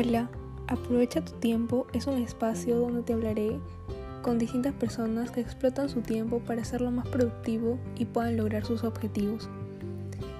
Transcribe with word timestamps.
Hola, 0.00 0.30
aprovecha 0.68 1.24
tu 1.24 1.32
tiempo 1.40 1.88
es 1.92 2.06
un 2.06 2.22
espacio 2.22 2.78
donde 2.78 3.02
te 3.02 3.14
hablaré 3.14 3.58
con 4.22 4.38
distintas 4.38 4.72
personas 4.72 5.32
que 5.32 5.40
explotan 5.40 5.88
su 5.88 6.02
tiempo 6.02 6.38
para 6.38 6.62
hacerlo 6.62 6.92
más 6.92 7.08
productivo 7.08 7.80
y 7.96 8.04
puedan 8.04 8.36
lograr 8.36 8.64
sus 8.64 8.84
objetivos. 8.84 9.50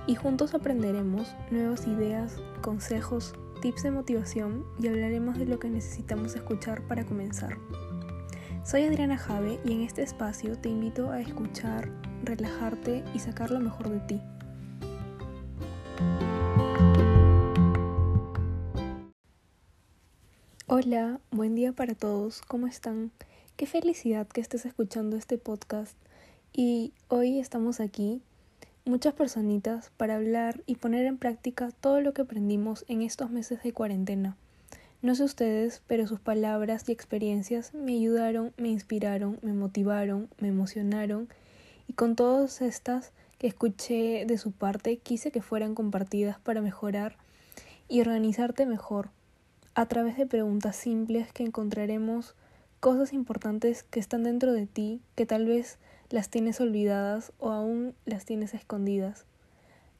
Y 0.06 0.14
juntos 0.14 0.54
aprenderemos 0.54 1.34
nuevas 1.50 1.88
ideas, 1.88 2.36
consejos, 2.62 3.34
tips 3.60 3.82
de 3.82 3.90
motivación 3.90 4.64
y 4.80 4.86
hablaremos 4.86 5.36
de 5.36 5.46
lo 5.46 5.58
que 5.58 5.70
necesitamos 5.70 6.36
escuchar 6.36 6.86
para 6.86 7.04
comenzar. 7.04 7.56
Soy 8.64 8.84
Adriana 8.84 9.18
Jave 9.18 9.58
y 9.64 9.72
en 9.72 9.80
este 9.80 10.02
espacio 10.02 10.56
te 10.56 10.68
invito 10.68 11.10
a 11.10 11.20
escuchar, 11.20 11.90
relajarte 12.22 13.02
y 13.12 13.18
sacar 13.18 13.50
lo 13.50 13.58
mejor 13.58 13.88
de 13.88 13.98
ti. 14.06 14.22
Hola, 20.80 21.18
buen 21.32 21.56
día 21.56 21.72
para 21.72 21.96
todos, 21.96 22.40
¿cómo 22.40 22.68
están? 22.68 23.10
Qué 23.56 23.66
felicidad 23.66 24.28
que 24.28 24.40
estés 24.40 24.64
escuchando 24.64 25.16
este 25.16 25.36
podcast 25.36 25.96
y 26.52 26.92
hoy 27.08 27.40
estamos 27.40 27.80
aquí, 27.80 28.22
muchas 28.84 29.12
personitas, 29.14 29.90
para 29.96 30.14
hablar 30.14 30.62
y 30.66 30.76
poner 30.76 31.06
en 31.06 31.18
práctica 31.18 31.70
todo 31.80 32.00
lo 32.00 32.14
que 32.14 32.22
aprendimos 32.22 32.84
en 32.86 33.02
estos 33.02 33.28
meses 33.28 33.60
de 33.64 33.72
cuarentena. 33.72 34.36
No 35.02 35.16
sé 35.16 35.24
ustedes, 35.24 35.82
pero 35.88 36.06
sus 36.06 36.20
palabras 36.20 36.88
y 36.88 36.92
experiencias 36.92 37.74
me 37.74 37.94
ayudaron, 37.94 38.52
me 38.56 38.68
inspiraron, 38.68 39.40
me 39.42 39.54
motivaron, 39.54 40.28
me 40.38 40.46
emocionaron 40.46 41.28
y 41.88 41.94
con 41.94 42.14
todas 42.14 42.62
estas 42.62 43.10
que 43.38 43.48
escuché 43.48 44.26
de 44.26 44.38
su 44.38 44.52
parte 44.52 44.98
quise 44.98 45.32
que 45.32 45.42
fueran 45.42 45.74
compartidas 45.74 46.38
para 46.38 46.60
mejorar 46.60 47.16
y 47.88 48.00
organizarte 48.00 48.64
mejor 48.64 49.10
a 49.78 49.86
través 49.86 50.16
de 50.16 50.26
preguntas 50.26 50.74
simples 50.74 51.32
que 51.32 51.44
encontraremos 51.44 52.34
cosas 52.80 53.12
importantes 53.12 53.84
que 53.84 54.00
están 54.00 54.24
dentro 54.24 54.52
de 54.52 54.66
ti 54.66 55.00
que 55.14 55.24
tal 55.24 55.46
vez 55.46 55.78
las 56.10 56.30
tienes 56.30 56.60
olvidadas 56.60 57.32
o 57.38 57.52
aún 57.52 57.94
las 58.04 58.24
tienes 58.24 58.54
escondidas. 58.54 59.24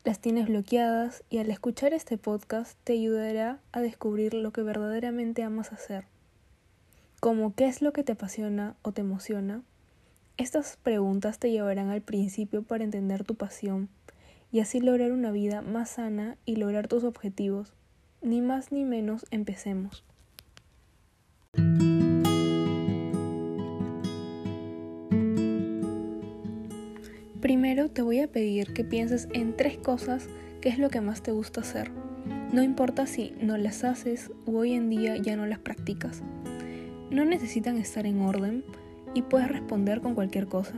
Las 0.02 0.18
tienes 0.18 0.48
bloqueadas 0.48 1.22
y 1.30 1.38
al 1.38 1.48
escuchar 1.48 1.94
este 1.94 2.18
podcast 2.18 2.76
te 2.82 2.94
ayudará 2.94 3.60
a 3.70 3.80
descubrir 3.80 4.34
lo 4.34 4.50
que 4.50 4.64
verdaderamente 4.64 5.44
amas 5.44 5.72
hacer. 5.72 6.06
Como 7.20 7.54
qué 7.54 7.68
es 7.68 7.80
lo 7.80 7.92
que 7.92 8.02
te 8.02 8.14
apasiona 8.14 8.74
o 8.82 8.90
te 8.90 9.02
emociona. 9.02 9.62
Estas 10.38 10.76
preguntas 10.76 11.38
te 11.38 11.52
llevarán 11.52 11.90
al 11.90 12.02
principio 12.02 12.64
para 12.64 12.82
entender 12.82 13.22
tu 13.22 13.36
pasión 13.36 13.88
y 14.50 14.58
así 14.58 14.80
lograr 14.80 15.12
una 15.12 15.30
vida 15.30 15.62
más 15.62 15.90
sana 15.90 16.36
y 16.46 16.56
lograr 16.56 16.88
tus 16.88 17.04
objetivos 17.04 17.74
ni 18.22 18.40
más 18.40 18.72
ni 18.72 18.84
menos 18.84 19.26
empecemos. 19.30 20.04
Primero 27.40 27.88
te 27.88 28.02
voy 28.02 28.20
a 28.20 28.28
pedir 28.28 28.72
que 28.74 28.84
pienses 28.84 29.28
en 29.32 29.56
tres 29.56 29.78
cosas 29.78 30.28
que 30.60 30.68
es 30.68 30.78
lo 30.78 30.90
que 30.90 31.00
más 31.00 31.22
te 31.22 31.30
gusta 31.30 31.60
hacer. 31.60 31.90
No 32.52 32.62
importa 32.62 33.06
si 33.06 33.32
no 33.40 33.56
las 33.56 33.84
haces 33.84 34.30
o 34.46 34.52
hoy 34.52 34.72
en 34.72 34.90
día 34.90 35.16
ya 35.16 35.36
no 35.36 35.46
las 35.46 35.58
practicas. 35.60 36.22
No 37.10 37.24
necesitan 37.24 37.78
estar 37.78 38.06
en 38.06 38.20
orden 38.20 38.64
y 39.14 39.22
puedes 39.22 39.48
responder 39.48 40.00
con 40.00 40.14
cualquier 40.14 40.46
cosa. 40.46 40.74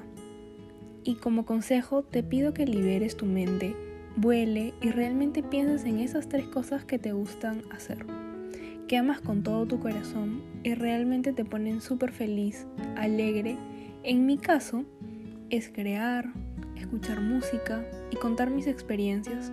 Y 1.03 1.15
como 1.17 1.47
consejo 1.47 2.03
te 2.03 2.23
pido 2.23 2.53
que 2.53 2.67
liberes 2.67 3.17
tu 3.17 3.25
mente 3.25 3.75
vuele 4.17 4.75
y 4.81 4.91
realmente 4.91 5.43
piensas 5.43 5.85
en 5.85 5.99
esas 5.99 6.29
tres 6.29 6.47
cosas 6.47 6.85
que 6.85 6.99
te 6.99 7.13
gustan 7.13 7.63
hacer, 7.71 8.05
que 8.89 8.97
amas 8.97 9.21
con 9.21 9.43
todo 9.43 9.67
tu 9.67 9.81
corazón 9.81 10.43
y 10.63 10.75
realmente 10.75 11.33
te 11.33 11.45
ponen 11.45 11.81
súper 11.81 12.13
feliz, 12.13 12.67
alegre. 12.97 13.57
En 14.03 14.27
mi 14.27 14.39
caso, 14.39 14.85
es 15.51 15.69
crear, 15.69 16.33
escuchar 16.77 17.21
música 17.21 17.85
y 18.11 18.17
contar 18.17 18.51
mis 18.51 18.67
experiencias. 18.67 19.53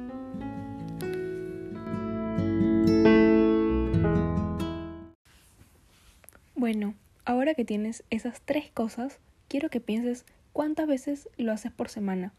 Bueno, 6.55 6.95
ahora 7.25 7.53
que 7.53 7.65
tienes 7.65 8.03
esas 8.09 8.41
tres 8.41 8.71
cosas, 8.71 9.19
quiero 9.47 9.69
que 9.69 9.79
pienses 9.79 10.25
cuántas 10.53 10.87
veces 10.87 11.29
lo 11.37 11.51
haces 11.51 11.71
por 11.71 11.89
semana 11.89 12.33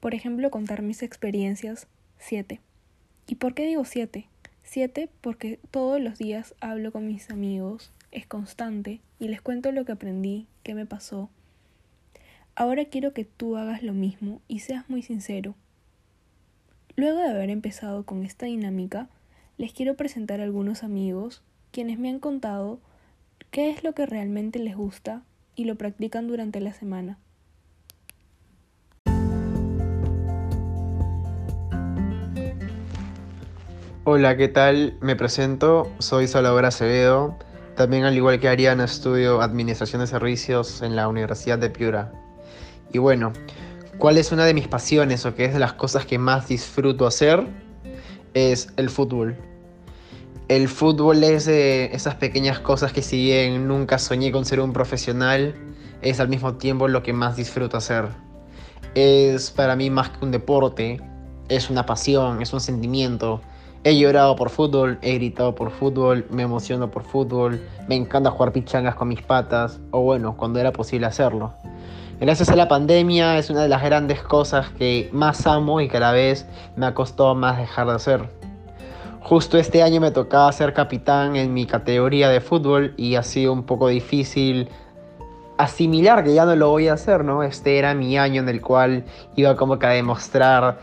por 0.00 0.14
ejemplo, 0.14 0.50
contar 0.50 0.82
mis 0.82 1.02
experiencias, 1.02 1.86
7. 2.18 2.60
¿Y 3.26 3.34
por 3.36 3.54
qué 3.54 3.66
digo 3.66 3.84
7? 3.84 4.26
7 4.62 5.08
porque 5.20 5.58
todos 5.70 6.00
los 6.00 6.18
días 6.18 6.54
hablo 6.60 6.92
con 6.92 7.06
mis 7.06 7.30
amigos, 7.30 7.92
es 8.10 8.26
constante, 8.26 9.00
y 9.18 9.28
les 9.28 9.40
cuento 9.40 9.72
lo 9.72 9.84
que 9.84 9.92
aprendí, 9.92 10.46
qué 10.62 10.74
me 10.74 10.86
pasó. 10.86 11.30
Ahora 12.54 12.86
quiero 12.86 13.12
que 13.12 13.24
tú 13.24 13.56
hagas 13.56 13.82
lo 13.82 13.92
mismo 13.92 14.40
y 14.48 14.60
seas 14.60 14.88
muy 14.88 15.02
sincero. 15.02 15.54
Luego 16.96 17.20
de 17.20 17.28
haber 17.28 17.50
empezado 17.50 18.04
con 18.04 18.24
esta 18.24 18.46
dinámica, 18.46 19.08
les 19.58 19.72
quiero 19.72 19.96
presentar 19.96 20.40
a 20.40 20.44
algunos 20.44 20.82
amigos 20.82 21.42
quienes 21.70 21.98
me 21.98 22.08
han 22.08 22.18
contado 22.18 22.80
qué 23.50 23.70
es 23.70 23.84
lo 23.84 23.94
que 23.94 24.06
realmente 24.06 24.58
les 24.58 24.76
gusta 24.76 25.22
y 25.54 25.64
lo 25.64 25.76
practican 25.76 26.26
durante 26.26 26.60
la 26.60 26.72
semana. 26.72 27.18
Hola, 34.08 34.36
¿qué 34.36 34.46
tal? 34.46 34.96
Me 35.00 35.16
presento, 35.16 35.90
soy 35.98 36.28
Salvador 36.28 36.64
Acevedo. 36.64 37.36
También 37.74 38.04
al 38.04 38.14
igual 38.14 38.38
que 38.38 38.48
Ariana 38.48 38.84
estudio 38.84 39.42
Administración 39.42 40.00
de 40.00 40.06
Servicios 40.06 40.80
en 40.82 40.94
la 40.94 41.08
Universidad 41.08 41.58
de 41.58 41.70
Piura. 41.70 42.12
Y 42.92 42.98
bueno, 42.98 43.32
¿cuál 43.98 44.16
es 44.18 44.30
una 44.30 44.44
de 44.44 44.54
mis 44.54 44.68
pasiones 44.68 45.26
o 45.26 45.34
qué 45.34 45.46
es 45.46 45.54
de 45.54 45.58
las 45.58 45.72
cosas 45.72 46.06
que 46.06 46.18
más 46.18 46.46
disfruto 46.46 47.04
hacer? 47.04 47.48
Es 48.32 48.68
el 48.76 48.90
fútbol. 48.90 49.36
El 50.46 50.68
fútbol 50.68 51.24
es 51.24 51.46
de 51.46 51.86
esas 51.86 52.14
pequeñas 52.14 52.60
cosas 52.60 52.92
que 52.92 53.02
si 53.02 53.16
bien 53.16 53.66
nunca 53.66 53.98
soñé 53.98 54.30
con 54.30 54.44
ser 54.44 54.60
un 54.60 54.72
profesional, 54.72 55.52
es 56.00 56.20
al 56.20 56.28
mismo 56.28 56.54
tiempo 56.54 56.86
lo 56.86 57.02
que 57.02 57.12
más 57.12 57.34
disfruto 57.34 57.76
hacer. 57.76 58.06
Es 58.94 59.50
para 59.50 59.74
mí 59.74 59.90
más 59.90 60.10
que 60.10 60.24
un 60.24 60.30
deporte, 60.30 61.00
es 61.48 61.70
una 61.70 61.84
pasión, 61.86 62.40
es 62.40 62.52
un 62.52 62.60
sentimiento 62.60 63.40
He 63.88 63.96
llorado 63.96 64.34
por 64.34 64.50
fútbol, 64.50 64.98
he 65.00 65.14
gritado 65.14 65.54
por 65.54 65.70
fútbol, 65.70 66.26
me 66.28 66.42
emociono 66.42 66.90
por 66.90 67.04
fútbol, 67.04 67.60
me 67.86 67.94
encanta 67.94 68.32
jugar 68.32 68.50
pichangas 68.50 68.96
con 68.96 69.06
mis 69.06 69.22
patas, 69.22 69.78
o 69.92 70.00
bueno, 70.00 70.36
cuando 70.36 70.58
era 70.58 70.72
posible 70.72 71.06
hacerlo. 71.06 71.54
Gracias 72.18 72.48
a 72.48 72.56
la 72.56 72.66
pandemia 72.66 73.38
es 73.38 73.48
una 73.48 73.62
de 73.62 73.68
las 73.68 73.84
grandes 73.84 74.20
cosas 74.24 74.70
que 74.70 75.08
más 75.12 75.46
amo 75.46 75.80
y 75.80 75.88
que 75.88 75.98
a 75.98 76.00
la 76.00 76.10
vez 76.10 76.48
me 76.74 76.84
ha 76.84 76.94
costado 76.94 77.36
más 77.36 77.58
dejar 77.58 77.86
de 77.86 77.92
hacer. 77.92 78.28
Justo 79.20 79.56
este 79.56 79.84
año 79.84 80.00
me 80.00 80.10
tocaba 80.10 80.50
ser 80.50 80.72
capitán 80.72 81.36
en 81.36 81.54
mi 81.54 81.64
categoría 81.64 82.28
de 82.28 82.40
fútbol 82.40 82.92
y 82.96 83.14
ha 83.14 83.22
sido 83.22 83.52
un 83.52 83.62
poco 83.62 83.86
difícil 83.86 84.68
asimilar 85.58 86.24
que 86.24 86.34
ya 86.34 86.44
no 86.44 86.56
lo 86.56 86.70
voy 86.70 86.88
a 86.88 86.94
hacer, 86.94 87.24
¿no? 87.24 87.44
Este 87.44 87.78
era 87.78 87.94
mi 87.94 88.18
año 88.18 88.42
en 88.42 88.48
el 88.48 88.60
cual 88.60 89.04
iba 89.36 89.56
como 89.56 89.78
que 89.78 89.86
a 89.86 89.90
demostrar 89.90 90.80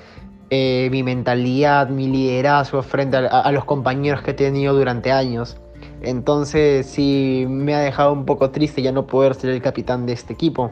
eh, 0.49 0.89
mi 0.91 1.03
mentalidad, 1.03 1.89
mi 1.89 2.07
liderazgo 2.07 2.83
frente 2.83 3.17
a, 3.17 3.51
los 3.51 3.65
compañeros 3.65 4.21
que 4.21 4.31
he 4.31 4.33
tenido 4.33 4.73
durante 4.73 5.11
años. 5.11 5.57
Entonces 6.01 6.85
sí 6.85 7.45
me 7.47 7.73
ha 7.75 7.79
dejado 7.79 8.13
un 8.13 8.25
poco 8.25 8.51
triste 8.51 8.81
ya 8.81 8.91
no 8.91 9.07
poder 9.07 9.35
ser 9.35 9.51
el 9.51 9.61
capitán 9.61 10.05
de 10.05 10.13
este 10.13 10.33
equipo. 10.33 10.71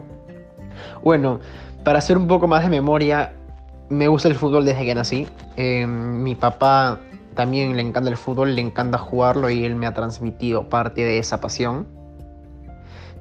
Bueno, 1.04 1.40
para 1.84 2.00
hacer 2.00 2.18
un 2.18 2.28
poco 2.28 2.48
más 2.48 2.64
de 2.64 2.70
memoria, 2.70 3.34
me 3.90 4.08
gusta 4.08 4.28
el 4.28 4.36
fútbol 4.36 4.66
desde 4.66 4.86
que 4.86 4.96
nací. 4.96 5.28
Eh, 5.58 5.85
mi 5.88 6.35
papá 6.35 7.00
también 7.35 7.76
le 7.76 7.82
encanta 7.82 8.09
el 8.09 8.18
fútbol, 8.18 8.56
le 8.56 8.62
encanta 8.62 8.97
jugarlo 8.97 9.50
y 9.50 9.64
él 9.66 9.76
me 9.76 9.88
ha 9.88 9.94
transmitido 9.94 10.70
parte 10.70 11.03
de 11.03 11.18
esa 11.18 11.41
pasión. 11.41 11.88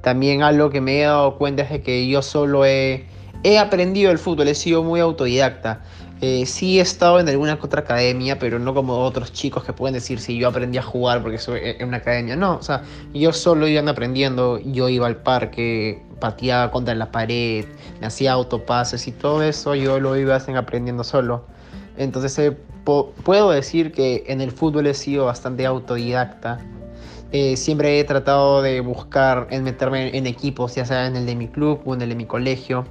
También 0.03 0.43
algo 0.43 0.71
que 0.71 0.81
me 0.81 1.01
he 1.01 1.05
dado 1.05 1.37
cuenta 1.37 1.63
es 1.63 1.71
de 1.71 1.83
que 1.83 2.09
yo 2.09 2.23
solo 2.23 2.65
he, 2.65 3.07
he 3.43 3.59
aprendido 3.59 4.11
el 4.11 4.19
fútbol, 4.19 4.49
he 4.49 4.55
sido 4.55 4.83
muy 4.83 5.01
autodidacta. 5.01 5.81
Eh, 6.23 6.45
sí 6.45 6.79
he 6.79 6.83
estado 6.83 7.19
en 7.19 7.29
alguna 7.29 7.59
otra 7.61 7.81
academia, 7.81 8.39
pero 8.39 8.59
no 8.59 8.75
como 8.75 8.99
otros 8.99 9.33
chicos 9.33 9.65
que 9.65 9.73
pueden 9.73 9.95
decir 9.95 10.21
si 10.21 10.37
yo 10.39 10.49
aprendí 10.49 10.77
a 10.77 10.83
jugar 10.83 11.23
porque 11.23 11.39
soy 11.39 11.61
en 11.63 11.89
una 11.89 11.99
academia. 11.99 12.37
No, 12.37 12.57
o 12.57 12.63
sea, 12.63 12.83
yo 13.15 13.33
solo 13.33 13.67
iba 13.67 13.91
aprendiendo, 13.91 14.59
yo 14.59 14.91
iba 14.91 15.07
al 15.07 15.17
parque, 15.17 16.03
pateaba 16.21 16.71
contra 16.71 16.95
la 16.95 17.11
pared, 17.11 17.65
me 18.01 18.07
hacía 18.07 18.33
autopases 18.33 19.07
y 19.09 19.13
todo 19.13 19.43
eso 19.43 19.75
yo 19.75 19.99
lo 19.99 20.17
iba 20.17 20.37
aprendiendo 20.37 21.05
solo. 21.05 21.45
Entonces 21.97 22.39
eh, 22.39 22.57
puedo 23.25 23.51
decir 23.51 23.93
que 23.93 24.25
en 24.27 24.43
el 24.43 24.53
fútbol 24.53 24.87
he 24.87 24.95
sido 24.95 25.25
bastante 25.25 25.65
autodidacta. 25.65 26.59
Eh, 27.33 27.57
siempre 27.57 28.01
he 28.01 28.05
tratado 28.05 28.61
de 28.61 28.81
buscar 28.81 29.47
en 29.51 29.63
meterme 29.63 30.17
en 30.17 30.27
equipos, 30.27 30.75
ya 30.75 30.85
sea 30.85 31.07
en 31.07 31.15
el 31.15 31.27
de 31.27 31.37
mi 31.37 31.47
club 31.47 31.81
o 31.85 31.95
en 31.95 32.03
el 32.03 32.09
de 32.09 32.15
mi 32.17 32.27
colegio. 32.27 32.87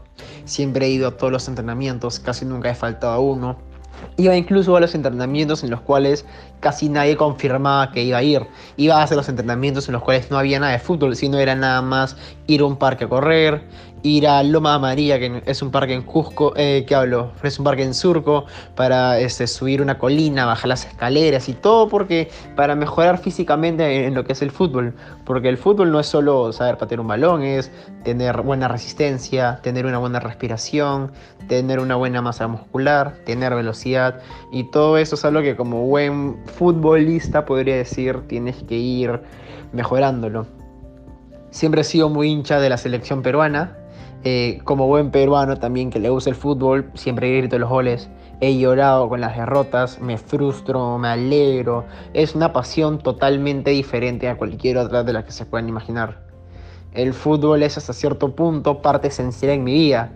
Siempre 0.46 0.86
he 0.86 0.90
ido 0.90 1.10
a 1.10 1.18
todos 1.18 1.32
los 1.32 1.48
entrenamientos, 1.50 2.20
casi 2.20 2.46
nunca 2.46 2.70
he 2.70 2.76
faltado 2.76 3.14
a 3.14 3.20
uno. 3.20 3.58
Iba 4.16 4.36
incluso 4.38 4.78
a 4.78 4.80
los 4.80 4.96
entrenamientos 4.96 5.64
en 5.64 5.70
los 5.72 5.82
cuales 5.82 6.26
casi 6.60 6.90
nadie 6.90 7.16
confirmaba 7.16 7.92
que 7.92 8.04
iba 8.04 8.18
a 8.18 8.24
ir. 8.24 8.46
Iba 8.78 8.98
a 8.98 9.04
hacer 9.04 9.18
los 9.18 9.30
entrenamientos 9.30 9.88
en 9.88 9.94
los 9.94 10.04
cuales 10.04 10.30
no 10.32 10.38
había 10.38 10.60
nada 10.60 10.74
de 10.74 10.80
fútbol, 10.80 11.16
sino 11.16 11.38
era 11.38 11.56
nada 11.56 11.82
más 11.82 12.18
ir 12.48 12.62
a 12.62 12.66
un 12.66 12.78
parque 12.78 13.06
a 13.06 13.10
correr, 13.10 13.64
ir 14.04 14.28
a 14.28 14.44
Loma 14.44 14.78
María, 14.80 15.20
que 15.20 15.44
es 15.46 15.62
un 15.62 15.72
parque 15.72 15.94
en 15.94 16.04
Cusco, 16.04 16.54
eh, 16.56 16.86
que 16.88 16.96
hablo, 16.96 17.32
es 17.44 17.60
un 17.60 17.66
parque 17.66 17.84
en 17.84 17.94
Surco, 17.94 18.46
para 18.76 19.20
este, 19.20 19.48
subir 19.48 19.82
una 19.82 19.98
colina, 19.98 20.46
bajar 20.46 20.70
las 20.70 20.86
escaleras 20.86 21.50
y 21.50 21.54
todo 21.54 21.90
porque 21.90 22.30
para 22.56 22.76
mejorar 22.76 23.18
físicamente 23.18 24.06
en 24.06 24.14
lo 24.14 24.24
que 24.24 24.34
es 24.34 24.42
el 24.42 24.52
fútbol. 24.52 24.94
Porque 25.26 25.50
el 25.50 25.58
fútbol 25.58 25.92
no 25.92 26.00
es 26.00 26.08
solo 26.08 26.52
saber 26.54 26.78
patear 26.78 27.02
un 27.02 27.08
balón, 27.08 27.44
es 27.44 27.72
tener 28.04 28.42
buena 28.42 28.68
resistencia, 28.68 29.60
tener 29.62 29.86
una 29.86 29.98
buena 29.98 30.20
respiración, 30.20 31.12
tener 31.48 31.80
una 31.80 31.96
buena 31.96 32.22
masa 32.22 32.48
muscular, 32.48 33.16
tener 33.26 33.54
velocidad 33.54 34.22
y 34.52 34.66
todo 34.66 34.98
eso 34.98 35.16
es 35.16 35.26
algo 35.26 35.42
que 35.42 35.56
como 35.56 35.86
buen 35.86 36.38
futbolista 36.50 37.46
podría 37.46 37.78
decir 37.78 38.28
tienes 38.28 38.64
que 38.64 38.76
ir 38.76 39.22
mejorándolo. 39.72 40.46
Siempre 41.52 41.82
he 41.82 41.84
sido 41.84 42.10
muy 42.10 42.30
hincha 42.30 42.60
de 42.60 42.70
la 42.70 42.78
selección 42.78 43.22
peruana, 43.22 43.78
eh, 44.24 44.60
como 44.66 44.88
buen 44.88 45.12
peruano 45.12 45.58
también 45.58 45.90
que 45.90 46.00
le 46.00 46.10
gusta 46.10 46.30
el 46.30 46.36
fútbol, 46.36 46.92
siempre 46.94 47.36
grito 47.38 47.58
los 47.58 47.70
goles. 47.70 48.10
He 48.42 48.58
llorado 48.58 49.10
con 49.10 49.22
las 49.22 49.36
derrotas, 49.36 50.00
me 50.00 50.18
frustro, 50.18 50.98
me 50.98 51.10
alegro. 51.10 51.86
Es 52.14 52.36
una 52.36 52.54
pasión 52.54 53.00
totalmente 53.00 53.72
diferente 53.72 54.28
a 54.28 54.38
cualquier 54.38 54.78
otra 54.78 55.04
de 55.04 55.14
las 55.14 55.26
que 55.26 55.32
se 55.32 55.46
puedan 55.46 55.70
imaginar. 55.70 56.22
El 56.94 57.14
fútbol 57.14 57.64
es 57.64 57.78
hasta 57.78 57.94
cierto 57.94 58.36
punto 58.36 58.82
parte 58.82 59.10
esencial 59.10 59.54
en 59.54 59.64
mi 59.64 59.74
vida. 59.74 60.12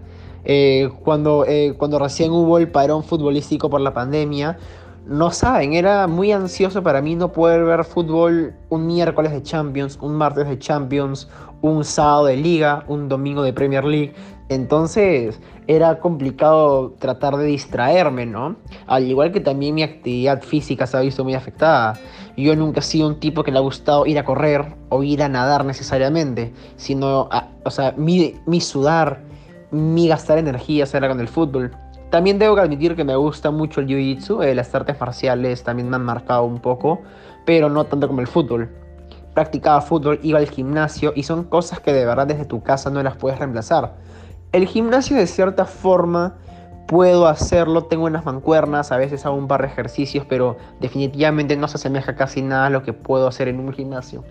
Eh, 0.46 0.90
cuando, 1.04 1.46
eh, 1.46 1.76
cuando 1.78 2.00
recién 2.00 2.32
hubo 2.32 2.58
el 2.58 2.70
parón 2.70 3.04
futbolístico 3.04 3.70
por 3.70 3.80
la 3.80 3.94
pandemia, 3.94 4.58
no 5.06 5.32
saben, 5.32 5.74
era 5.74 6.08
muy 6.08 6.32
ansioso 6.32 6.82
para 6.82 7.02
mí 7.02 7.16
no 7.16 7.32
poder 7.32 7.66
ver 7.66 7.84
fútbol 7.84 8.54
un 8.70 8.88
miércoles 8.88 9.32
de 9.32 9.44
Champions, 9.44 9.98
un 10.02 10.16
martes 10.16 10.48
de 10.48 10.58
Champions, 10.58 11.28
un 11.62 11.84
sábado 11.84 12.26
de 12.26 12.38
liga, 12.38 12.84
un 12.88 13.10
domingo 13.10 13.44
de 13.44 13.52
Premier 13.52 13.84
League. 13.84 14.14
Entonces 14.50 15.40
era 15.68 16.00
complicado 16.00 16.92
tratar 17.00 17.38
de 17.38 17.46
distraerme, 17.46 18.26
¿no? 18.26 18.56
Al 18.88 19.08
igual 19.08 19.32
que 19.32 19.40
también 19.40 19.76
mi 19.76 19.84
actividad 19.84 20.42
física 20.42 20.88
se 20.88 20.98
ha 20.98 21.02
visto 21.02 21.24
muy 21.24 21.34
afectada. 21.34 22.00
Yo 22.38 22.56
nunca 22.56 22.80
he 22.80 22.84
sido 22.84 23.08
un 23.08 23.20
tipo 23.20 23.44
que 23.44 23.52
le 23.52 23.58
ha 23.58 23.62
gustado 23.62 24.06
ir 24.06 24.20
a 24.20 24.26
correr 24.26 24.76
o 24.90 25.04
ir 25.04 25.22
a 25.22 25.30
nadar 25.30 25.66
necesariamente, 25.66 26.54
sino, 26.78 27.30
o 27.64 27.72
sea, 27.72 27.94
mi, 27.98 28.36
mi 28.46 28.62
sudar, 28.62 29.22
mi 29.72 30.08
gastar 30.08 30.38
energía 30.38 30.86
era 30.94 31.08
con 31.10 31.20
el 31.20 31.28
fútbol. 31.28 31.72
También 32.14 32.38
que 32.38 32.46
admitir 32.46 32.96
que 32.96 33.04
me 33.04 33.16
gusta 33.16 33.50
mucho 33.50 33.82
el 33.82 33.88
jiu-jitsu, 33.88 34.44
eh, 34.44 34.54
las 34.54 34.76
artes 34.76 34.96
marciales 35.00 35.64
también 35.64 35.90
me 35.90 35.96
han 35.96 36.06
marcado 36.06 36.44
un 36.44 36.60
poco, 36.60 37.02
pero 37.44 37.70
no 37.70 37.86
tanto 37.86 38.08
como 38.08 38.22
el 38.22 38.28
fútbol. 38.28 38.70
Practicaba 39.34 39.82
fútbol, 39.82 40.20
iba 40.22 40.38
al 40.38 40.48
gimnasio 40.48 41.12
y 41.16 41.24
son 41.24 41.44
cosas 41.46 41.80
que 41.80 41.92
de 41.92 42.06
verdad 42.06 42.28
desde 42.28 42.46
tu 42.46 42.62
casa 42.62 42.92
no 42.92 43.02
las 43.02 43.18
puedes 43.18 43.40
reemplazar. 43.40 43.96
El 44.52 44.68
gimnasio 44.68 45.18
de 45.18 45.26
cierta 45.26 45.66
forma 45.66 46.36
puedo 46.88 47.26
hacerlo, 47.26 47.86
tengo 47.86 48.06
unas 48.06 48.26
mancuernas, 48.26 48.92
a 48.92 48.98
veces 48.98 49.26
hago 49.26 49.36
un 49.36 49.48
par 49.48 49.62
de 49.62 49.70
ejercicios, 49.70 50.24
pero 50.30 50.58
definitivamente 50.80 51.58
no 51.58 51.68
se 51.68 51.78
asemeja 51.78 52.16
casi 52.16 52.44
nada 52.44 52.68
a 52.68 52.70
lo 52.70 52.84
que 52.84 52.94
puedo 52.94 53.28
hacer 53.28 53.48
en 53.48 53.60
un 53.60 53.74
gimnasio. 53.74 54.24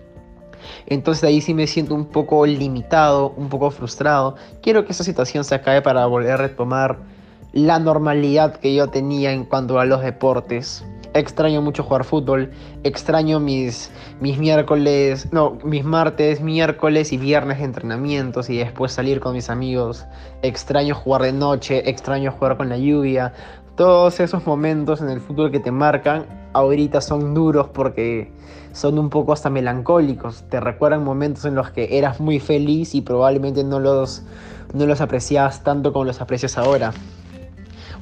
Entonces 0.85 1.25
ahí 1.25 1.41
sí 1.41 1.53
me 1.53 1.67
siento 1.67 1.95
un 1.95 2.05
poco 2.05 2.45
limitado, 2.45 3.33
un 3.35 3.49
poco 3.49 3.71
frustrado. 3.71 4.37
Quiero 4.61 4.85
que 4.85 4.93
esa 4.93 5.03
situación 5.03 5.43
se 5.43 5.55
acabe 5.55 5.81
para 5.81 6.05
volver 6.05 6.31
a 6.31 6.37
retomar 6.37 7.22
la 7.53 7.77
normalidad 7.77 8.55
que 8.55 8.73
yo 8.73 8.87
tenía 8.87 9.31
en 9.31 9.45
cuanto 9.45 9.79
a 9.79 9.85
los 9.85 10.01
deportes. 10.01 10.83
Extraño 11.13 11.61
mucho 11.61 11.83
jugar 11.83 12.03
fútbol, 12.03 12.49
extraño 12.83 13.39
mis, 13.39 13.91
mis 14.19 14.39
miércoles, 14.39 15.31
no, 15.31 15.59
mis 15.63 15.85
martes, 15.85 16.41
miércoles 16.41 17.13
y 17.13 17.17
viernes 17.17 17.59
de 17.59 17.65
entrenamientos 17.65 18.49
y 18.49 18.57
después 18.57 18.91
salir 18.91 19.19
con 19.19 19.33
mis 19.33 19.51
amigos. 19.51 20.07
Extraño 20.41 20.95
jugar 20.95 21.21
de 21.21 21.33
noche, 21.33 21.87
extraño 21.87 22.31
jugar 22.31 22.57
con 22.57 22.69
la 22.69 22.77
lluvia. 22.79 23.33
Todos 23.75 24.19
esos 24.19 24.47
momentos 24.47 25.01
en 25.01 25.09
el 25.09 25.21
fútbol 25.21 25.51
que 25.51 25.59
te 25.59 25.69
marcan 25.69 26.25
ahorita 26.53 27.01
son 27.01 27.35
duros 27.35 27.67
porque 27.67 28.31
son 28.71 28.97
un 28.97 29.11
poco 29.11 29.31
hasta 29.31 29.51
melancólicos. 29.51 30.43
Te 30.49 30.59
recuerdan 30.59 31.03
momentos 31.03 31.45
en 31.45 31.53
los 31.53 31.69
que 31.69 31.99
eras 31.99 32.19
muy 32.19 32.39
feliz 32.39 32.95
y 32.95 33.01
probablemente 33.01 33.63
no 33.63 33.79
los, 33.79 34.23
no 34.73 34.87
los 34.87 35.01
apreciabas 35.01 35.63
tanto 35.63 35.93
como 35.93 36.05
los 36.05 36.19
aprecias 36.19 36.57
ahora. 36.57 36.91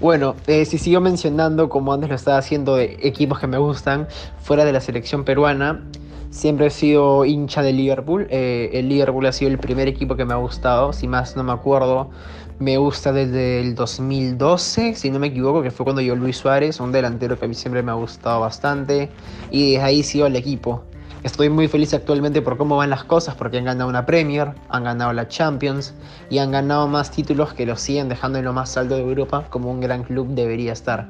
Bueno, 0.02 0.36
eh, 0.48 0.66
si 0.66 0.80
sigo 0.80 1.00
mencionando, 1.00 1.70
como 1.70 1.94
antes 1.94 2.10
lo 2.10 2.16
estaba 2.16 2.40
haciendo, 2.40 2.76
de 2.76 2.98
equipos 3.04 3.38
que 3.38 3.46
me 3.46 3.60
gustan, 3.60 4.08
fuera 4.40 4.66
de 4.66 4.74
la 4.74 4.82
selección 4.82 5.24
peruana, 5.26 5.84
siempre 6.32 6.66
he 6.66 6.70
sido 6.72 7.24
hincha 7.24 7.62
de 7.62 7.72
Liverpool. 7.72 8.26
Eh, 8.32 8.72
el 8.74 8.90
Liverpool 8.90 9.28
ha 9.28 9.32
sido 9.32 9.52
el 9.52 9.60
primer 9.60 9.88
equipo 9.88 10.16
que 10.16 10.26
me 10.26 10.34
ha 10.34 10.38
gustado, 10.38 10.92
si 10.92 11.08
más 11.08 11.36
no 11.36 11.44
me 11.44 11.52
acuerdo. 11.52 12.10
Me 12.58 12.78
gusta 12.78 13.14
desde 13.14 13.62
el 13.62 13.76
2012, 13.76 14.96
si 14.96 15.12
no 15.12 15.20
me 15.20 15.28
equivoco, 15.28 15.62
que 15.62 15.70
fue 15.70 15.84
cuando 15.84 16.02
yo 16.02 16.16
Luis 16.16 16.38
Suárez, 16.38 16.80
un 16.80 16.92
delantero 16.92 17.38
que 17.38 17.46
a 17.46 17.48
mí 17.48 17.54
siempre 17.54 17.84
me 17.84 17.92
ha 17.92 17.96
gustado 17.96 18.40
bastante. 18.40 19.12
Y 19.52 19.74
desde 19.74 19.84
ahí 19.84 20.02
sigo 20.02 20.26
el 20.26 20.36
equipo. 20.36 20.84
Estoy 21.24 21.50
muy 21.50 21.68
feliz 21.68 21.94
actualmente 21.94 22.42
por 22.42 22.58
cómo 22.58 22.78
van 22.78 22.90
las 22.90 23.04
cosas, 23.04 23.36
porque 23.36 23.60
han 23.60 23.66
ganado 23.66 23.88
una 23.88 24.08
Premier, 24.08 24.54
han 24.70 24.84
ganado 24.84 25.14
la 25.14 25.28
Champions 25.28 25.94
y 26.32 26.40
han 26.40 26.50
ganado 26.50 26.88
más 26.88 27.12
títulos 27.12 27.54
que 27.54 27.68
los 27.68 27.80
siguen 27.80 28.10
dejando 28.10 28.40
en 28.40 28.46
lo 28.46 28.54
más 28.54 28.76
alto 28.76 28.96
de 28.96 29.02
Europa 29.02 29.46
como 29.52 29.70
un 29.70 29.82
gran 29.82 30.02
club 30.02 30.30
debería 30.30 30.74
estar. 30.74 31.10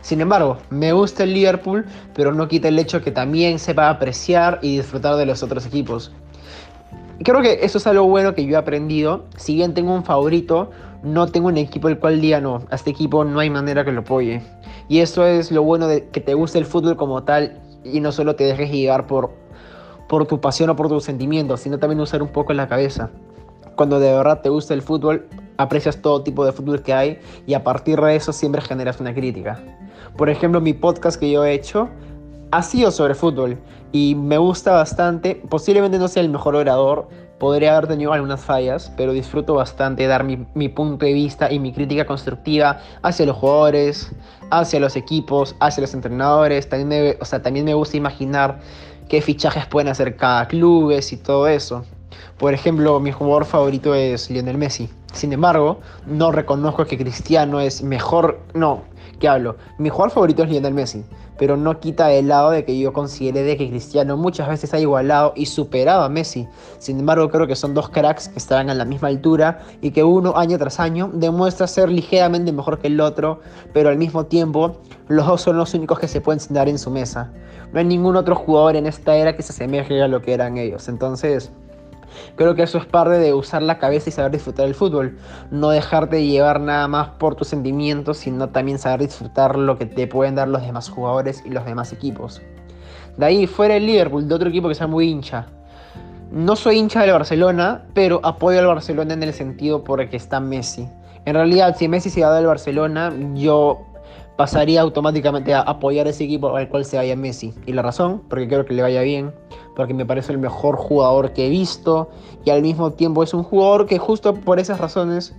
Sin 0.00 0.20
embargo, 0.20 0.58
me 0.70 0.92
gusta 0.92 1.22
el 1.22 1.34
Liverpool, 1.34 1.86
pero 2.14 2.32
no 2.32 2.48
quita 2.48 2.66
el 2.66 2.78
hecho 2.80 3.00
que 3.00 3.12
también 3.12 3.60
sepa 3.60 3.90
apreciar 3.90 4.58
y 4.60 4.78
disfrutar 4.78 5.14
de 5.14 5.26
los 5.26 5.44
otros 5.44 5.64
equipos. 5.66 6.10
Creo 7.22 7.40
que 7.40 7.60
eso 7.62 7.78
es 7.78 7.86
algo 7.86 8.06
bueno 8.06 8.34
que 8.34 8.44
yo 8.44 8.54
he 8.54 8.56
aprendido. 8.56 9.26
Si 9.36 9.54
bien 9.54 9.72
tengo 9.72 9.94
un 9.94 10.02
favorito, 10.02 10.72
no 11.04 11.28
tengo 11.28 11.46
un 11.46 11.58
equipo 11.58 11.88
el 11.88 12.00
cual 12.00 12.20
diga 12.20 12.40
no, 12.40 12.64
a 12.70 12.74
este 12.74 12.90
equipo 12.90 13.22
no 13.24 13.38
hay 13.38 13.50
manera 13.50 13.84
que 13.84 13.92
lo 13.92 14.00
apoye. 14.00 14.42
Y 14.88 14.98
eso 14.98 15.24
es 15.24 15.52
lo 15.52 15.62
bueno 15.62 15.86
de 15.86 16.08
que 16.08 16.20
te 16.20 16.34
guste 16.34 16.58
el 16.58 16.66
fútbol 16.66 16.96
como 16.96 17.22
tal 17.22 17.60
y 17.84 18.00
no 18.00 18.10
solo 18.10 18.34
te 18.34 18.44
dejes 18.44 18.70
llevar 18.70 19.06
por 19.06 19.43
por 20.08 20.26
tu 20.26 20.40
pasión 20.40 20.70
o 20.70 20.76
por 20.76 20.88
tus 20.88 21.04
sentimientos, 21.04 21.60
sino 21.60 21.78
también 21.78 22.00
usar 22.00 22.22
un 22.22 22.28
poco 22.28 22.52
la 22.52 22.68
cabeza. 22.68 23.10
Cuando 23.76 23.98
de 23.98 24.12
verdad 24.12 24.40
te 24.40 24.48
gusta 24.48 24.74
el 24.74 24.82
fútbol, 24.82 25.26
aprecias 25.56 26.00
todo 26.00 26.22
tipo 26.22 26.44
de 26.44 26.52
fútbol 26.52 26.82
que 26.82 26.92
hay 26.92 27.18
y 27.46 27.54
a 27.54 27.64
partir 27.64 28.00
de 28.00 28.16
eso 28.16 28.32
siempre 28.32 28.60
generas 28.60 29.00
una 29.00 29.14
crítica. 29.14 29.60
Por 30.16 30.30
ejemplo, 30.30 30.60
mi 30.60 30.74
podcast 30.74 31.18
que 31.18 31.30
yo 31.30 31.44
he 31.44 31.52
hecho 31.52 31.88
ha 32.52 32.62
sido 32.62 32.90
sobre 32.90 33.14
fútbol 33.14 33.58
y 33.90 34.14
me 34.14 34.38
gusta 34.38 34.72
bastante. 34.72 35.42
Posiblemente 35.48 35.98
no 35.98 36.06
sea 36.08 36.22
el 36.22 36.28
mejor 36.28 36.54
orador, 36.54 37.08
podría 37.38 37.76
haber 37.76 37.88
tenido 37.88 38.12
algunas 38.12 38.40
fallas, 38.40 38.92
pero 38.96 39.12
disfruto 39.12 39.54
bastante 39.54 40.06
dar 40.06 40.24
mi, 40.24 40.46
mi, 40.54 40.68
punto 40.68 41.04
de 41.04 41.12
vista 41.12 41.52
y 41.52 41.58
mi 41.58 41.72
crítica 41.72 42.06
constructiva 42.06 42.78
hacia 43.02 43.26
los 43.26 43.36
jugadores, 43.36 44.12
hacia 44.50 44.80
los 44.80 44.96
equipos, 44.96 45.56
hacia 45.60 45.80
los 45.80 45.94
entrenadores. 45.94 46.68
También 46.68 46.88
me, 46.88 47.16
o 47.20 47.24
sea, 47.24 47.42
también 47.42 47.64
me 47.64 47.74
gusta 47.74 47.96
imaginar 47.96 48.60
qué 49.08 49.20
fichajes 49.20 49.66
pueden 49.66 49.88
hacer 49.88 50.16
cada 50.16 50.48
club 50.48 50.92
y 50.92 51.16
todo 51.16 51.46
eso. 51.48 51.84
Por 52.38 52.54
ejemplo, 52.54 52.98
mi 53.00 53.12
jugador 53.12 53.44
favorito 53.44 53.94
es 53.94 54.30
Lionel 54.30 54.58
Messi. 54.58 54.88
Sin 55.12 55.32
embargo, 55.32 55.80
no 56.06 56.32
reconozco 56.32 56.84
que 56.84 56.98
Cristiano 56.98 57.60
es 57.60 57.82
mejor. 57.82 58.40
No, 58.54 58.82
¿qué 59.20 59.28
hablo? 59.28 59.56
Mi 59.78 59.88
jugador 59.88 60.10
favorito 60.10 60.42
es 60.42 60.50
Lionel 60.50 60.74
Messi. 60.74 61.04
Pero 61.36 61.56
no 61.56 61.80
quita 61.80 62.12
el 62.12 62.28
lado 62.28 62.50
de 62.50 62.64
que 62.64 62.78
yo 62.78 62.92
considere 62.92 63.42
de 63.42 63.56
que 63.56 63.68
Cristiano 63.68 64.16
muchas 64.16 64.48
veces 64.48 64.72
ha 64.72 64.78
igualado 64.78 65.32
y 65.34 65.46
superado 65.46 66.02
a 66.02 66.08
Messi. 66.08 66.48
Sin 66.78 67.00
embargo, 67.00 67.28
creo 67.28 67.46
que 67.46 67.56
son 67.56 67.74
dos 67.74 67.88
cracks 67.88 68.28
que 68.28 68.38
están 68.38 68.70
a 68.70 68.74
la 68.74 68.84
misma 68.84 69.08
altura 69.08 69.60
y 69.80 69.90
que 69.90 70.04
uno 70.04 70.36
año 70.36 70.58
tras 70.58 70.80
año 70.80 71.10
demuestra 71.12 71.66
ser 71.66 71.88
ligeramente 71.90 72.52
mejor 72.52 72.78
que 72.78 72.86
el 72.86 73.00
otro, 73.00 73.40
pero 73.72 73.88
al 73.88 73.98
mismo 73.98 74.26
tiempo 74.26 74.76
los 75.08 75.26
dos 75.26 75.42
son 75.42 75.56
los 75.56 75.74
únicos 75.74 75.98
que 75.98 76.08
se 76.08 76.20
pueden 76.20 76.40
sentar 76.40 76.68
en 76.68 76.78
su 76.78 76.90
mesa. 76.90 77.32
No 77.72 77.80
hay 77.80 77.86
ningún 77.86 78.16
otro 78.16 78.36
jugador 78.36 78.76
en 78.76 78.86
esta 78.86 79.16
era 79.16 79.36
que 79.36 79.42
se 79.42 79.52
asemeje 79.52 80.00
a 80.00 80.08
lo 80.08 80.22
que 80.22 80.32
eran 80.32 80.56
ellos. 80.58 80.88
Entonces, 80.88 81.50
Creo 82.36 82.54
que 82.54 82.62
eso 82.62 82.78
es 82.78 82.86
parte 82.86 83.18
de 83.18 83.34
usar 83.34 83.62
la 83.62 83.78
cabeza 83.78 84.08
y 84.08 84.12
saber 84.12 84.32
disfrutar 84.32 84.66
del 84.66 84.74
fútbol. 84.74 85.18
No 85.50 85.70
dejarte 85.70 86.26
llevar 86.26 86.60
nada 86.60 86.88
más 86.88 87.08
por 87.18 87.34
tus 87.34 87.48
sentimientos, 87.48 88.18
sino 88.18 88.48
también 88.48 88.78
saber 88.78 89.00
disfrutar 89.00 89.56
lo 89.56 89.78
que 89.78 89.86
te 89.86 90.06
pueden 90.06 90.34
dar 90.34 90.48
los 90.48 90.62
demás 90.62 90.88
jugadores 90.88 91.42
y 91.44 91.50
los 91.50 91.64
demás 91.64 91.92
equipos. 91.92 92.42
De 93.16 93.26
ahí 93.26 93.46
fuera 93.46 93.76
el 93.76 93.86
Liverpool, 93.86 94.26
de 94.26 94.34
otro 94.34 94.48
equipo 94.48 94.68
que 94.68 94.74
sea 94.74 94.86
muy 94.86 95.08
hincha. 95.08 95.46
No 96.30 96.56
soy 96.56 96.78
hincha 96.78 97.02
del 97.02 97.12
Barcelona, 97.12 97.84
pero 97.94 98.20
apoyo 98.24 98.58
al 98.58 98.66
Barcelona 98.66 99.14
en 99.14 99.22
el 99.22 99.32
sentido 99.32 99.84
porque 99.84 100.16
está 100.16 100.40
Messi. 100.40 100.88
En 101.26 101.34
realidad, 101.34 101.76
si 101.78 101.86
Messi 101.86 102.10
se 102.10 102.22
va 102.22 102.34
del 102.34 102.46
Barcelona, 102.46 103.12
yo 103.34 103.86
pasaría 104.36 104.80
automáticamente 104.80 105.54
a 105.54 105.60
apoyar 105.60 106.08
ese 106.08 106.24
equipo 106.24 106.56
al 106.56 106.68
cual 106.68 106.84
se 106.84 106.96
vaya 106.96 107.14
Messi. 107.16 107.54
Y 107.66 107.72
la 107.72 107.82
razón, 107.82 108.22
porque 108.28 108.48
quiero 108.48 108.64
que 108.64 108.74
le 108.74 108.82
vaya 108.82 109.02
bien, 109.02 109.32
porque 109.74 109.94
me 109.94 110.06
parece 110.06 110.32
el 110.32 110.38
mejor 110.38 110.76
jugador 110.76 111.32
que 111.32 111.46
he 111.46 111.50
visto 111.50 112.10
y 112.44 112.50
al 112.50 112.62
mismo 112.62 112.92
tiempo 112.92 113.22
es 113.22 113.34
un 113.34 113.42
jugador 113.42 113.86
que 113.86 113.98
justo 113.98 114.34
por 114.34 114.58
esas 114.58 114.80
razones 114.80 115.34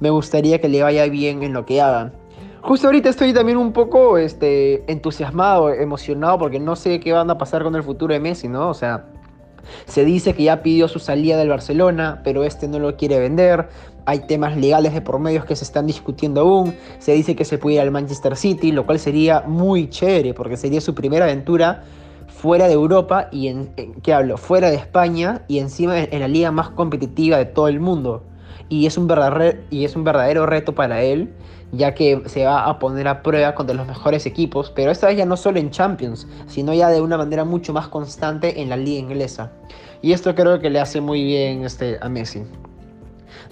me 0.00 0.10
gustaría 0.10 0.60
que 0.60 0.68
le 0.68 0.82
vaya 0.82 1.06
bien 1.06 1.42
en 1.42 1.52
lo 1.52 1.66
que 1.66 1.80
haga. 1.80 2.12
Justo 2.62 2.88
ahorita 2.88 3.08
estoy 3.08 3.32
también 3.32 3.56
un 3.56 3.72
poco 3.72 4.18
este, 4.18 4.90
entusiasmado, 4.90 5.70
emocionado, 5.70 6.38
porque 6.38 6.60
no 6.60 6.76
sé 6.76 7.00
qué 7.00 7.12
van 7.12 7.30
a 7.30 7.38
pasar 7.38 7.62
con 7.62 7.74
el 7.74 7.82
futuro 7.82 8.12
de 8.12 8.20
Messi, 8.20 8.48
¿no? 8.48 8.68
O 8.68 8.74
sea, 8.74 9.06
se 9.86 10.04
dice 10.04 10.34
que 10.34 10.44
ya 10.44 10.62
pidió 10.62 10.86
su 10.86 10.98
salida 10.98 11.38
del 11.38 11.48
Barcelona, 11.48 12.20
pero 12.22 12.44
este 12.44 12.68
no 12.68 12.78
lo 12.78 12.96
quiere 12.96 13.18
vender. 13.18 13.68
Hay 14.04 14.20
temas 14.20 14.58
legales 14.58 14.92
de 14.92 15.00
por 15.00 15.18
medio 15.18 15.44
que 15.44 15.56
se 15.56 15.64
están 15.64 15.86
discutiendo 15.86 16.42
aún. 16.42 16.74
Se 16.98 17.12
dice 17.12 17.34
que 17.34 17.46
se 17.46 17.56
puede 17.56 17.76
ir 17.76 17.80
al 17.80 17.90
Manchester 17.90 18.36
City, 18.36 18.72
lo 18.72 18.84
cual 18.84 18.98
sería 18.98 19.42
muy 19.46 19.88
chévere, 19.88 20.34
porque 20.34 20.56
sería 20.58 20.80
su 20.82 20.94
primera 20.94 21.24
aventura 21.24 21.84
fuera 22.40 22.68
de 22.68 22.72
Europa 22.72 23.28
y 23.30 23.48
en, 23.48 23.74
¿qué 24.02 24.14
hablo? 24.14 24.38
Fuera 24.38 24.70
de 24.70 24.76
España 24.76 25.42
y 25.46 25.58
encima 25.58 25.98
en 25.98 26.20
la 26.20 26.28
liga 26.28 26.50
más 26.50 26.70
competitiva 26.70 27.36
de 27.36 27.44
todo 27.44 27.68
el 27.68 27.80
mundo. 27.80 28.24
Y 28.68 28.86
es 28.86 28.96
un 28.96 29.06
verdadero, 29.06 29.58
y 29.70 29.84
es 29.84 29.94
un 29.94 30.04
verdadero 30.04 30.46
reto 30.46 30.74
para 30.74 31.02
él 31.02 31.34
ya 31.72 31.94
que 31.94 32.22
se 32.26 32.44
va 32.44 32.64
a 32.64 32.78
poner 32.78 33.06
a 33.06 33.22
prueba 33.22 33.54
contra 33.54 33.76
los 33.76 33.86
mejores 33.86 34.26
equipos, 34.26 34.72
pero 34.74 34.90
esta 34.90 35.06
vez 35.06 35.16
ya 35.16 35.26
no 35.26 35.36
solo 35.36 35.58
en 35.60 35.70
Champions, 35.70 36.26
sino 36.48 36.74
ya 36.74 36.88
de 36.88 37.00
una 37.00 37.16
manera 37.16 37.44
mucho 37.44 37.72
más 37.72 37.88
constante 37.88 38.60
en 38.60 38.70
la 38.70 38.76
liga 38.76 38.98
inglesa. 38.98 39.52
Y 40.02 40.12
esto 40.12 40.34
creo 40.34 40.58
que 40.58 40.70
le 40.70 40.80
hace 40.80 41.00
muy 41.00 41.22
bien 41.22 41.64
este, 41.64 41.98
a 42.00 42.08
Messi. 42.08 42.42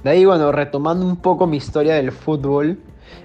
De 0.02 0.10
ahí, 0.10 0.24
bueno, 0.24 0.50
retomando 0.50 1.06
un 1.06 1.16
poco 1.16 1.46
mi 1.46 1.58
historia 1.58 1.94
del 1.94 2.10
fútbol, 2.10 2.80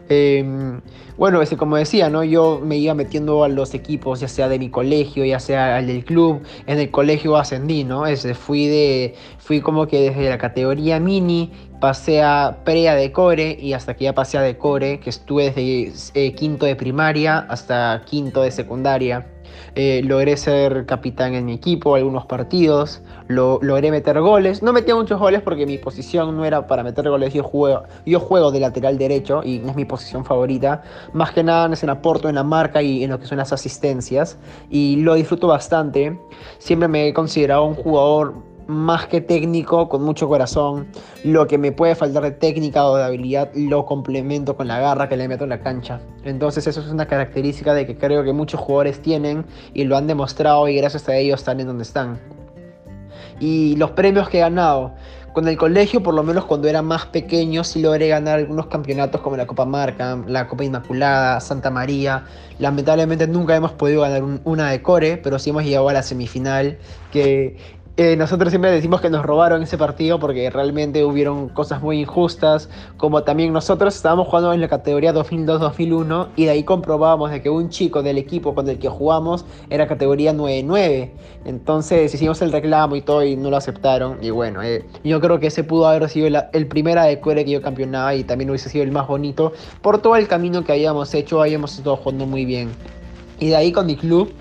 Em, 0.09 0.81
bueno, 1.17 1.41
ese, 1.41 1.57
como 1.57 1.77
decía, 1.77 2.09
¿no? 2.09 2.23
Yo 2.23 2.59
me 2.63 2.77
iba 2.77 2.93
metiendo 2.93 3.43
a 3.43 3.47
los 3.47 3.73
equipos, 3.73 4.19
ya 4.19 4.27
sea 4.27 4.49
de 4.49 4.59
mi 4.59 4.69
colegio, 4.69 5.25
ya 5.25 5.39
sea 5.39 5.77
al 5.77 5.87
del 5.87 6.03
club. 6.03 6.41
En 6.67 6.79
el 6.79 6.91
colegio 6.91 7.37
ascendí, 7.37 7.83
¿no? 7.83 8.03
Fui, 8.35 8.67
de, 8.67 9.15
fui 9.37 9.61
como 9.61 9.87
que 9.87 10.01
desde 10.01 10.29
la 10.29 10.37
categoría 10.37 10.99
mini, 10.99 11.51
pasé 11.79 12.21
a 12.21 12.59
pre 12.63 12.81
de 12.81 13.11
core 13.11 13.57
y 13.59 13.73
hasta 13.73 13.95
que 13.95 14.05
ya 14.05 14.13
pasé 14.13 14.37
a 14.37 14.41
de 14.41 14.57
core, 14.57 14.99
que 14.99 15.09
estuve 15.09 15.51
desde 15.51 15.93
eh, 16.13 16.33
quinto 16.33 16.65
de 16.65 16.75
primaria 16.75 17.39
hasta 17.39 18.03
quinto 18.05 18.41
de 18.41 18.51
secundaria. 18.51 19.32
Eh, 19.75 20.01
logré 20.03 20.37
ser 20.37 20.85
capitán 20.85 21.33
en 21.33 21.45
mi 21.45 21.53
equipo, 21.53 21.95
algunos 21.95 22.25
partidos, 22.25 23.01
lo, 23.27 23.59
logré 23.61 23.91
meter 23.91 24.19
goles. 24.19 24.61
No 24.61 24.73
metía 24.73 24.95
muchos 24.95 25.19
goles 25.19 25.41
porque 25.41 25.65
mi 25.65 25.77
posición 25.77 26.35
no 26.35 26.45
era 26.45 26.67
para 26.67 26.83
meter 26.83 27.09
goles, 27.09 27.33
yo 27.33 27.43
juego, 27.43 27.83
yo 28.05 28.19
juego 28.19 28.51
de 28.51 28.59
lateral 28.59 28.97
derecho 28.97 29.41
y 29.43 29.57
es 29.57 29.75
mi 29.75 29.85
posición 29.85 30.25
favorita. 30.25 30.83
Más 31.13 31.31
que 31.31 31.43
nada 31.43 31.71
es 31.73 31.83
en 31.83 31.89
aporto, 31.89 32.29
en 32.29 32.35
la 32.35 32.43
marca 32.43 32.81
y 32.81 33.03
en 33.03 33.09
lo 33.09 33.19
que 33.19 33.25
son 33.25 33.37
las 33.37 33.53
asistencias. 33.53 34.37
Y 34.69 34.97
lo 34.97 35.15
disfruto 35.15 35.47
bastante. 35.47 36.19
Siempre 36.59 36.87
me 36.87 37.07
he 37.07 37.13
considerado 37.13 37.65
un 37.65 37.75
jugador 37.75 38.52
más 38.67 39.07
que 39.07 39.21
técnico, 39.21 39.89
con 39.89 40.03
mucho 40.03 40.27
corazón. 40.27 40.87
Lo 41.23 41.47
que 41.47 41.57
me 41.57 41.71
puede 41.71 41.95
faltar 41.95 42.23
de 42.23 42.31
técnica 42.31 42.85
o 42.85 42.95
de 42.95 43.03
habilidad 43.03 43.51
lo 43.55 43.85
complemento 43.85 44.55
con 44.55 44.67
la 44.67 44.79
garra 44.79 45.09
que 45.09 45.17
le 45.17 45.27
meto 45.27 45.43
en 45.43 45.49
la 45.49 45.61
cancha. 45.61 45.99
Entonces 46.23 46.67
eso 46.67 46.81
es 46.81 46.87
una 46.87 47.05
característica 47.05 47.73
de 47.73 47.85
que 47.85 47.97
creo 47.97 48.23
que 48.23 48.33
muchos 48.33 48.59
jugadores 48.59 49.01
tienen 49.01 49.45
y 49.73 49.83
lo 49.83 49.97
han 49.97 50.07
demostrado 50.07 50.67
y 50.67 50.75
gracias 50.75 51.07
a 51.09 51.15
ellos 51.15 51.41
están 51.41 51.59
en 51.59 51.67
donde 51.67 51.83
están. 51.83 52.19
Y 53.39 53.75
los 53.75 53.91
premios 53.91 54.29
que 54.29 54.37
he 54.37 54.41
ganado. 54.41 54.93
Con 55.33 55.47
el 55.47 55.57
colegio, 55.57 56.03
por 56.03 56.13
lo 56.13 56.21
menos 56.21 56.45
cuando 56.45 56.67
era 56.67 56.83
más 56.83 57.07
pequeño, 57.07 57.63
sí 57.63 57.81
logré 57.81 58.07
ganar 58.07 58.37
algunos 58.37 58.67
campeonatos 58.67 59.19
como 59.21 59.35
la 59.35 59.47
Copa 59.47 59.65
Marca, 59.65 60.23
la 60.27 60.47
Copa 60.47 60.63
Inmaculada, 60.63 61.39
Santa 61.39 61.71
María. 61.71 62.25
Lamentablemente 62.59 63.25
nunca 63.27 63.55
hemos 63.55 63.71
podido 63.71 64.01
ganar 64.01 64.21
una 64.43 64.69
de 64.69 64.83
core, 64.83 65.17
pero 65.17 65.39
sí 65.39 65.49
hemos 65.49 65.63
llegado 65.63 65.89
a 65.89 65.93
la 65.93 66.03
semifinal, 66.03 66.77
que 67.11 67.57
eh, 67.95 68.15
nosotros 68.15 68.49
siempre 68.49 68.71
decimos 68.71 69.01
que 69.01 69.11
nos 69.11 69.23
robaron 69.23 69.61
ese 69.61 69.77
partido 69.77 70.19
porque 70.19 70.49
realmente 70.49 71.05
hubieron 71.05 71.49
cosas 71.49 71.79
muy 71.83 71.99
injustas, 71.99 72.67
como 72.97 73.21
también 73.21 73.53
nosotros 73.53 73.95
estábamos 73.95 74.29
jugando 74.29 74.51
en 74.51 74.61
la 74.61 74.67
categoría 74.67 75.13
2002-2001 75.13 76.29
y 76.35 76.45
de 76.45 76.49
ahí 76.49 76.63
comprobábamos 76.63 77.29
de 77.29 77.43
que 77.43 77.51
un 77.51 77.69
chico 77.69 78.01
del 78.01 78.17
equipo 78.17 78.55
con 78.55 78.67
el 78.67 78.79
que 78.79 78.89
jugamos 78.89 79.45
era 79.69 79.87
categoría 79.87 80.33
9-9. 80.33 81.11
Entonces 81.45 82.11
hicimos 82.11 82.41
el 82.41 82.51
reclamo 82.51 82.95
y 82.95 83.03
todo 83.03 83.23
y 83.23 83.35
no 83.35 83.51
lo 83.51 83.57
aceptaron. 83.57 84.17
Y 84.23 84.31
bueno, 84.31 84.63
eh, 84.63 84.83
yo 85.03 85.21
creo 85.21 85.39
que 85.39 85.47
ese 85.47 85.63
pudo 85.63 85.87
haber 85.87 86.09
sido 86.09 86.41
el 86.51 86.67
primer 86.67 86.97
ADQR 86.97 87.45
que 87.45 87.51
yo 87.51 87.61
campeonaba 87.61 88.15
y 88.15 88.23
también 88.23 88.49
hubiese 88.49 88.69
sido 88.69 88.83
el 88.83 88.91
más 88.91 89.07
bonito 89.07 89.53
por 89.83 89.99
todo 89.99 90.15
el 90.15 90.27
camino 90.27 90.63
que 90.63 90.71
habíamos 90.71 91.13
hecho, 91.13 91.43
habíamos 91.43 91.77
estado 91.77 91.97
jugando 91.97 92.25
muy 92.25 92.45
bien. 92.45 92.71
Y 93.39 93.49
de 93.49 93.55
ahí 93.55 93.71
con 93.71 93.85
mi 93.85 93.95
club 93.95 94.33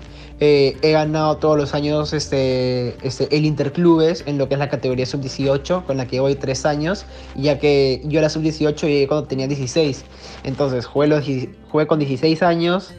eh, 0.45 0.75
he 0.81 0.91
ganado 0.91 1.37
todos 1.37 1.57
los 1.57 1.73
años 1.73 2.11
este, 2.11 2.97
este, 3.01 3.33
el 3.33 3.45
Interclubes 3.45 4.25
en 4.27 4.37
lo 4.37 4.49
que 4.49 4.55
es 4.55 4.59
la 4.59 4.67
categoría 4.67 5.05
sub-18, 5.05 5.85
con 5.85 5.95
la 5.95 6.05
que 6.05 6.19
voy 6.19 6.35
tres 6.35 6.65
años, 6.65 7.05
ya 7.37 7.59
que 7.59 8.01
yo 8.03 8.19
era 8.19 8.27
sub-18 8.27 8.75
llegué 8.81 9.07
cuando 9.07 9.25
tenía 9.25 9.47
16. 9.47 10.03
Entonces 10.43 10.85
jugué, 10.85 11.07
los, 11.07 11.23
jugué 11.71 11.87
con 11.87 11.99
16 11.99 12.43
años, 12.43 12.93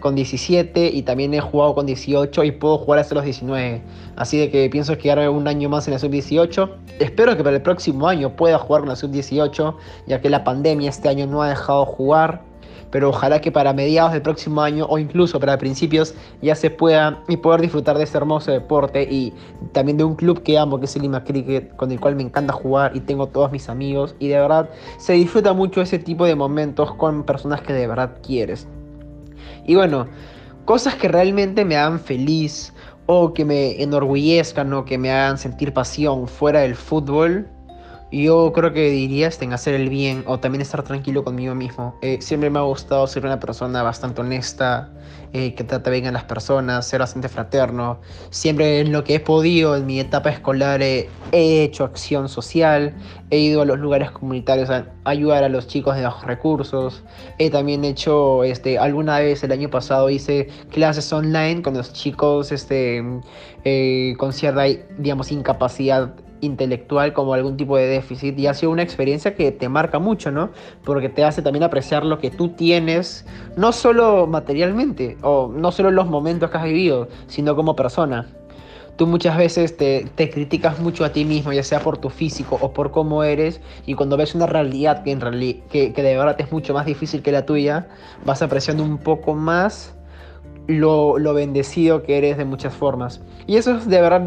con 0.00 0.14
17 0.14 0.90
y 0.92 1.00
también 1.00 1.32
he 1.32 1.40
jugado 1.40 1.74
con 1.74 1.86
18 1.86 2.44
y 2.44 2.50
puedo 2.50 2.76
jugar 2.76 2.98
hasta 2.98 3.14
los 3.14 3.24
19. 3.24 3.80
Así 4.16 4.36
de 4.36 4.50
que 4.50 4.68
pienso 4.68 4.98
quedarme 4.98 5.30
un 5.30 5.48
año 5.48 5.70
más 5.70 5.88
en 5.88 5.94
la 5.94 6.00
sub-18. 6.00 6.70
Espero 6.98 7.34
que 7.34 7.42
para 7.42 7.56
el 7.56 7.62
próximo 7.62 8.08
año 8.08 8.36
pueda 8.36 8.58
jugar 8.58 8.82
con 8.82 8.90
la 8.90 8.96
sub-18, 8.96 9.74
ya 10.06 10.20
que 10.20 10.28
la 10.28 10.44
pandemia 10.44 10.90
este 10.90 11.08
año 11.08 11.26
no 11.26 11.42
ha 11.42 11.48
dejado 11.48 11.86
jugar 11.86 12.49
pero 12.90 13.10
ojalá 13.10 13.40
que 13.40 13.52
para 13.52 13.72
mediados 13.72 14.12
del 14.12 14.22
próximo 14.22 14.60
año 14.62 14.86
o 14.88 14.98
incluso 14.98 15.38
para 15.40 15.58
principios 15.58 16.14
ya 16.42 16.54
se 16.54 16.70
pueda 16.70 17.22
y 17.28 17.36
poder 17.36 17.60
disfrutar 17.60 17.96
de 17.96 18.04
este 18.04 18.18
hermoso 18.18 18.50
deporte 18.50 19.02
y 19.02 19.32
también 19.72 19.98
de 19.98 20.04
un 20.04 20.16
club 20.16 20.42
que 20.42 20.58
amo 20.58 20.78
que 20.78 20.86
es 20.86 20.96
el 20.96 21.02
Lima 21.02 21.24
Cricket 21.24 21.74
con 21.76 21.90
el 21.92 22.00
cual 22.00 22.16
me 22.16 22.22
encanta 22.22 22.52
jugar 22.52 22.96
y 22.96 23.00
tengo 23.00 23.26
todos 23.26 23.52
mis 23.52 23.68
amigos 23.68 24.14
y 24.18 24.28
de 24.28 24.38
verdad 24.38 24.70
se 24.98 25.14
disfruta 25.14 25.52
mucho 25.52 25.80
ese 25.80 25.98
tipo 25.98 26.24
de 26.24 26.34
momentos 26.34 26.94
con 26.94 27.24
personas 27.24 27.60
que 27.62 27.72
de 27.72 27.86
verdad 27.86 28.18
quieres. 28.22 28.66
Y 29.66 29.74
bueno, 29.74 30.06
cosas 30.64 30.94
que 30.94 31.08
realmente 31.08 31.64
me 31.64 31.76
hagan 31.76 32.00
feliz 32.00 32.72
o 33.06 33.32
que 33.34 33.44
me 33.44 33.82
enorgullezcan 33.82 34.72
o 34.72 34.84
que 34.84 34.98
me 34.98 35.10
hagan 35.10 35.38
sentir 35.38 35.72
pasión 35.72 36.28
fuera 36.28 36.60
del 36.60 36.74
fútbol 36.74 37.48
yo 38.12 38.52
creo 38.52 38.72
que 38.72 38.90
diría 38.90 39.28
este, 39.28 39.44
en 39.44 39.52
hacer 39.52 39.74
el 39.74 39.88
bien 39.88 40.24
o 40.26 40.40
también 40.40 40.62
estar 40.62 40.82
tranquilo 40.82 41.24
conmigo 41.24 41.54
mismo. 41.54 41.96
Eh, 42.02 42.18
siempre 42.20 42.50
me 42.50 42.58
ha 42.58 42.62
gustado 42.62 43.06
ser 43.06 43.24
una 43.24 43.38
persona 43.38 43.82
bastante 43.82 44.20
honesta, 44.20 44.90
eh, 45.32 45.54
que 45.54 45.62
trata 45.62 45.90
bien 45.90 46.06
a 46.06 46.12
las 46.12 46.24
personas, 46.24 46.88
ser 46.88 47.00
bastante 47.00 47.28
fraterno. 47.28 48.00
Siempre 48.30 48.80
en 48.80 48.90
lo 48.90 49.04
que 49.04 49.14
he 49.14 49.20
podido 49.20 49.76
en 49.76 49.86
mi 49.86 50.00
etapa 50.00 50.30
escolar 50.30 50.82
he 50.82 51.08
hecho 51.32 51.84
acción 51.84 52.28
social, 52.28 52.96
he 53.30 53.38
ido 53.38 53.62
a 53.62 53.64
los 53.64 53.78
lugares 53.78 54.10
comunitarios 54.10 54.70
a 54.70 54.86
ayudar 55.04 55.44
a 55.44 55.48
los 55.48 55.68
chicos 55.68 55.94
de 55.94 56.02
bajos 56.02 56.24
recursos. 56.24 57.04
He 57.38 57.48
también 57.48 57.84
hecho, 57.84 58.42
este, 58.42 58.76
alguna 58.78 59.20
vez 59.20 59.44
el 59.44 59.52
año 59.52 59.70
pasado 59.70 60.10
hice 60.10 60.48
clases 60.70 61.12
online 61.12 61.62
con 61.62 61.74
los 61.74 61.92
chicos 61.92 62.50
este, 62.50 63.04
eh, 63.64 64.14
con 64.18 64.32
cierta, 64.32 64.64
digamos, 64.98 65.30
incapacidad 65.30 66.12
intelectual 66.40 67.12
como 67.12 67.34
algún 67.34 67.56
tipo 67.56 67.76
de 67.76 67.86
déficit 67.86 68.38
y 68.38 68.46
ha 68.46 68.54
sido 68.54 68.72
una 68.72 68.82
experiencia 68.82 69.34
que 69.34 69.52
te 69.52 69.68
marca 69.68 69.98
mucho, 69.98 70.30
¿no? 70.30 70.50
Porque 70.84 71.08
te 71.08 71.24
hace 71.24 71.42
también 71.42 71.62
apreciar 71.62 72.04
lo 72.04 72.18
que 72.18 72.30
tú 72.30 72.50
tienes, 72.50 73.26
no 73.56 73.72
solo 73.72 74.26
materialmente 74.26 75.16
o 75.22 75.52
no 75.54 75.72
solo 75.72 75.90
los 75.90 76.06
momentos 76.06 76.50
que 76.50 76.58
has 76.58 76.64
vivido, 76.64 77.08
sino 77.26 77.56
como 77.56 77.76
persona. 77.76 78.26
Tú 78.96 79.06
muchas 79.06 79.38
veces 79.38 79.78
te, 79.78 80.10
criticas 80.14 80.78
mucho 80.78 81.06
a 81.06 81.08
ti 81.10 81.24
mismo, 81.24 81.54
ya 81.54 81.62
sea 81.62 81.80
por 81.80 81.96
tu 81.96 82.10
físico 82.10 82.58
o 82.60 82.72
por 82.72 82.90
cómo 82.90 83.24
eres, 83.24 83.60
y 83.86 83.94
cuando 83.94 84.18
ves 84.18 84.34
una 84.34 84.46
realidad 84.46 85.02
que, 85.04 85.12
en 85.12 85.20
que, 85.70 85.94
que 85.94 86.02
de 86.02 86.16
verdad 86.18 86.36
es 86.38 86.52
mucho 86.52 86.74
más 86.74 86.84
difícil 86.84 87.22
que 87.22 87.32
la 87.32 87.46
tuya, 87.46 87.88
vas 88.26 88.42
apreciando 88.42 88.82
un 88.82 88.98
poco 88.98 89.34
más 89.34 89.94
lo, 90.66 91.18
lo, 91.18 91.34
bendecido 91.34 92.02
que 92.02 92.18
eres 92.18 92.36
de 92.36 92.44
muchas 92.44 92.74
formas. 92.74 93.22
Y 93.46 93.56
eso 93.56 93.76
es 93.76 93.88
de 93.88 94.00
verdad 94.00 94.22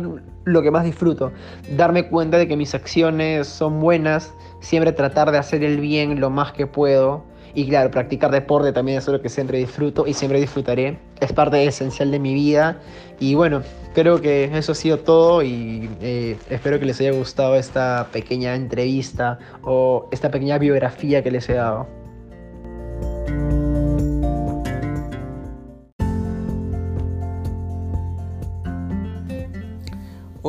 lo 0.46 0.62
que 0.62 0.72
más 0.72 0.84
disfruto, 0.84 1.32
darme 1.76 2.08
cuenta 2.08 2.38
de 2.38 2.48
que 2.48 2.56
mis 2.56 2.74
acciones 2.76 3.48
son 3.48 3.80
buenas, 3.80 4.34
siempre 4.60 4.92
tratar 4.92 5.32
de 5.32 5.38
hacer 5.38 5.64
el 5.64 5.80
bien 5.80 6.20
lo 6.20 6.30
más 6.30 6.52
que 6.54 6.68
puedo. 6.68 7.24
Y 7.56 7.68
claro, 7.68 7.92
practicar 7.92 8.32
deporte 8.32 8.74
también 8.74 8.98
es 8.98 9.08
lo 9.08 9.22
que 9.22 9.30
siempre 9.30 9.60
disfruto 9.60 10.08
y 10.08 10.14
siempre 10.14 10.40
disfrutaré. 10.40 10.98
Es 11.20 11.32
parte 11.34 11.64
esencial 11.64 12.10
de 12.10 12.18
mi 12.18 12.34
vida. 12.34 12.80
Y 13.20 13.36
bueno, 13.36 13.62
creo 13.94 14.22
que 14.22 14.46
eso 14.46 14.72
ha 14.72 14.76
sido 14.76 14.98
todo 14.98 15.44
y 15.44 15.88
eh, 16.02 16.36
espero 16.50 16.80
que 16.80 16.86
les 16.86 17.00
haya 17.00 17.12
gustado 17.12 17.56
esta 17.56 18.08
pequeña 18.12 18.56
entrevista 18.56 19.38
o 19.62 20.08
esta 20.12 20.32
pequeña 20.32 20.58
biografía 20.58 21.22
que 21.22 21.30
les 21.30 21.48
he 21.48 21.54
dado. 21.54 21.88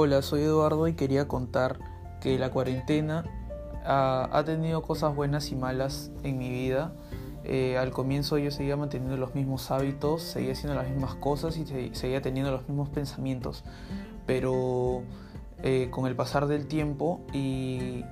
Hola, 0.05 0.21
soy 0.21 0.43
Eduardo 0.43 0.87
y 0.87 0.93
quería 0.93 1.27
contar 1.27 1.79
que 2.21 2.39
la 2.39 2.51
cuarentena 2.51 3.25
ha, 3.87 4.43
tenido 4.45 4.83
cosas 4.83 5.17
buenas 5.17 5.51
y 5.51 5.57
malas 5.57 6.11
en 6.23 6.37
mi 6.37 6.51
vida. 6.51 6.93
Eh, 7.43 7.79
al 7.79 7.91
comienzo 7.91 8.37
yo 8.37 8.51
seguía 8.51 8.77
manteniendo 8.77 9.17
los 9.17 9.35
mismos 9.35 9.71
hábitos, 9.71 10.21
seguía 10.21 10.53
haciendo 10.53 10.75
las 10.75 10.91
mismas 10.91 11.15
cosas 11.15 11.57
y 11.57 11.65
seguía 11.95 12.21
teniendo 12.21 12.51
los 12.51 12.69
mismos 12.69 12.91
pensamientos. 12.91 13.65
Pero 14.27 15.05
eh, 15.63 15.89
con 15.91 16.05
el 16.07 16.15
pasar 16.15 16.49
del 16.49 16.67
tiempo 16.67 17.23
y, 17.33 18.05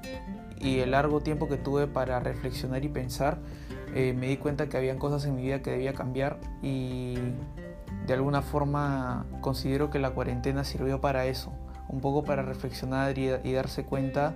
el 0.62 0.92
largo 0.92 1.20
tiempo 1.20 1.46
que 1.46 1.58
tuve 1.58 1.88
para 1.88 2.20
reflexionar 2.20 2.86
y 2.86 2.88
pensar, 2.88 3.36
eh, 3.94 4.14
me 4.18 4.28
di 4.28 4.38
cuenta 4.38 4.70
que 4.70 4.78
habían 4.78 4.96
cosas 4.98 5.26
en 5.26 5.36
mi 5.36 5.42
vida 5.42 5.60
que 5.60 5.72
debía 5.72 5.92
cambiar 5.92 6.40
y 6.62 7.16
de 8.06 8.14
alguna 8.14 8.40
forma 8.40 9.26
considero 9.42 9.90
que 9.90 9.98
la 9.98 10.12
cuarentena 10.12 10.64
sirvió 10.64 11.02
para 11.02 11.26
eso, 11.26 11.52
un 11.88 12.00
poco 12.00 12.24
para 12.24 12.42
reflexionar 12.42 13.18
y, 13.18 13.52
darse 13.52 13.84
cuenta 13.84 14.34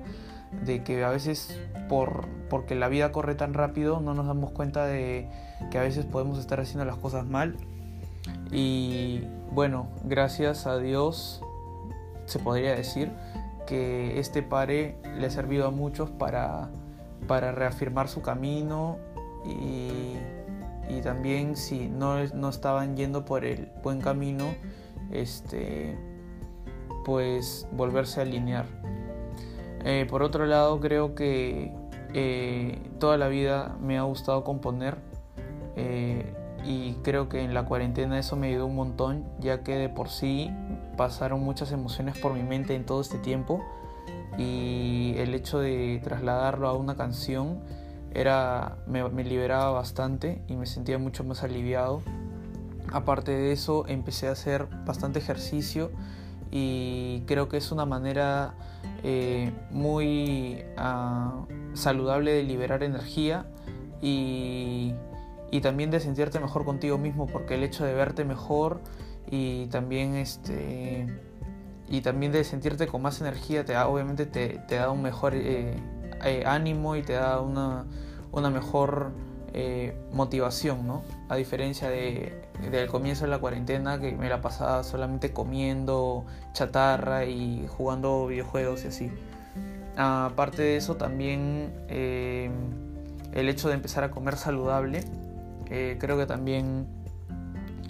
de 0.65 0.83
que 0.83 1.05
a 1.05 1.11
veces 1.11 1.59
por, 1.88 2.26
porque 2.49 2.75
la 2.75 2.88
vida 2.88 3.12
corre 3.12 3.35
tan 3.35 3.53
rápido 3.53 4.00
no 4.00 4.15
nos 4.15 4.26
damos 4.26 4.53
cuenta 4.53 4.87
de 4.87 5.29
que 5.71 5.79
a 5.79 5.83
veces 5.83 6.05
podemos 6.05 6.38
estar 6.38 6.61
haciendo 6.61 6.85
las 6.85 6.97
cosas 6.97 7.26
mal. 7.26 7.57
Y 8.50 9.23
bueno, 9.53 9.88
gracias 10.05 10.67
a 10.67 10.79
Dios 10.79 11.43
se 12.26 12.38
podría 12.38 12.75
decir 12.75 13.11
que 13.67 14.19
este 14.19 14.43
pare 14.43 14.97
le 15.19 15.26
ha 15.26 15.31
servido 15.31 15.67
a 15.67 15.71
muchos 15.71 16.11
para, 16.11 16.71
para 17.26 17.53
reafirmar 17.53 18.09
su 18.09 18.23
camino 18.23 18.99
y, 19.45 20.17
y 20.88 21.00
también 21.03 21.57
si 21.57 21.88
no, 21.88 22.25
no, 22.35 22.49
estaban 22.49 22.97
yendo 22.97 23.25
por 23.25 23.45
el 23.45 23.69
buen 23.83 24.00
camino, 24.00 24.45
este, 25.11 25.97
pues 27.06 27.68
volverse 27.70 28.18
a 28.18 28.25
alinear. 28.25 28.66
Eh, 29.84 30.08
por 30.10 30.25
otro 30.25 30.44
lado, 30.44 30.80
creo 30.80 31.14
que 31.14 31.72
eh, 32.14 32.80
toda 32.98 33.16
la 33.16 33.28
vida 33.28 33.76
me 33.80 33.96
ha 33.96 34.02
gustado 34.02 34.42
componer 34.42 34.96
eh, 35.76 36.34
y 36.64 36.94
creo 37.04 37.28
que 37.28 37.44
en 37.44 37.54
la 37.54 37.64
cuarentena 37.64 38.18
eso 38.18 38.34
me 38.34 38.48
ayudó 38.48 38.66
un 38.66 38.75
montón, 38.75 39.25
ya 39.38 39.62
que 39.62 39.76
de 39.76 39.88
por 39.88 40.08
sí 40.08 40.50
pasaron 40.96 41.44
muchas 41.44 41.70
emociones 41.70 42.18
por 42.18 42.32
mi 42.32 42.42
mente 42.42 42.75
en 42.75 42.84
todo 42.84 43.00
este 43.00 43.18
tiempo 43.18 43.64
y 44.36 45.14
el 45.18 45.32
hecho 45.32 45.60
de 45.60 46.00
trasladarlo 46.02 46.66
a 46.66 46.72
una 46.72 46.96
canción 46.96 47.60
era, 48.14 48.78
me, 48.88 49.08
me 49.10 49.22
liberaba 49.22 49.70
bastante 49.70 50.42
y 50.48 50.56
me 50.56 50.66
sentía 50.66 50.98
mucho 50.98 51.22
más 51.22 51.44
aliviado. 51.44 52.02
Aparte 52.92 53.30
de 53.30 53.52
eso, 53.52 53.84
empecé 53.86 54.26
a 54.26 54.32
hacer 54.32 54.66
bastante 54.84 55.20
ejercicio 55.20 55.92
y 56.50 57.23
creo 57.26 57.49
que 57.49 57.57
es 57.57 57.73
una 57.73 57.85
manera 57.85 58.55
eh, 59.03 59.53
muy 59.71 60.65
uh, 60.79 61.76
saludable 61.76 62.33
de 62.33 62.43
liberar 62.43 62.83
energía 62.83 63.47
y, 64.00 64.95
y, 65.50 65.61
también 65.61 65.91
de 65.91 66.00
sentirte 66.00 66.41
mejor 66.41 66.65
contigo 66.65 66.99
mismo 66.99 67.26
porque 67.26 67.55
el 67.55 67.62
hecho 67.62 67.85
de 67.85 67.95
verte 67.95 68.25
mejor 68.25 68.81
y 69.31 69.67
también 69.67 70.15
este 70.15 71.07
y 71.88 72.00
también 72.00 72.33
de 72.33 72.43
sentirte 72.43 72.87
con 72.87 73.03
más 73.03 73.21
energía 73.21 73.65
te 73.65 73.75
da, 73.75 73.88
obviamente 73.88 74.26
te, 74.26 74.59
da 74.69 74.91
un 74.91 75.03
mejor 75.03 75.35
eh, 75.35 75.76
eh, 76.25 76.43
ánimo 76.45 76.97
y 76.97 77.03
te 77.03 77.12
da 77.12 77.41
una, 77.41 77.85
una 78.33 78.50
mejor 78.50 79.12
motivación, 80.12 80.87
¿no? 80.87 81.03
A 81.28 81.37
diferencia 81.37 81.88
de, 81.88 82.40
del 82.71 82.88
comienzo 82.88 83.25
de 83.25 83.30
la 83.30 83.38
cuarentena 83.38 83.99
que 83.99 84.12
me 84.12 84.28
la 84.28 84.40
pasaba 84.40 84.85
solamente 84.85 85.33
comiendo 85.33 86.25
chatarra 86.52 87.25
y 87.25 87.66
jugando 87.68 88.26
videojuegos 88.26 88.85
y 88.85 88.88
así. 88.88 89.11
Aparte 89.97 90.62
de 90.62 90.76
eso 90.76 90.97
también 90.97 91.73
eh, 91.88 92.50
el 93.33 93.49
hecho 93.49 93.68
de 93.68 93.75
empezar 93.75 94.04
a 94.04 94.11
comer 94.11 94.37
saludable 94.37 95.04
eh, 95.71 95.97
creo 95.99 96.16
que 96.16 96.26
también 96.26 96.87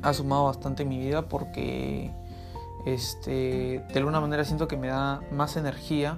ha 0.02 0.12
sumado 0.12 0.44
bastante 0.44 0.84
en 0.84 0.88
mi 0.88 0.98
vida 0.98 1.28
porque 1.28 2.10
este, 2.86 3.84
de 3.88 3.98
alguna 3.98 4.20
manera 4.20 4.44
siento 4.44 4.68
que 4.68 4.76
me 4.76 4.88
da 4.88 5.20
más 5.32 5.56
energía, 5.56 6.16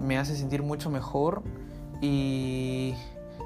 me 0.00 0.18
hace 0.18 0.36
sentir 0.36 0.62
mucho 0.62 0.90
mejor 0.90 1.42
y 2.00 2.94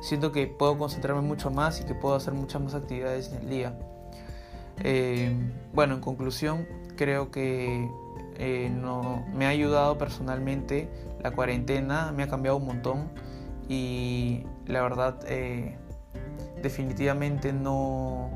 siento 0.01 0.33
que 0.33 0.47
puedo 0.47 0.77
concentrarme 0.79 1.23
mucho 1.23 1.51
más 1.51 1.81
y 1.81 1.85
que 1.85 1.95
puedo 1.95 2.15
hacer 2.15 2.35
muchas 2.35 2.63
más 2.63 2.75
actividades 2.75 3.33
en 3.33 3.43
el 3.43 3.49
día. 3.49 3.79
Eh, 4.83 5.35
bueno, 5.75 5.95
en 5.95 6.01
conclusión, 6.01 6.67
creo 6.97 7.31
que 7.31 7.89
eh, 8.37 8.71
no, 8.71 9.27
me 9.35 9.47
ha 9.47 9.51
ayudado 9.51 9.99
personalmente 9.99 10.89
la 11.23 11.31
cuarentena, 11.33 12.13
me 12.13 12.23
ha 12.23 12.29
cambiado 12.29 12.57
un 12.57 12.67
montón 12.67 13.11
y 13.69 14.45
la 14.67 14.83
verdad 14.83 15.19
eh, 15.27 15.77
definitivamente 16.63 17.53
no 17.53 18.31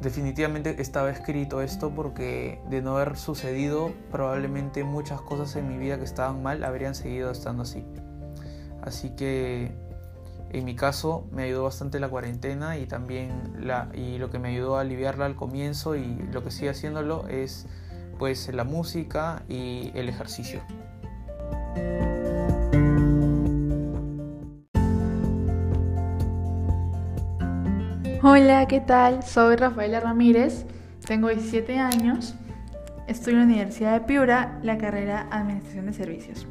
definitivamente 0.00 0.80
estaba 0.80 1.10
escrito 1.10 1.62
esto 1.62 1.90
porque 1.90 2.60
de 2.68 2.82
no 2.82 2.96
haber 2.96 3.16
sucedido 3.16 3.92
probablemente 4.10 4.84
muchas 4.84 5.20
cosas 5.22 5.56
en 5.56 5.68
mi 5.68 5.78
vida 5.78 5.98
que 5.98 6.04
estaban 6.04 6.42
mal 6.42 6.64
habrían 6.64 6.94
seguido 6.94 7.30
estando 7.30 7.62
así 7.62 7.84
así 8.82 9.10
que 9.10 9.72
en 10.50 10.64
mi 10.64 10.76
caso 10.76 11.26
me 11.32 11.44
ayudó 11.44 11.64
bastante 11.64 12.00
la 12.00 12.08
cuarentena 12.08 12.78
y 12.78 12.86
también 12.86 13.54
la, 13.58 13.88
y 13.94 14.18
lo 14.18 14.30
que 14.30 14.38
me 14.38 14.48
ayudó 14.48 14.76
a 14.76 14.82
aliviarla 14.82 15.26
al 15.26 15.36
comienzo 15.36 15.96
y 15.96 16.16
lo 16.32 16.42
que 16.42 16.50
sigue 16.50 16.70
haciéndolo 16.70 17.26
es 17.28 17.66
pues 18.18 18.52
la 18.52 18.64
música 18.64 19.42
y 19.48 19.90
el 19.94 20.08
ejercicio. 20.08 20.60
Hola, 28.22 28.66
¿qué 28.66 28.80
tal? 28.80 29.22
Soy 29.22 29.56
Rafaela 29.56 30.00
Ramírez, 30.00 30.66
tengo 31.06 31.28
17 31.28 31.78
años, 31.78 32.34
estudio 33.06 33.40
en 33.40 33.48
la 33.48 33.54
Universidad 33.54 33.92
de 33.92 34.00
Piura, 34.00 34.58
la 34.62 34.78
carrera 34.78 35.28
Administración 35.30 35.86
de 35.86 35.92
Servicios. 35.92 36.46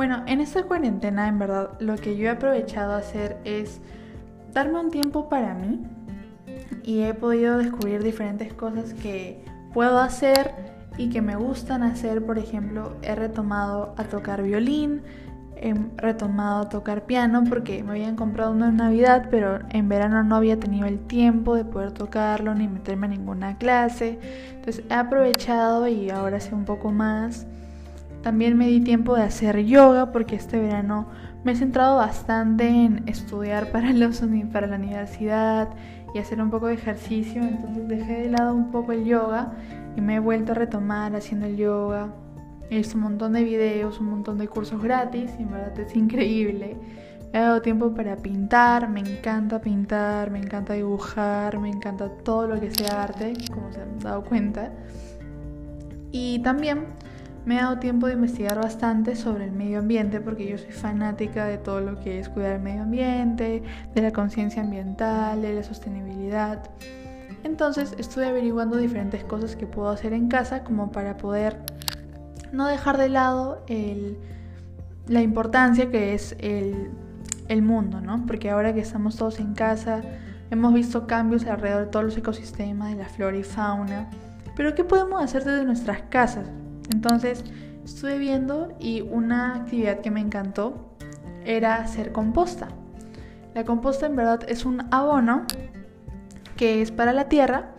Bueno, 0.00 0.22
en 0.26 0.40
esta 0.40 0.62
cuarentena 0.62 1.28
en 1.28 1.38
verdad 1.38 1.72
lo 1.78 1.94
que 1.96 2.16
yo 2.16 2.28
he 2.28 2.30
aprovechado 2.30 2.94
a 2.94 2.96
hacer 2.96 3.36
es 3.44 3.82
darme 4.50 4.80
un 4.80 4.90
tiempo 4.90 5.28
para 5.28 5.52
mí 5.52 5.82
y 6.82 7.02
he 7.02 7.12
podido 7.12 7.58
descubrir 7.58 8.02
diferentes 8.02 8.54
cosas 8.54 8.94
que 8.94 9.44
puedo 9.74 9.98
hacer 9.98 10.54
y 10.96 11.10
que 11.10 11.20
me 11.20 11.36
gustan 11.36 11.82
hacer. 11.82 12.24
Por 12.24 12.38
ejemplo, 12.38 12.96
he 13.02 13.14
retomado 13.14 13.94
a 13.98 14.04
tocar 14.04 14.42
violín, 14.42 15.02
he 15.54 15.74
retomado 15.98 16.62
a 16.62 16.68
tocar 16.70 17.04
piano 17.04 17.44
porque 17.46 17.84
me 17.84 17.90
habían 17.90 18.16
comprado 18.16 18.52
uno 18.52 18.68
en 18.68 18.76
Navidad, 18.76 19.28
pero 19.30 19.58
en 19.68 19.90
verano 19.90 20.22
no 20.22 20.34
había 20.34 20.58
tenido 20.58 20.86
el 20.86 20.98
tiempo 21.00 21.56
de 21.56 21.66
poder 21.66 21.92
tocarlo 21.92 22.54
ni 22.54 22.68
meterme 22.68 23.04
a 23.04 23.10
ninguna 23.10 23.58
clase. 23.58 24.18
Entonces 24.54 24.82
he 24.88 24.94
aprovechado 24.94 25.86
y 25.88 26.08
ahora 26.08 26.40
sé 26.40 26.54
un 26.54 26.64
poco 26.64 26.90
más. 26.90 27.46
También 28.22 28.56
me 28.56 28.66
di 28.66 28.80
tiempo 28.80 29.16
de 29.16 29.22
hacer 29.22 29.64
yoga 29.64 30.12
porque 30.12 30.36
este 30.36 30.60
verano 30.60 31.06
me 31.42 31.52
he 31.52 31.56
centrado 31.56 31.96
bastante 31.96 32.68
en 32.68 33.08
estudiar 33.08 33.70
para, 33.72 33.92
los, 33.94 34.22
para 34.52 34.66
la 34.66 34.76
universidad 34.76 35.68
y 36.14 36.18
hacer 36.18 36.42
un 36.42 36.50
poco 36.50 36.66
de 36.66 36.74
ejercicio, 36.74 37.42
entonces 37.42 37.88
dejé 37.88 38.22
de 38.22 38.30
lado 38.30 38.54
un 38.54 38.70
poco 38.70 38.92
el 38.92 39.04
yoga 39.04 39.52
y 39.96 40.00
me 40.00 40.16
he 40.16 40.18
vuelto 40.18 40.52
a 40.52 40.54
retomar 40.56 41.14
haciendo 41.14 41.46
el 41.46 41.56
yoga. 41.56 42.12
He 42.68 42.76
visto 42.78 42.96
un 42.96 43.04
montón 43.04 43.32
de 43.32 43.44
videos, 43.44 44.00
un 44.00 44.10
montón 44.10 44.38
de 44.38 44.48
cursos 44.48 44.82
gratis 44.82 45.30
y 45.38 45.42
en 45.42 45.50
verdad 45.50 45.78
es 45.78 45.94
increíble. 45.96 46.76
He 47.32 47.38
dado 47.38 47.62
tiempo 47.62 47.94
para 47.94 48.16
pintar, 48.16 48.88
me 48.88 49.00
encanta 49.00 49.60
pintar, 49.60 50.32
me 50.32 50.40
encanta 50.40 50.74
dibujar, 50.74 51.58
me 51.58 51.68
encanta 51.68 52.08
todo 52.08 52.48
lo 52.48 52.60
que 52.60 52.72
sea 52.72 53.04
arte, 53.04 53.34
como 53.52 53.72
se 53.72 53.80
han 53.80 54.00
dado 54.00 54.24
cuenta. 54.24 54.72
Y 56.10 56.40
también 56.40 56.86
me 57.44 57.56
he 57.56 57.60
dado 57.60 57.78
tiempo 57.78 58.06
de 58.06 58.14
investigar 58.14 58.60
bastante 58.60 59.16
sobre 59.16 59.44
el 59.44 59.52
medio 59.52 59.78
ambiente 59.78 60.20
porque 60.20 60.46
yo 60.46 60.58
soy 60.58 60.72
fanática 60.72 61.46
de 61.46 61.58
todo 61.58 61.80
lo 61.80 61.98
que 62.00 62.18
es 62.18 62.28
cuidar 62.28 62.56
el 62.56 62.62
medio 62.62 62.82
ambiente, 62.82 63.62
de 63.94 64.02
la 64.02 64.12
conciencia 64.12 64.62
ambiental, 64.62 65.40
de 65.40 65.54
la 65.54 65.62
sostenibilidad. 65.62 66.70
Entonces 67.42 67.94
estuve 67.98 68.26
averiguando 68.26 68.76
diferentes 68.76 69.24
cosas 69.24 69.56
que 69.56 69.66
puedo 69.66 69.88
hacer 69.88 70.12
en 70.12 70.28
casa 70.28 70.62
como 70.62 70.92
para 70.92 71.16
poder 71.16 71.56
no 72.52 72.66
dejar 72.66 72.98
de 72.98 73.08
lado 73.08 73.64
la 75.06 75.22
importancia 75.22 75.90
que 75.90 76.14
es 76.14 76.36
el, 76.40 76.90
el 77.48 77.62
mundo, 77.62 78.00
¿no? 78.00 78.26
Porque 78.26 78.50
ahora 78.50 78.74
que 78.74 78.80
estamos 78.80 79.16
todos 79.16 79.40
en 79.40 79.54
casa, 79.54 80.02
hemos 80.50 80.74
visto 80.74 81.06
cambios 81.06 81.46
alrededor 81.46 81.86
de 81.86 81.90
todos 81.90 82.04
los 82.04 82.16
ecosistemas, 82.16 82.90
de 82.90 82.96
la 82.96 83.08
flora 83.08 83.36
y 83.36 83.42
fauna. 83.42 84.10
Pero 84.56 84.74
¿qué 84.74 84.84
podemos 84.84 85.22
hacer 85.22 85.44
desde 85.44 85.64
nuestras 85.64 86.02
casas? 86.10 86.46
Entonces 86.92 87.44
estuve 87.84 88.18
viendo 88.18 88.76
y 88.78 89.02
una 89.02 89.56
actividad 89.56 90.00
que 90.00 90.10
me 90.10 90.20
encantó 90.20 90.96
era 91.44 91.76
hacer 91.76 92.12
composta. 92.12 92.68
La 93.54 93.64
composta 93.64 94.06
en 94.06 94.16
verdad 94.16 94.40
es 94.48 94.64
un 94.64 94.82
abono 94.92 95.46
que 96.56 96.82
es 96.82 96.90
para 96.90 97.12
la 97.12 97.28
tierra 97.28 97.72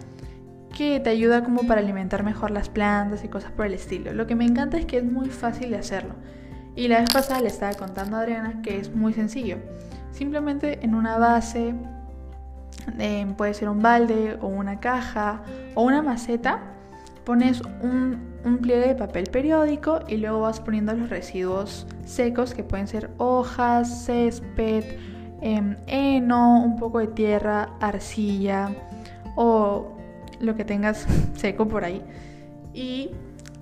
que 0.76 1.00
te 1.00 1.10
ayuda 1.10 1.44
como 1.44 1.64
para 1.64 1.82
alimentar 1.82 2.24
mejor 2.24 2.52
las 2.52 2.70
plantas 2.70 3.24
y 3.24 3.28
cosas 3.28 3.52
por 3.52 3.66
el 3.66 3.74
estilo. 3.74 4.14
Lo 4.14 4.26
que 4.28 4.36
me 4.36 4.46
encanta 4.46 4.78
es 4.78 4.86
que 4.86 4.98
es 4.98 5.04
muy 5.04 5.30
fácil 5.30 5.70
de 5.72 5.78
hacerlo. 5.78 6.16
Y 6.76 6.88
la 6.88 7.00
vez 7.00 7.12
pasada 7.12 7.42
le 7.42 7.48
estaba 7.48 7.74
contando 7.74 8.18
a 8.18 8.22
Adriana 8.22 8.62
que 8.62 8.80
es 8.80 8.96
muy 8.96 9.14
sencillo. 9.14 9.58
Simplemente 10.12 10.84
en 10.84 10.96
una 10.96 11.18
base, 11.18 11.76
eh, 12.98 13.28
puede 13.38 13.54
ser 13.54 13.70
un 13.70 13.82
balde 13.82 14.38
o 14.42 14.48
una 14.48 14.80
caja 14.80 15.44
o 15.76 15.84
una 15.84 16.02
maceta, 16.02 16.60
pones 17.26 17.62
un 17.62 18.31
un 18.44 18.58
pliegue 18.58 18.88
de 18.88 18.96
papel 18.96 19.26
periódico 19.32 20.00
y 20.08 20.18
luego 20.18 20.42
vas 20.42 20.60
poniendo 20.60 20.94
los 20.94 21.10
residuos 21.10 21.86
secos 22.06 22.54
que 22.54 22.64
pueden 22.64 22.88
ser 22.88 23.10
hojas, 23.18 24.06
césped, 24.06 24.84
em, 25.42 25.76
heno, 25.88 26.64
un 26.64 26.78
poco 26.78 27.00
de 27.00 27.08
tierra, 27.08 27.70
arcilla 27.80 28.72
o 29.36 29.96
lo 30.40 30.56
que 30.56 30.66
tengas 30.66 31.06
seco 31.36 31.68
por 31.68 31.84
ahí. 31.84 32.02
Y 32.74 33.12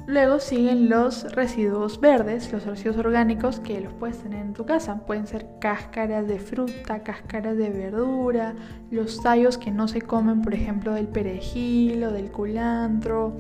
luego 0.07 0.39
siguen 0.39 0.89
los 0.89 1.31
residuos 1.33 1.99
verdes, 1.99 2.51
los 2.51 2.65
residuos 2.65 2.97
orgánicos 2.97 3.59
que 3.59 3.81
los 3.81 3.93
puedes 3.93 4.17
tener 4.19 4.41
en 4.41 4.53
tu 4.53 4.65
casa. 4.65 5.05
Pueden 5.05 5.27
ser 5.27 5.45
cáscaras 5.59 6.27
de 6.27 6.39
fruta, 6.39 7.03
cáscaras 7.03 7.57
de 7.57 7.69
verdura, 7.69 8.55
los 8.91 9.21
tallos 9.21 9.57
que 9.57 9.71
no 9.71 9.87
se 9.87 10.01
comen, 10.01 10.41
por 10.41 10.53
ejemplo, 10.53 10.93
del 10.93 11.07
perejil 11.07 12.03
o 12.03 12.11
del 12.11 12.31
culantro, 12.31 13.35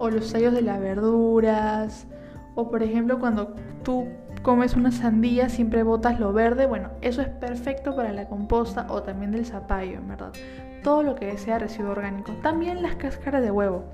o 0.00 0.10
los 0.10 0.32
tallos 0.32 0.54
de 0.54 0.62
las 0.62 0.80
verduras, 0.80 2.06
o 2.54 2.70
por 2.70 2.82
ejemplo 2.82 3.20
cuando 3.20 3.54
tú 3.84 4.08
comes 4.42 4.74
una 4.74 4.90
sandía 4.90 5.50
siempre 5.50 5.82
botas 5.82 6.18
lo 6.18 6.32
verde, 6.32 6.66
bueno, 6.66 6.88
eso 7.02 7.20
es 7.20 7.28
perfecto 7.28 7.94
para 7.94 8.12
la 8.12 8.26
composta 8.26 8.86
o 8.88 9.02
también 9.02 9.30
del 9.30 9.44
zapallo, 9.44 9.98
en 9.98 10.08
verdad. 10.08 10.32
Todo 10.82 11.02
lo 11.02 11.14
que 11.14 11.36
sea 11.36 11.58
residuo 11.58 11.90
orgánico. 11.90 12.32
También 12.42 12.80
las 12.80 12.96
cáscaras 12.96 13.42
de 13.42 13.50
huevo. 13.50 13.84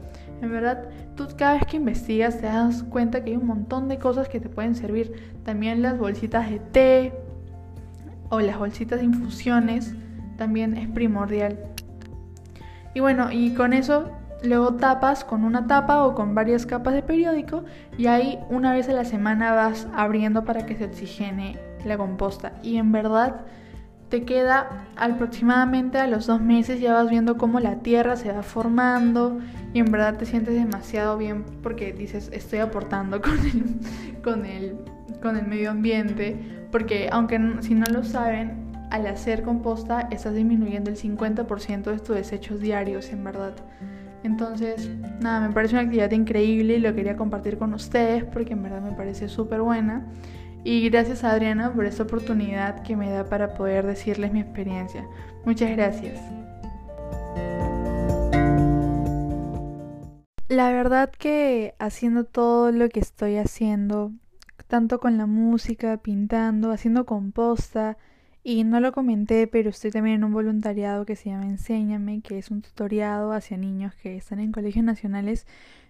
En 0.40 0.52
verdad, 0.52 0.84
tú 1.16 1.26
cada 1.36 1.54
vez 1.54 1.66
que 1.66 1.78
investigas 1.78 2.38
te 2.38 2.46
das 2.46 2.84
cuenta 2.84 3.24
que 3.24 3.30
hay 3.30 3.36
un 3.36 3.46
montón 3.46 3.88
de 3.88 3.98
cosas 3.98 4.28
que 4.28 4.38
te 4.38 4.48
pueden 4.48 4.76
servir. 4.76 5.34
También 5.44 5.82
las 5.82 5.98
bolsitas 5.98 6.48
de 6.48 6.60
té 6.60 7.12
o 8.28 8.40
las 8.40 8.56
bolsitas 8.56 9.00
de 9.00 9.06
infusiones 9.06 9.94
también 10.36 10.76
es 10.76 10.88
primordial. 10.88 11.58
Y 12.94 13.00
bueno, 13.00 13.32
y 13.32 13.52
con 13.54 13.72
eso 13.72 14.12
luego 14.42 14.74
tapas 14.74 15.24
con 15.24 15.44
una 15.44 15.66
tapa 15.66 16.04
o 16.04 16.14
con 16.14 16.34
varias 16.34 16.66
capas 16.66 16.94
de 16.94 17.02
periódico 17.02 17.64
y 17.96 18.06
ahí 18.06 18.38
una 18.50 18.72
vez 18.72 18.88
a 18.88 18.92
la 18.92 19.04
semana 19.04 19.52
vas 19.52 19.88
abriendo 19.94 20.44
para 20.44 20.66
que 20.66 20.76
se 20.76 20.84
oxigene 20.84 21.58
la 21.84 21.96
composta. 21.96 22.52
Y 22.62 22.76
en 22.76 22.92
verdad 22.92 23.46
te 24.08 24.24
queda 24.24 24.86
aproximadamente 24.96 25.98
a 25.98 26.06
los 26.06 26.26
dos 26.26 26.40
meses 26.40 26.80
ya 26.80 26.94
vas 26.94 27.10
viendo 27.10 27.36
cómo 27.36 27.58
la 27.58 27.76
tierra 27.76 28.16
se 28.16 28.30
va 28.30 28.42
formando 28.42 29.40
y 29.74 29.80
en 29.80 29.90
verdad 29.90 30.16
te 30.16 30.26
sientes 30.26 30.54
demasiado 30.54 31.18
bien 31.18 31.44
porque 31.62 31.92
dices 31.92 32.30
estoy 32.32 32.60
aportando 32.60 33.20
con 33.22 33.38
el, 33.38 34.22
con 34.22 34.46
el, 34.46 34.76
con 35.20 35.36
el 35.36 35.46
medio 35.46 35.72
ambiente 35.72 36.36
porque 36.70 37.08
aunque 37.10 37.40
si 37.60 37.74
no 37.74 37.86
lo 37.92 38.04
saben 38.04 38.64
al 38.90 39.08
hacer 39.08 39.42
composta 39.42 40.08
estás 40.12 40.34
disminuyendo 40.34 40.88
el 40.88 40.96
50% 40.96 41.82
de 41.82 41.98
tus 41.98 42.14
desechos 42.14 42.60
diarios 42.60 43.10
en 43.10 43.24
verdad 43.24 43.54
entonces 44.22 44.88
nada 45.20 45.46
me 45.46 45.54
parece 45.54 45.74
una 45.74 45.82
actividad 45.82 46.10
increíble 46.10 46.76
y 46.76 46.80
lo 46.80 46.94
quería 46.94 47.16
compartir 47.16 47.58
con 47.58 47.74
ustedes 47.74 48.24
porque 48.24 48.54
en 48.54 48.62
verdad 48.62 48.82
me 48.82 48.92
parece 48.92 49.28
súper 49.28 49.60
buena 49.60 50.06
y 50.64 50.88
gracias 50.90 51.22
a 51.22 51.30
Adriana 51.30 51.72
por 51.72 51.84
esta 51.84 52.02
oportunidad 52.02 52.82
que 52.82 52.96
me 52.96 53.08
da 53.08 53.28
para 53.28 53.54
poder 53.54 53.86
decirles 53.86 54.32
mi 54.32 54.40
experiencia. 54.40 55.06
Muchas 55.44 55.70
gracias. 55.70 56.20
La 60.48 60.72
verdad 60.72 61.10
que 61.10 61.76
haciendo 61.78 62.24
todo 62.24 62.72
lo 62.72 62.88
que 62.88 62.98
estoy 62.98 63.36
haciendo, 63.36 64.10
tanto 64.66 64.98
con 64.98 65.18
la 65.18 65.26
música, 65.26 65.98
pintando, 65.98 66.72
haciendo 66.72 67.06
composta, 67.06 67.96
y 68.48 68.62
no 68.62 68.78
lo 68.78 68.92
comenté, 68.92 69.48
pero 69.48 69.70
estoy 69.70 69.90
también 69.90 70.18
en 70.18 70.24
un 70.24 70.32
voluntariado 70.32 71.04
que 71.04 71.16
se 71.16 71.30
llama 71.30 71.46
Enséñame, 71.46 72.20
que 72.20 72.38
es 72.38 72.52
un 72.52 72.62
tutoriado 72.62 73.32
hacia 73.32 73.56
niños 73.56 73.92
que 73.96 74.16
están 74.16 74.38
en 74.38 74.52
colegios 74.52 74.84
nacionales, 74.84 75.48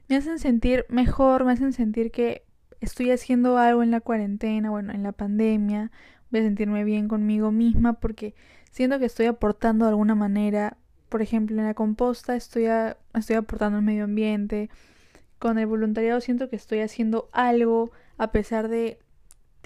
me 0.09 0.16
hacen 0.16 0.38
sentir 0.38 0.87
mejor, 0.88 1.45
me 1.45 1.53
hacen 1.53 1.75
sentir 1.75 2.11
que 2.11 2.45
estoy 2.81 3.11
haciendo 3.11 3.59
algo 3.59 3.83
en 3.83 3.90
la 3.90 4.01
cuarentena, 4.01 4.71
bueno, 4.71 4.95
en 4.95 5.03
la 5.03 5.12
pandemia, 5.12 5.90
voy 6.31 6.40
a 6.40 6.45
sentirme 6.45 6.83
bien 6.85 7.09
conmigo 7.09 7.53
misma 7.53 7.92
porque 8.01 8.35
siento 8.71 8.99
que 8.99 9.05
estoy 9.05 9.27
aportando 9.27 9.85
de 9.85 9.90
alguna 9.90 10.14
manera, 10.14 10.79
por 11.11 11.21
ejemplo, 11.21 11.59
en 11.59 11.66
la 11.66 11.75
composta 11.75 12.37
estoy, 12.37 12.69
estoy 13.12 13.37
aportando 13.37 13.77
al 13.77 13.85
medio 13.85 14.05
ambiente, 14.05 14.71
con 15.38 15.59
el 15.59 15.66
voluntariado 15.66 16.23
siento 16.23 16.49
que 16.49 16.57
estoy 16.57 16.81
haciendo 16.81 17.29
algo 17.33 17.90
a 18.16 18.33
pesar 18.33 18.69
de 18.69 18.99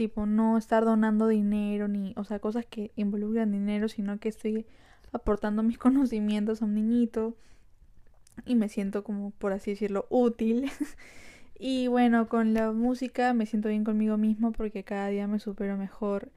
tipo 0.01 0.25
no 0.25 0.57
estar 0.57 0.87
donando 0.87 1.29
dinero 1.29 1.87
ni, 1.87 2.15
o 2.17 2.25
sea, 2.25 2.39
cosas 2.39 2.65
que 2.65 2.91
involucran 2.97 3.53
dinero, 3.53 3.87
sino 3.87 4.19
que 4.19 4.31
estoy 4.31 4.65
aportando 5.13 5.63
mis 5.63 5.77
conocimientos 5.87 6.63
a 6.63 6.65
un 6.65 6.75
niñito 6.75 7.37
y 8.47 8.55
me 8.55 8.71
siento 8.71 9.05
como 9.05 9.33
por 9.33 9.53
así 9.53 9.73
decirlo 9.73 10.07
útil 10.09 10.71
Y 11.63 11.89
bueno, 11.89 12.27
con 12.31 12.55
la 12.55 12.73
música 12.73 13.35
me 13.35 13.45
siento 13.45 13.69
bien 13.69 13.85
conmigo 13.85 14.17
mismo 14.17 14.51
porque 14.51 14.83
cada 14.83 15.09
día 15.09 15.27
me 15.27 15.39
supero 15.39 15.77
mejor. 15.77 16.31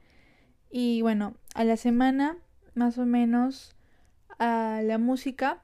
Y 0.70 1.00
bueno, 1.00 1.32
a 1.54 1.64
la 1.64 1.78
semana, 1.78 2.36
más 2.74 2.98
o 2.98 3.06
menos, 3.06 3.74
a 4.38 4.82
la 4.84 4.98
música 4.98 5.62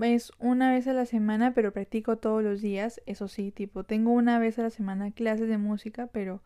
es 0.00 0.30
una 0.38 0.70
vez 0.70 0.86
a 0.86 0.92
la 0.92 1.06
semana, 1.06 1.54
pero 1.54 1.72
practico 1.72 2.18
todos 2.18 2.44
los 2.44 2.62
días. 2.62 3.02
Eso 3.06 3.26
sí, 3.26 3.50
tipo, 3.50 3.82
tengo 3.82 4.12
una 4.12 4.38
vez 4.38 4.60
a 4.60 4.62
la 4.62 4.70
semana 4.70 5.10
clases 5.10 5.48
de 5.48 5.58
música, 5.58 6.06
pero 6.12 6.40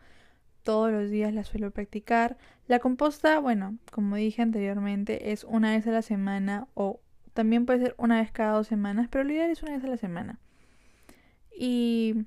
todos 0.62 0.90
los 0.92 1.10
días 1.10 1.34
la 1.34 1.44
suelo 1.44 1.70
practicar. 1.70 2.36
La 2.66 2.78
composta, 2.78 3.38
bueno, 3.38 3.78
como 3.90 4.16
dije 4.16 4.42
anteriormente, 4.42 5.32
es 5.32 5.44
una 5.44 5.72
vez 5.72 5.86
a 5.86 5.90
la 5.90 6.02
semana 6.02 6.68
o 6.74 7.00
también 7.34 7.66
puede 7.66 7.80
ser 7.80 7.94
una 7.98 8.20
vez 8.20 8.30
cada 8.32 8.52
dos 8.52 8.66
semanas, 8.66 9.08
pero 9.10 9.24
lo 9.24 9.32
ideal 9.32 9.50
es 9.50 9.62
una 9.62 9.72
vez 9.72 9.84
a 9.84 9.88
la 9.88 9.96
semana. 9.96 10.38
Y 11.56 12.26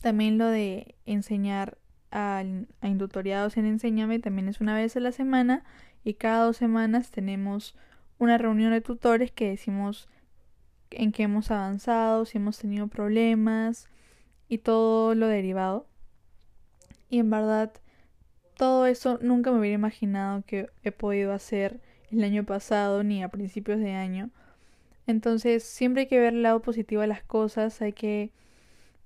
también 0.00 0.38
lo 0.38 0.46
de 0.46 0.96
enseñar 1.06 1.78
a, 2.10 2.38
a 2.38 2.42
en 2.42 3.66
Enséñame 3.66 4.18
también 4.18 4.48
es 4.48 4.60
una 4.60 4.74
vez 4.74 4.96
a 4.96 5.00
la 5.00 5.12
semana 5.12 5.64
y 6.04 6.14
cada 6.14 6.44
dos 6.44 6.56
semanas 6.56 7.10
tenemos 7.10 7.74
una 8.18 8.38
reunión 8.38 8.72
de 8.72 8.80
tutores 8.80 9.32
que 9.32 9.48
decimos 9.48 10.08
en 10.90 11.12
qué 11.12 11.24
hemos 11.24 11.50
avanzado, 11.50 12.24
si 12.24 12.38
hemos 12.38 12.58
tenido 12.58 12.86
problemas 12.88 13.88
y 14.48 14.58
todo 14.58 15.14
lo 15.14 15.26
derivado. 15.26 15.86
Y 17.12 17.18
en 17.18 17.28
verdad, 17.28 17.74
todo 18.56 18.86
eso 18.86 19.18
nunca 19.20 19.52
me 19.52 19.58
hubiera 19.58 19.74
imaginado 19.74 20.44
que 20.46 20.70
he 20.82 20.92
podido 20.92 21.34
hacer 21.34 21.78
el 22.10 22.24
año 22.24 22.44
pasado 22.44 23.04
ni 23.04 23.22
a 23.22 23.28
principios 23.28 23.80
de 23.80 23.92
año. 23.92 24.30
Entonces, 25.06 25.62
siempre 25.62 26.02
hay 26.02 26.08
que 26.08 26.18
ver 26.18 26.32
el 26.32 26.42
lado 26.42 26.62
positivo 26.62 27.02
de 27.02 27.08
las 27.08 27.22
cosas, 27.22 27.82
hay 27.82 27.92
que 27.92 28.32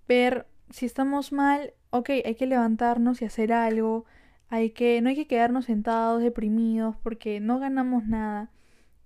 ver 0.07 0.47
si 0.71 0.87
estamos 0.87 1.33
mal, 1.33 1.75
ok, 1.91 2.11
hay 2.25 2.37
que 2.37 2.47
levantarnos 2.47 3.23
y 3.23 3.25
hacer 3.25 3.53
algo, 3.53 4.05
hay 4.51 4.71
que, 4.71 5.03
no 5.03 5.09
hay 5.09 5.17
que 5.17 5.27
quedarnos 5.27 5.65
sentados, 5.65 6.23
deprimidos, 6.23 6.95
porque 7.03 7.41
no 7.41 7.59
ganamos 7.59 8.07
nada. 8.07 8.53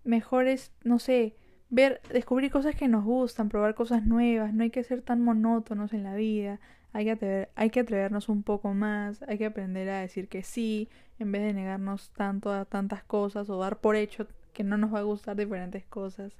Mejor 0.05 0.47
es, 0.47 0.73
no 0.85 0.99
sé, 0.99 1.37
ver, 1.71 2.03
descubrir 2.13 2.51
cosas 2.51 2.75
que 2.77 2.87
nos 2.87 3.07
gustan, 3.07 3.49
probar 3.49 3.75
cosas 3.75 4.05
nuevas, 4.05 4.53
no 4.53 4.63
hay 4.63 4.71
que 4.71 4.85
ser 4.85 5.01
tan 5.01 5.23
monótonos 5.23 5.95
en 5.95 6.03
la 6.03 6.15
vida, 6.17 6.61
hay 6.93 7.05
que, 7.05 7.11
atrever, 7.13 7.51
hay 7.55 7.71
que 7.71 7.81
atrevernos 7.81 8.29
un 8.29 8.43
poco 8.43 8.75
más, 8.75 9.23
hay 9.29 9.39
que 9.39 9.47
aprender 9.47 9.89
a 9.91 10.01
decir 10.01 10.29
que 10.29 10.43
sí, 10.43 10.89
en 11.19 11.33
vez 11.33 11.43
de 11.43 11.53
negarnos 11.53 12.11
tanto 12.11 12.53
a 12.53 12.65
tantas 12.65 13.05
cosas 13.05 13.49
o 13.51 13.59
dar 13.59 13.79
por 13.79 13.97
hecho 13.97 14.27
que 14.53 14.65
no 14.65 14.77
nos 14.77 14.93
va 14.93 15.01
a 15.01 15.05
gustar 15.05 15.37
diferentes 15.37 15.85
cosas. 15.85 16.33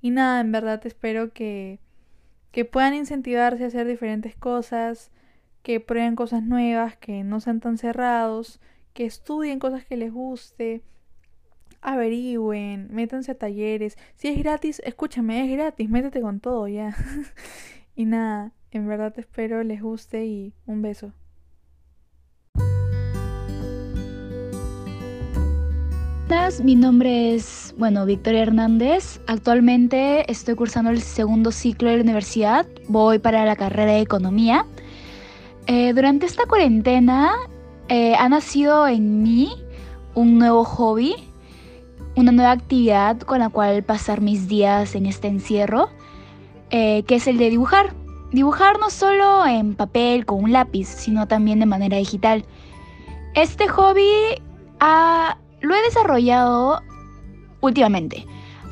Y 0.00 0.10
nada, 0.10 0.40
en 0.40 0.52
verdad 0.52 0.84
espero 0.86 1.32
que, 1.32 1.80
que 2.52 2.64
puedan 2.64 2.94
incentivarse 2.94 3.64
a 3.64 3.68
hacer 3.68 3.86
diferentes 3.86 4.36
cosas, 4.36 5.10
que 5.62 5.80
prueben 5.80 6.16
cosas 6.16 6.42
nuevas, 6.42 6.96
que 6.96 7.24
no 7.24 7.40
sean 7.40 7.60
tan 7.60 7.78
cerrados, 7.78 8.60
que 8.92 9.06
estudien 9.06 9.58
cosas 9.58 9.84
que 9.84 9.96
les 9.96 10.12
guste, 10.12 10.82
averigüen, 11.80 12.88
métanse 12.90 13.32
a 13.32 13.38
talleres. 13.38 13.96
Si 14.16 14.28
es 14.28 14.38
gratis, 14.38 14.80
escúchame, 14.84 15.44
es 15.44 15.50
gratis, 15.50 15.88
métete 15.88 16.20
con 16.20 16.40
todo 16.40 16.68
ya. 16.68 16.96
y 17.94 18.04
nada, 18.04 18.52
en 18.70 18.86
verdad 18.88 19.14
espero 19.18 19.62
les 19.62 19.82
guste 19.82 20.26
y 20.26 20.54
un 20.66 20.82
beso. 20.82 21.12
Mi 26.62 26.76
nombre 26.76 27.34
es, 27.34 27.74
bueno, 27.78 28.04
Victoria 28.04 28.42
Hernández. 28.42 29.20
Actualmente 29.26 30.30
estoy 30.30 30.54
cursando 30.56 30.90
el 30.90 31.02
segundo 31.02 31.52
ciclo 31.52 31.90
de 31.90 31.96
la 31.96 32.02
universidad. 32.02 32.66
Voy 32.88 33.18
para 33.18 33.44
la 33.44 33.54
carrera 33.54 33.92
de 33.92 34.00
economía. 34.00 34.64
Eh, 35.66 35.92
durante 35.92 36.26
esta 36.26 36.46
cuarentena 36.46 37.32
eh, 37.88 38.14
ha 38.14 38.28
nacido 38.28 38.88
en 38.88 39.22
mí 39.22 39.50
un 40.14 40.38
nuevo 40.38 40.64
hobby, 40.64 41.14
una 42.16 42.32
nueva 42.32 42.52
actividad 42.52 43.18
con 43.20 43.38
la 43.40 43.50
cual 43.50 43.82
pasar 43.84 44.20
mis 44.20 44.48
días 44.48 44.94
en 44.94 45.06
este 45.06 45.28
encierro, 45.28 45.90
eh, 46.70 47.04
que 47.04 47.16
es 47.16 47.26
el 47.26 47.38
de 47.38 47.50
dibujar. 47.50 47.94
Dibujar 48.32 48.78
no 48.78 48.90
solo 48.90 49.46
en 49.46 49.74
papel 49.74 50.26
con 50.26 50.44
un 50.44 50.52
lápiz, 50.52 50.86
sino 50.86 51.26
también 51.26 51.60
de 51.60 51.66
manera 51.66 51.96
digital. 51.96 52.44
Este 53.34 53.68
hobby 53.68 54.10
lo 55.60 55.74
he 55.74 55.82
desarrollado 55.82 56.82
últimamente. 57.60 58.26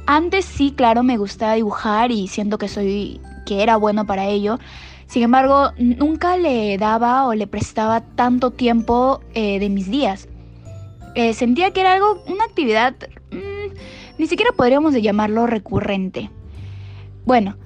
Antes 0.07 0.45
sí, 0.45 0.73
claro, 0.77 1.03
me 1.03 1.16
gustaba 1.16 1.55
dibujar 1.55 2.12
y 2.12 2.29
siento 2.29 2.59
que 2.59 2.69
soy 2.69 3.21
que 3.47 3.62
era 3.62 3.77
bueno 3.77 4.07
para 4.07 4.27
ello. 4.27 4.59
Sin 5.07 5.23
embargo, 5.23 5.71
nunca 5.79 6.37
le 6.37 6.77
daba 6.79 7.27
o 7.27 7.35
le 7.35 7.47
prestaba 7.47 8.01
tanto 8.01 8.51
tiempo 8.51 9.21
eh, 9.35 9.59
de 9.59 9.69
mis 9.71 9.90
días. 9.90 10.29
Eh, 11.14 11.33
sentía 11.33 11.71
que 11.73 11.81
era 11.81 11.95
algo, 11.95 12.23
una 12.27 12.45
actividad, 12.45 12.95
mm, 13.31 14.19
ni 14.19 14.27
siquiera 14.27 14.53
podríamos 14.53 14.95
llamarlo 14.95 15.47
recurrente. 15.47 16.31
Bueno, 17.25 17.57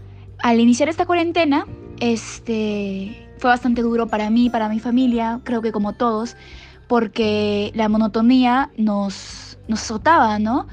al 0.42 0.60
iniciar 0.60 0.88
esta 0.88 1.06
cuarentena, 1.06 1.66
este, 2.00 3.28
fue 3.38 3.50
bastante 3.50 3.82
duro 3.82 4.06
para 4.06 4.30
mí, 4.30 4.50
para 4.50 4.68
mi 4.68 4.80
familia, 4.80 5.40
creo 5.44 5.62
que 5.62 5.72
como 5.72 5.92
todos, 5.94 6.36
porque 6.88 7.72
la 7.74 7.88
monotonía 7.88 8.70
nos, 8.76 9.58
nos 9.68 9.82
azotaba, 9.82 10.38
¿no? 10.38 10.66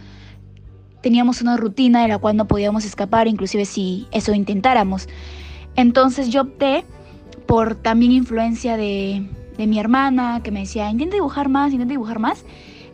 Teníamos 1.02 1.42
una 1.42 1.58
rutina 1.58 2.02
de 2.02 2.08
la 2.08 2.18
cual 2.18 2.36
no 2.36 2.48
podíamos 2.48 2.86
escapar, 2.86 3.28
inclusive 3.28 3.66
si 3.66 4.08
eso 4.12 4.34
intentáramos. 4.34 5.08
Entonces 5.76 6.30
yo 6.30 6.42
opté 6.42 6.86
por 7.46 7.76
también 7.76 8.12
influencia 8.12 8.78
de, 8.78 9.30
de 9.58 9.68
mi 9.68 9.80
hermana, 9.80 10.42
que 10.44 10.52
me 10.52 10.62
decía, 10.62 10.90
intenta 10.90 11.16
dibujar 11.16 11.50
más, 11.50 11.72
intenta 11.72 11.92
dibujar 11.92 12.20
más. 12.20 12.44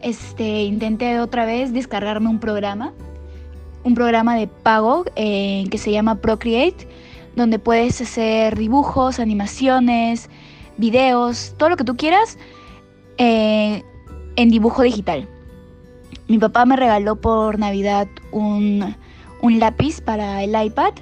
Este, 0.01 0.63
intenté 0.63 1.19
otra 1.19 1.45
vez 1.45 1.71
descargarme 1.71 2.29
un 2.29 2.39
programa, 2.39 2.93
un 3.83 3.95
programa 3.95 4.35
de 4.35 4.47
pago 4.47 5.05
eh, 5.15 5.65
que 5.69 5.77
se 5.77 5.91
llama 5.91 6.15
Procreate, 6.15 6.87
donde 7.35 7.59
puedes 7.59 7.99
hacer 8.01 8.57
dibujos, 8.57 9.19
animaciones, 9.19 10.29
videos, 10.77 11.53
todo 11.57 11.69
lo 11.69 11.77
que 11.77 11.83
tú 11.83 11.95
quieras 11.95 12.37
eh, 13.17 13.83
en 14.35 14.49
dibujo 14.49 14.83
digital. 14.83 15.27
Mi 16.27 16.37
papá 16.37 16.65
me 16.65 16.75
regaló 16.75 17.15
por 17.15 17.59
Navidad 17.59 18.07
un, 18.31 18.95
un 19.41 19.59
lápiz 19.59 20.01
para 20.01 20.43
el 20.43 20.55
iPad 20.59 20.93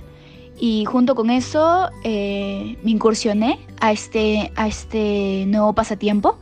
y 0.60 0.86
junto 0.86 1.16
con 1.16 1.30
eso 1.30 1.90
eh, 2.04 2.78
me 2.84 2.92
incursioné 2.92 3.60
a 3.80 3.92
este, 3.92 4.52
a 4.56 4.68
este 4.68 5.46
nuevo 5.48 5.74
pasatiempo. 5.74 6.38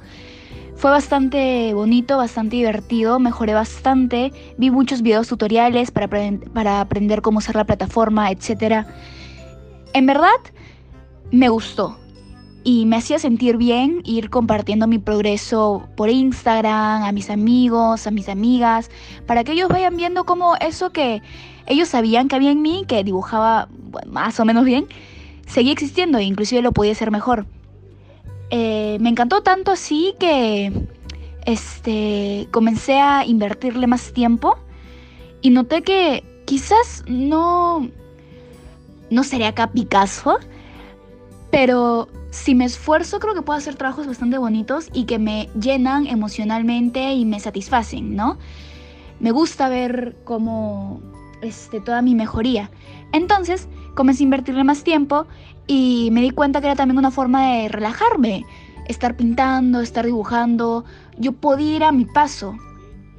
Fue 0.80 0.92
bastante 0.92 1.74
bonito, 1.74 2.16
bastante 2.16 2.56
divertido, 2.56 3.20
mejoré 3.20 3.54
bastante, 3.54 4.32
vi 4.58 4.72
muchos 4.72 5.02
videos 5.02 5.28
tutoriales 5.28 5.92
para, 5.92 6.80
aprender 6.80 7.22
cómo 7.22 7.40
usar 7.40 7.58
la 7.58 7.66
plataforma, 7.66 8.32
etc. 8.32 8.86
En 9.92 10.06
verdad, 10.06 10.40
me 11.32 11.50
gustó 11.50 12.00
y 12.64 12.86
me 12.86 12.96
hacía 12.96 13.20
sentir 13.20 13.58
bien 13.58 14.00
ir 14.06 14.30
compartiendo 14.30 14.88
mi 14.88 15.00
progreso 15.00 15.90
por 15.98 16.10
Instagram, 16.10 17.04
a 17.04 17.12
mis 17.12 17.30
amigos, 17.30 18.08
a 18.08 18.12
mis 18.12 18.30
amigas, 18.30 18.90
para 19.28 19.44
que 19.44 19.52
ellos 19.52 19.68
vayan 19.68 19.98
viendo 19.98 20.24
cómo 20.24 20.56
eso 20.62 20.92
que 20.92 21.22
ellos 21.68 21.90
sabían 21.90 22.30
que 22.30 22.38
había 22.38 22.52
en 22.52 22.62
mí, 22.62 22.86
que 22.88 23.04
dibujaba 23.04 23.68
más 24.06 24.40
o 24.40 24.46
menos 24.46 24.64
bien, 24.64 24.88
seguía 25.46 25.74
existiendo 25.74 26.20
e 26.20 26.24
inclusive 26.24 26.62
lo 26.62 26.72
podía 26.72 26.94
hacer 26.94 27.12
mejor. 27.12 27.48
Eh, 28.52 28.98
me 29.00 29.10
encantó 29.10 29.42
tanto 29.42 29.72
así 29.72 30.16
que 30.20 30.72
este, 31.46 32.48
comencé 32.52 33.00
a 33.00 33.26
invertirle 33.26 33.88
más 33.88 34.12
tiempo 34.14 34.58
y 35.42 35.52
noté 35.52 35.84
que 35.84 36.24
quizás 36.46 37.04
no, 37.08 37.90
no 39.10 39.24
sería 39.24 39.50
acá 39.50 39.72
Picasso, 39.72 40.40
pero 41.52 42.10
si 42.32 42.56
me 42.56 42.66
esfuerzo 42.66 43.20
creo 43.20 43.34
que 43.34 43.42
puedo 43.42 43.58
hacer 43.58 43.76
trabajos 43.76 44.08
bastante 44.08 44.38
bonitos 44.38 44.90
y 44.94 45.06
que 45.06 45.20
me 45.20 45.50
llenan 45.60 46.08
emocionalmente 46.08 47.14
y 47.14 47.26
me 47.26 47.40
satisfacen, 47.40 48.16
¿no? 48.16 48.38
Me 49.20 49.32
gusta 49.32 49.70
ver 49.70 50.16
cómo 50.24 51.02
este, 51.42 51.82
toda 51.82 52.02
mi 52.02 52.16
mejoría. 52.16 52.70
Entonces 53.12 53.68
comencé 53.96 54.24
a 54.24 54.26
invertirle 54.26 54.64
más 54.64 54.84
tiempo 54.84 55.28
y 55.70 56.10
me 56.12 56.22
di 56.22 56.32
cuenta 56.32 56.62
que 56.62 56.66
era 56.66 56.76
también 56.76 56.98
una 56.98 57.12
forma 57.12 57.54
de 57.54 57.70
relajarme, 57.70 58.44
estar 58.88 59.16
pintando, 59.16 59.82
estar 59.82 60.04
dibujando. 60.04 60.84
Yo 61.20 61.34
podía 61.34 61.76
ir 61.76 61.84
a 61.84 61.92
mi 61.92 62.06
paso, 62.06 62.58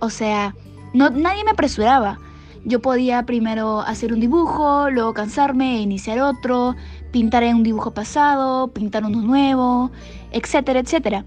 o 0.01 0.11
sea, 0.11 0.57
no, 0.93 1.11
nadie 1.11 1.45
me 1.45 1.53
apresuraba. 1.53 2.19
Yo 2.65 2.83
podía 2.83 3.25
primero 3.25 3.83
hacer 3.83 4.13
un 4.13 4.19
dibujo, 4.19 4.91
luego 4.91 5.15
cansarme 5.15 5.77
e 5.77 5.83
iniciar 5.83 6.19
otro, 6.19 6.75
pintar 7.13 7.45
en 7.45 7.55
un 7.55 7.63
dibujo 7.63 7.93
pasado, 7.93 8.67
pintar 8.67 9.05
uno 9.05 9.23
nuevo, 9.23 9.93
etcétera, 10.33 10.81
etcétera. 10.81 11.25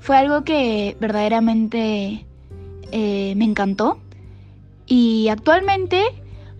Fue 0.00 0.18
algo 0.18 0.44
que 0.44 0.98
verdaderamente 1.00 2.26
eh, 2.92 3.32
me 3.36 3.44
encantó 3.46 4.00
y 4.84 5.28
actualmente 5.28 6.02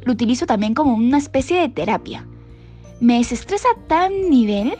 lo 0.02 0.14
utilizo 0.14 0.46
también 0.46 0.72
como 0.72 0.94
una 0.94 1.18
especie 1.18 1.60
de 1.60 1.68
terapia 1.68 2.26
me 3.00 3.18
desestresa 3.18 3.68
a 3.74 3.87
tan 3.87 4.30
nivel 4.30 4.76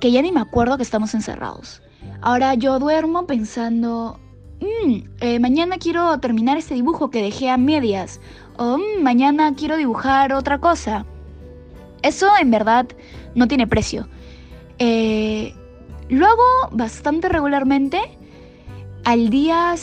que 0.00 0.10
ya 0.10 0.22
ni 0.22 0.32
me 0.32 0.40
acuerdo 0.40 0.76
que 0.76 0.82
estamos 0.82 1.14
encerrados. 1.14 1.82
Ahora 2.20 2.54
yo 2.54 2.78
duermo 2.78 3.26
pensando, 3.26 4.18
mm, 4.60 4.94
eh, 5.20 5.38
mañana 5.38 5.78
quiero 5.78 6.18
terminar 6.18 6.56
este 6.56 6.74
dibujo 6.74 7.10
que 7.10 7.22
dejé 7.22 7.50
a 7.50 7.56
medias, 7.56 8.20
o 8.56 8.78
mm, 8.78 9.02
mañana 9.02 9.54
quiero 9.54 9.76
dibujar 9.76 10.32
otra 10.32 10.58
cosa. 10.58 11.06
Eso 12.02 12.28
en 12.40 12.50
verdad 12.50 12.86
no 13.34 13.46
tiene 13.46 13.66
precio. 13.66 14.08
Eh, 14.78 15.54
lo 16.08 16.26
hago 16.26 16.68
bastante 16.72 17.28
regularmente. 17.28 18.00
Al 19.04 19.30
día 19.30 19.74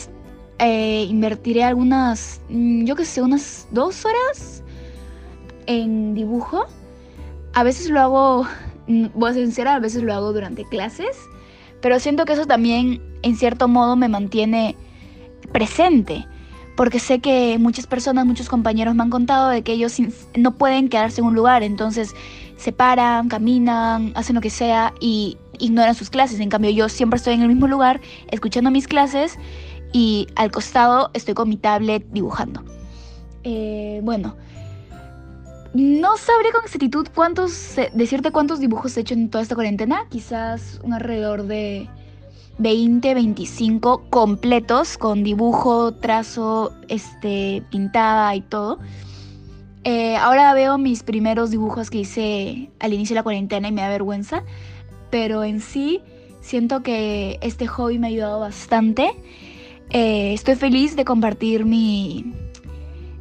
eh, 0.60 1.06
invertiré 1.10 1.64
algunas, 1.64 2.42
mm, 2.50 2.84
yo 2.86 2.96
que 2.96 3.06
sé, 3.06 3.22
unas 3.22 3.68
dos 3.72 4.06
horas 4.06 4.64
en 5.66 6.14
dibujo. 6.14 6.66
A 7.54 7.64
veces 7.64 7.90
lo 7.90 8.00
hago, 8.00 8.48
mm, 8.88 9.08
voy 9.14 9.32
a 9.32 9.34
ser 9.34 9.44
sincera, 9.46 9.76
a 9.76 9.80
veces 9.80 10.04
lo 10.04 10.14
hago 10.14 10.34
durante 10.34 10.66
clases, 10.66 11.18
pero 11.82 12.00
siento 12.00 12.26
que 12.26 12.34
eso 12.34 12.46
también 12.46 13.02
en 13.22 13.36
cierto 13.36 13.68
modo 13.68 13.96
me 13.96 14.08
mantiene 14.08 14.76
presente, 15.52 16.28
porque 16.76 17.00
sé 17.00 17.20
que 17.20 17.58
muchas 17.60 17.88
personas, 17.88 18.26
muchos 18.26 18.48
compañeros 18.48 18.96
me 18.96 19.04
han 19.04 19.10
contado 19.10 19.50
de 19.50 19.64
que 19.64 19.74
ellos 19.74 19.98
no 20.38 20.56
pueden 20.58 20.90
quedarse 20.90 21.22
en 21.22 21.28
un 21.28 21.36
lugar, 21.36 21.64
entonces 21.64 22.16
se 22.56 22.72
paran, 22.72 23.30
caminan, 23.30 24.12
hacen 24.16 24.36
lo 24.36 24.42
que 24.42 24.50
sea 24.50 24.94
y 25.00 25.38
ignoran 25.60 25.96
sus 25.96 26.10
clases. 26.10 26.40
En 26.40 26.50
cambio, 26.50 26.72
yo 26.72 26.90
siempre 26.90 27.18
estoy 27.18 27.34
en 27.34 27.42
el 27.42 27.48
mismo 27.48 27.68
lugar, 27.68 28.02
escuchando 28.32 28.70
mis 28.72 28.88
clases 28.88 29.38
y 29.94 30.28
al 30.36 30.52
costado 30.52 31.10
estoy 31.14 31.34
con 31.34 31.50
mi 31.50 31.58
tablet 31.58 32.06
dibujando. 32.12 32.64
Eh, 33.44 34.02
bueno, 34.04 34.36
no 35.74 36.18
sabría 36.18 36.52
con 36.52 36.64
exactitud 36.64 37.08
cuántos, 37.14 37.76
decirte 37.94 38.32
cuántos 38.32 38.60
dibujos 38.60 38.98
he 38.98 39.02
hecho 39.02 39.14
en 39.14 39.30
toda 39.30 39.44
esta 39.44 39.56
cuarentena. 39.56 40.06
Quizás 40.10 40.80
un 40.84 40.94
alrededor 40.94 41.44
de 41.44 41.88
20, 42.58 43.14
25 43.14 44.10
completos 44.10 44.98
con 44.98 45.24
dibujo, 45.24 45.94
trazo, 45.94 46.74
este, 46.88 47.64
pintada 47.70 48.36
y 48.36 48.42
todo. 48.42 48.80
Eh, 49.84 50.18
ahora 50.18 50.54
veo 50.54 50.78
mis 50.78 51.04
primeros 51.04 51.52
dibujos 51.52 51.90
que 51.90 52.00
hice 52.00 52.70
al 52.80 52.94
inicio 52.94 53.14
de 53.14 53.20
la 53.20 53.24
cuarentena 53.24 53.68
y 53.68 53.72
me 53.72 53.82
da 53.82 53.90
vergüenza. 53.90 54.44
Pero 55.12 55.44
en 55.44 55.62
sí 55.62 56.02
siento 56.42 56.84
que 56.84 57.40
este 57.42 57.68
hobby 57.68 58.00
me 58.00 58.08
ha 58.08 58.10
ayudado 58.10 58.40
bastante. 58.40 59.12
Eh, 59.92 60.34
estoy 60.34 60.56
feliz 60.56 60.96
de 60.96 61.06
compartir 61.06 61.66
mi, 61.66 62.34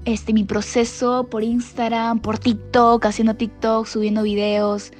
este, 0.08 0.32
mi 0.32 0.44
proceso 0.44 1.28
por 1.28 1.42
Instagram, 1.42 2.20
por 2.20 2.38
TikTok, 2.38 3.04
haciendo 3.04 3.34
TikTok, 3.34 3.86
subiendo 3.86 4.22
videos 4.22 4.92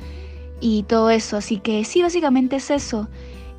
y 0.60 0.82
todo 0.82 1.08
eso. 1.10 1.38
Así 1.38 1.58
que 1.58 1.84
sí, 1.84 2.02
básicamente 2.02 2.56
es 2.56 2.70
eso. 2.70 3.08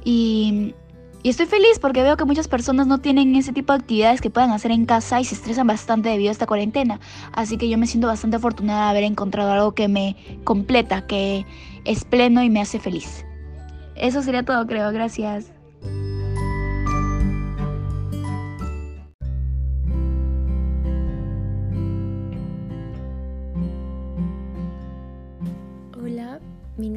Y, 0.04 0.76
y, 1.24 1.30
estoy 1.30 1.48
feliz 1.48 1.80
porque 1.80 2.04
veo 2.04 2.18
que 2.18 2.26
muchas 2.26 2.48
personas 2.48 2.86
no 2.86 3.00
tienen 3.00 3.36
ese 3.36 3.52
tipo 3.52 3.74
de 3.74 3.80
actividades 3.80 4.22
que 4.22 4.30
puedan 4.30 4.52
hacer 4.52 4.72
en 4.72 4.86
casa 4.86 5.20
y 5.20 5.26
se 5.26 5.34
estresan 5.34 5.66
bastante 5.66 6.10
debido 6.10 6.30
a 6.30 6.34
esta 6.34 6.46
cuarentena. 6.46 7.00
Así 7.34 7.58
que 7.58 7.68
yo 7.68 7.80
me 7.80 7.88
siento 7.88 8.08
bastante 8.08 8.38
afortunada 8.38 8.84
de 8.84 8.90
haber 8.92 9.04
encontrado 9.06 9.52
algo 9.52 9.74
que 9.74 9.88
me 9.88 10.16
completa, 10.44 11.08
que 11.08 11.48
es 11.84 12.06
pleno 12.06 12.44
y 12.44 12.50
me 12.52 12.62
hace 12.62 12.80
feliz. 12.80 13.26
Eso 13.96 14.22
sería 14.22 14.44
todo, 14.44 14.68
creo. 14.68 14.92
Gracias. 14.92 15.59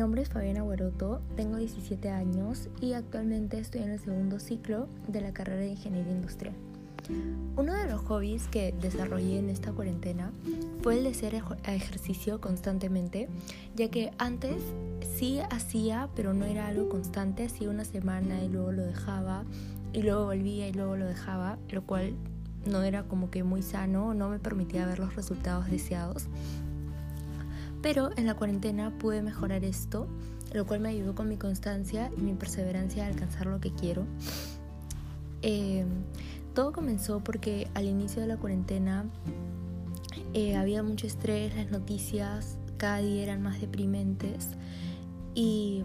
Nombre 0.03 0.23
es 0.23 0.31
Fabiana 0.31 0.63
Guaroto, 0.63 1.21
tengo 1.37 1.59
17 1.59 2.11
años 2.11 2.69
y 2.81 2.95
actualmente 2.95 3.61
estoy 3.61 3.83
en 3.83 3.91
el 3.91 4.01
segundo 4.01 4.41
ciclo 4.41 4.89
de 5.07 5.21
la 5.21 5.33
carrera 5.33 5.61
de 5.61 5.69
Ingeniería 5.69 6.13
Industrial. 6.13 6.57
Uno 7.57 7.73
de 7.73 7.87
los 7.87 8.01
hobbies 8.01 8.49
que 8.49 8.75
desarrollé 8.83 9.39
en 9.39 9.49
esta 9.49 9.71
cuarentena 9.71 10.33
fue 10.83 10.99
el 10.99 11.05
de 11.05 11.11
hacer 11.11 11.41
ejercicio 11.69 12.41
constantemente, 12.41 13.29
ya 13.77 13.93
que 13.93 14.11
antes 14.19 14.61
sí 15.15 15.39
hacía, 15.39 16.09
pero 16.17 16.35
no 16.35 16.47
era 16.47 16.67
algo 16.67 16.89
constante, 16.89 17.45
hacía 17.45 17.71
una 17.71 17.85
semana 17.85 18.43
y 18.43 18.49
luego 18.49 18.73
lo 18.73 18.83
dejaba, 18.83 19.45
y 19.93 20.03
luego 20.03 20.25
volvía 20.25 20.67
y 20.67 20.73
luego 20.73 20.97
lo 20.97 21.07
dejaba, 21.07 21.59
lo 21.71 21.83
cual 21.83 22.15
no 22.67 22.83
era 22.83 23.05
como 23.05 23.31
que 23.31 23.45
muy 23.45 23.63
sano, 23.63 24.15
no 24.15 24.31
me 24.31 24.41
permitía 24.41 24.85
ver 24.85 24.99
los 24.99 25.15
resultados 25.15 25.71
deseados. 25.71 26.27
Pero 27.83 28.11
en 28.17 28.27
la 28.27 28.35
cuarentena 28.35 28.97
pude 28.99 29.23
mejorar 29.23 29.65
esto, 29.65 30.07
lo 30.53 30.67
cual 30.67 30.81
me 30.81 30.91
ayudó 30.91 31.15
con 31.15 31.29
mi 31.29 31.37
constancia 31.37 32.11
y 32.17 32.21
mi 32.21 32.35
perseverancia 32.35 33.05
a 33.05 33.09
alcanzar 33.09 33.47
lo 33.47 33.61
que 33.61 33.73
quiero. 33.73 34.07
Eh, 35.43 35.85
Todo 36.55 36.73
comenzó 36.73 37.21
porque 37.21 37.69
al 37.75 37.87
inicio 37.87 38.21
de 38.21 38.29
la 38.29 38.37
cuarentena 38.37 39.07
eh, 40.35 40.55
había 40.57 40.83
mucho 40.83 41.07
estrés, 41.07 41.55
las 41.57 41.71
noticias 41.71 42.59
cada 42.77 42.99
día 42.99 43.23
eran 43.23 43.43
más 43.43 43.61
deprimentes 43.61 44.49
y 45.35 45.83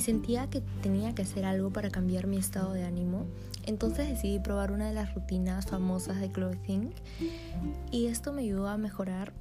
sentía 0.00 0.48
que 0.48 0.62
tenía 0.82 1.14
que 1.14 1.22
hacer 1.22 1.44
algo 1.44 1.70
para 1.70 1.90
cambiar 1.90 2.26
mi 2.26 2.36
estado 2.36 2.72
de 2.72 2.84
ánimo. 2.84 3.26
Entonces 3.66 4.08
decidí 4.08 4.38
probar 4.38 4.72
una 4.72 4.86
de 4.88 4.94
las 4.94 5.14
rutinas 5.14 5.66
famosas 5.66 6.20
de 6.20 6.30
Clothing 6.30 6.92
y 7.90 8.06
esto 8.06 8.32
me 8.32 8.42
ayudó 8.42 8.68
a 8.68 8.76
mejorar 8.76 9.32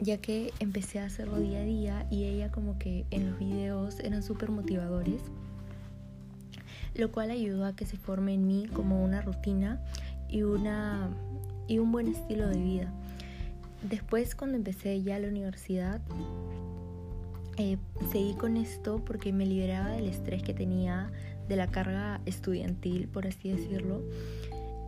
ya 0.00 0.18
que 0.18 0.52
empecé 0.60 1.00
a 1.00 1.06
hacerlo 1.06 1.38
día 1.38 1.60
a 1.60 1.64
día 1.64 2.06
y 2.10 2.24
ella 2.24 2.50
como 2.50 2.78
que 2.78 3.06
en 3.10 3.30
los 3.30 3.38
videos 3.38 4.00
eran 4.00 4.22
súper 4.22 4.50
motivadores, 4.50 5.22
lo 6.94 7.10
cual 7.12 7.30
ayudó 7.30 7.64
a 7.64 7.74
que 7.74 7.86
se 7.86 7.96
forme 7.96 8.34
en 8.34 8.46
mí 8.46 8.66
como 8.72 9.04
una 9.04 9.22
rutina 9.22 9.80
y, 10.28 10.42
una, 10.42 11.08
y 11.68 11.78
un 11.78 11.92
buen 11.92 12.08
estilo 12.08 12.48
de 12.48 12.58
vida. 12.58 12.92
Después 13.88 14.34
cuando 14.34 14.56
empecé 14.56 15.02
ya 15.02 15.18
la 15.18 15.28
universidad, 15.28 16.00
eh, 17.56 17.76
seguí 18.10 18.34
con 18.34 18.56
esto 18.56 19.02
porque 19.04 19.32
me 19.32 19.46
liberaba 19.46 19.90
del 19.90 20.08
estrés 20.08 20.42
que 20.42 20.54
tenía 20.54 21.12
de 21.48 21.56
la 21.56 21.68
carga 21.68 22.20
estudiantil, 22.26 23.08
por 23.08 23.26
así 23.26 23.50
decirlo. 23.50 24.02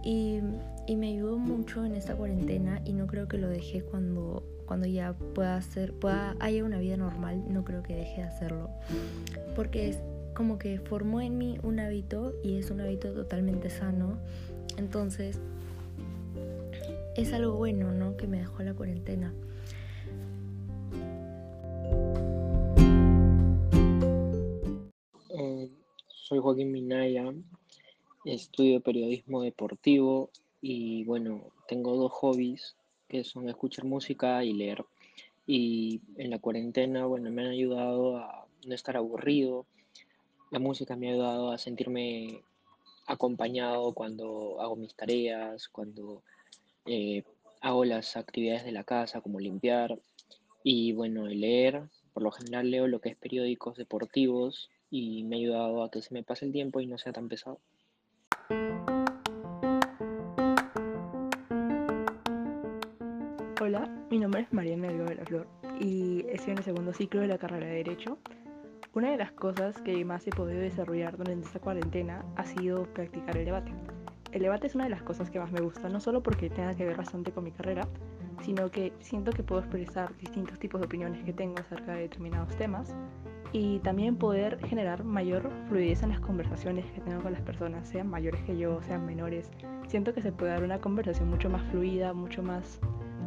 Y, 0.02 0.40
y, 0.86 0.96
me 0.96 1.08
ayudó 1.08 1.36
mucho 1.36 1.84
en 1.84 1.96
esta 1.96 2.14
cuarentena 2.14 2.80
y 2.84 2.92
no 2.92 3.08
creo 3.08 3.26
que 3.26 3.38
lo 3.38 3.48
dejé 3.48 3.82
cuando, 3.82 4.44
cuando 4.66 4.86
ya 4.86 5.14
pueda 5.34 5.56
hacer, 5.56 5.92
pueda, 5.92 6.36
haya 6.40 6.64
una 6.64 6.78
vida 6.78 6.96
normal, 6.96 7.44
no 7.48 7.64
creo 7.64 7.82
que 7.82 7.94
deje 7.94 8.22
de 8.22 8.26
hacerlo. 8.26 8.70
Porque 9.54 9.88
es 9.88 9.98
como 10.34 10.58
que 10.58 10.78
formó 10.80 11.20
en 11.20 11.38
mí 11.38 11.58
un 11.62 11.80
hábito 11.80 12.34
y 12.44 12.58
es 12.58 12.70
un 12.70 12.80
hábito 12.80 13.12
totalmente 13.14 13.70
sano. 13.70 14.18
Entonces, 14.76 15.40
es 17.16 17.32
algo 17.32 17.54
bueno, 17.56 17.92
¿no? 17.92 18.16
Que 18.16 18.26
me 18.26 18.38
dejó 18.38 18.62
la 18.62 18.74
cuarentena. 18.74 19.32
Soy 26.28 26.40
Joaquín 26.40 26.72
Minaya, 26.72 27.32
estudio 28.24 28.80
periodismo 28.80 29.42
deportivo 29.42 30.30
y 30.60 31.04
bueno, 31.04 31.52
tengo 31.68 31.96
dos 31.96 32.10
hobbies 32.10 32.74
que 33.08 33.24
son 33.24 33.48
escuchar 33.48 33.84
música 33.84 34.44
y 34.44 34.52
leer. 34.52 34.84
Y 35.46 36.00
en 36.16 36.30
la 36.30 36.38
cuarentena, 36.38 37.06
bueno, 37.06 37.30
me 37.30 37.42
han 37.42 37.50
ayudado 37.50 38.18
a 38.18 38.46
no 38.66 38.74
estar 38.74 38.96
aburrido. 38.96 39.66
La 40.50 40.58
música 40.58 40.96
me 40.96 41.08
ha 41.08 41.12
ayudado 41.12 41.52
a 41.52 41.58
sentirme 41.58 42.42
acompañado 43.06 43.92
cuando 43.92 44.60
hago 44.60 44.76
mis 44.76 44.94
tareas, 44.94 45.68
cuando 45.68 46.22
eh, 46.86 47.22
hago 47.60 47.84
las 47.84 48.16
actividades 48.16 48.64
de 48.64 48.72
la 48.72 48.84
casa, 48.84 49.20
como 49.20 49.38
limpiar. 49.38 49.98
Y 50.64 50.92
bueno, 50.92 51.26
leer, 51.26 51.84
por 52.12 52.22
lo 52.22 52.32
general 52.32 52.70
leo 52.70 52.88
lo 52.88 53.00
que 53.00 53.10
es 53.10 53.16
periódicos 53.16 53.76
deportivos 53.76 54.70
y 54.90 55.22
me 55.24 55.36
ha 55.36 55.38
ayudado 55.38 55.82
a 55.84 55.90
que 55.90 56.02
se 56.02 56.12
me 56.12 56.24
pase 56.24 56.46
el 56.46 56.52
tiempo 56.52 56.80
y 56.80 56.86
no 56.86 56.98
sea 56.98 57.12
tan 57.12 57.28
pesado. 57.28 57.60
Hola, 63.66 63.90
mi 64.12 64.20
nombre 64.20 64.42
es 64.42 64.52
María 64.52 64.76
Melgo 64.76 65.06
de 65.06 65.16
la 65.16 65.24
Flor 65.24 65.48
y 65.80 66.24
estoy 66.28 66.52
en 66.52 66.58
el 66.58 66.62
segundo 66.62 66.92
ciclo 66.92 67.20
de 67.20 67.26
la 67.26 67.36
carrera 67.36 67.66
de 67.66 67.72
Derecho. 67.72 68.16
Una 68.94 69.10
de 69.10 69.16
las 69.16 69.32
cosas 69.32 69.82
que 69.82 70.04
más 70.04 70.24
he 70.28 70.30
podido 70.30 70.60
desarrollar 70.60 71.16
durante 71.16 71.46
esta 71.46 71.58
cuarentena 71.58 72.24
ha 72.36 72.44
sido 72.44 72.84
practicar 72.84 73.36
el 73.36 73.44
debate. 73.44 73.72
El 74.30 74.42
debate 74.42 74.68
es 74.68 74.76
una 74.76 74.84
de 74.84 74.90
las 74.90 75.02
cosas 75.02 75.32
que 75.32 75.40
más 75.40 75.50
me 75.50 75.60
gusta, 75.60 75.88
no 75.88 75.98
solo 75.98 76.22
porque 76.22 76.48
tenga 76.48 76.76
que 76.76 76.84
ver 76.84 76.96
bastante 76.96 77.32
con 77.32 77.42
mi 77.42 77.50
carrera, 77.50 77.88
sino 78.44 78.70
que 78.70 78.92
siento 79.00 79.32
que 79.32 79.42
puedo 79.42 79.62
expresar 79.62 80.16
distintos 80.18 80.60
tipos 80.60 80.80
de 80.80 80.86
opiniones 80.86 81.24
que 81.24 81.32
tengo 81.32 81.56
acerca 81.58 81.94
de 81.94 82.02
determinados 82.02 82.54
temas 82.54 82.94
y 83.50 83.80
también 83.80 84.14
poder 84.14 84.64
generar 84.64 85.02
mayor 85.02 85.50
fluidez 85.66 86.04
en 86.04 86.10
las 86.10 86.20
conversaciones 86.20 86.84
que 86.92 87.00
tengo 87.00 87.20
con 87.20 87.32
las 87.32 87.42
personas, 87.42 87.88
sean 87.88 88.08
mayores 88.08 88.40
que 88.44 88.56
yo, 88.56 88.80
sean 88.82 89.04
menores. 89.04 89.50
Siento 89.88 90.14
que 90.14 90.22
se 90.22 90.30
puede 90.30 90.52
dar 90.52 90.62
una 90.62 90.78
conversación 90.78 91.28
mucho 91.28 91.50
más 91.50 91.64
fluida, 91.72 92.12
mucho 92.12 92.44
más 92.44 92.80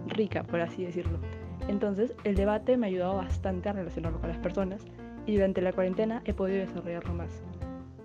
rica, 0.07 0.43
por 0.43 0.61
así 0.61 0.85
decirlo. 0.85 1.19
Entonces, 1.67 2.15
el 2.23 2.35
debate 2.35 2.77
me 2.77 2.87
ha 2.87 2.89
ayudado 2.89 3.15
bastante 3.17 3.69
a 3.69 3.73
relacionarme 3.73 4.19
con 4.19 4.29
las 4.29 4.39
personas 4.39 4.85
y 5.25 5.35
durante 5.35 5.61
la 5.61 5.73
cuarentena 5.73 6.21
he 6.25 6.33
podido 6.33 6.59
desarrollarlo 6.59 7.13
más. 7.13 7.43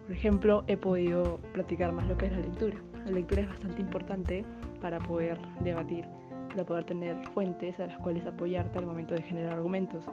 Por 0.07 0.13
ejemplo, 0.13 0.65
he 0.67 0.77
podido 0.77 1.39
practicar 1.53 1.93
más 1.93 2.07
lo 2.07 2.17
que 2.17 2.27
es 2.27 2.33
la 2.33 2.39
lectura. 2.39 2.77
La 3.07 3.13
lectura 3.13 3.43
es 3.43 3.49
bastante 3.49 3.81
importante 3.81 4.45
para 4.81 4.99
poder 4.99 5.39
debatir, 5.61 6.05
para 6.51 6.65
poder 6.65 6.85
tener 6.85 7.17
fuentes 7.29 7.81
a 7.81 7.87
las 7.87 7.97
cuales 7.99 8.27
apoyarte 8.27 8.79
al 8.79 8.87
momento 8.87 9.15
de 9.15 9.23
generar 9.23 9.55
argumentos. 9.55 10.05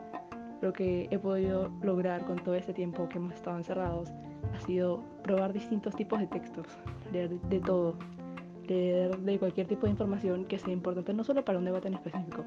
Lo 0.62 0.72
que 0.72 1.10
he 1.12 1.20
podido 1.20 1.70
lograr 1.82 2.24
con 2.24 2.38
todo 2.38 2.56
este 2.56 2.74
tiempo 2.74 3.10
que 3.10 3.17
hemos 3.17 3.34
estado 3.34 3.58
encerrados 3.58 4.13
ha 4.54 4.60
sido 4.62 5.04
probar 5.24 5.52
distintos 5.52 5.96
tipos 5.96 6.20
de 6.20 6.28
textos, 6.28 6.67
leer 7.12 7.30
de 7.30 7.60
todo, 7.60 7.96
de 8.71 9.38
cualquier 9.39 9.67
tipo 9.67 9.86
de 9.86 9.91
información 9.91 10.45
que 10.45 10.57
sea 10.57 10.73
importante 10.73 11.13
no 11.13 11.23
solo 11.23 11.43
para 11.43 11.60
un 11.60 11.65
debate 11.65 11.88
en 11.88 11.95
específico, 11.95 12.43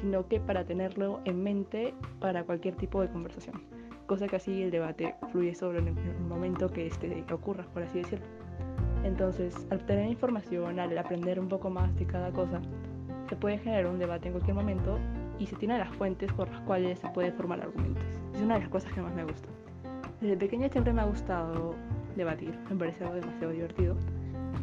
sino 0.00 0.26
que 0.26 0.40
para 0.40 0.64
tenerlo 0.64 1.20
en 1.24 1.42
mente 1.42 1.94
para 2.20 2.44
cualquier 2.44 2.74
tipo 2.76 3.00
de 3.00 3.08
conversación. 3.08 3.62
Cosa 4.06 4.26
que 4.26 4.36
así 4.36 4.62
el 4.62 4.70
debate 4.70 5.14
fluye 5.30 5.54
sobre 5.54 5.78
el 5.78 5.94
momento 6.28 6.68
que 6.68 6.86
este 6.86 7.24
ocurra, 7.32 7.64
por 7.72 7.82
así 7.82 7.98
decirlo. 7.98 8.26
Entonces, 9.04 9.54
al 9.70 9.84
tener 9.86 10.08
información, 10.08 10.78
al 10.78 10.96
aprender 10.96 11.40
un 11.40 11.48
poco 11.48 11.70
más 11.70 11.94
de 11.96 12.06
cada 12.06 12.30
cosa, 12.30 12.60
se 13.28 13.36
puede 13.36 13.58
generar 13.58 13.86
un 13.86 13.98
debate 13.98 14.28
en 14.28 14.34
cualquier 14.34 14.54
momento 14.54 14.98
y 15.38 15.46
se 15.46 15.56
tienen 15.56 15.78
las 15.78 15.94
fuentes 15.96 16.32
por 16.32 16.50
las 16.50 16.60
cuales 16.62 16.98
se 16.98 17.08
puede 17.08 17.32
formar 17.32 17.60
argumentos. 17.60 18.04
Es 18.34 18.40
una 18.40 18.54
de 18.54 18.60
las 18.60 18.68
cosas 18.68 18.92
que 18.92 19.00
más 19.00 19.14
me 19.14 19.24
gusta. 19.24 19.48
Desde 20.20 20.36
pequeña 20.36 20.68
siempre 20.68 20.92
me 20.92 21.00
ha 21.00 21.04
gustado 21.04 21.74
debatir, 22.16 22.56
me 22.70 22.76
parece 22.76 23.04
algo 23.04 23.16
demasiado 23.16 23.52
divertido. 23.52 23.96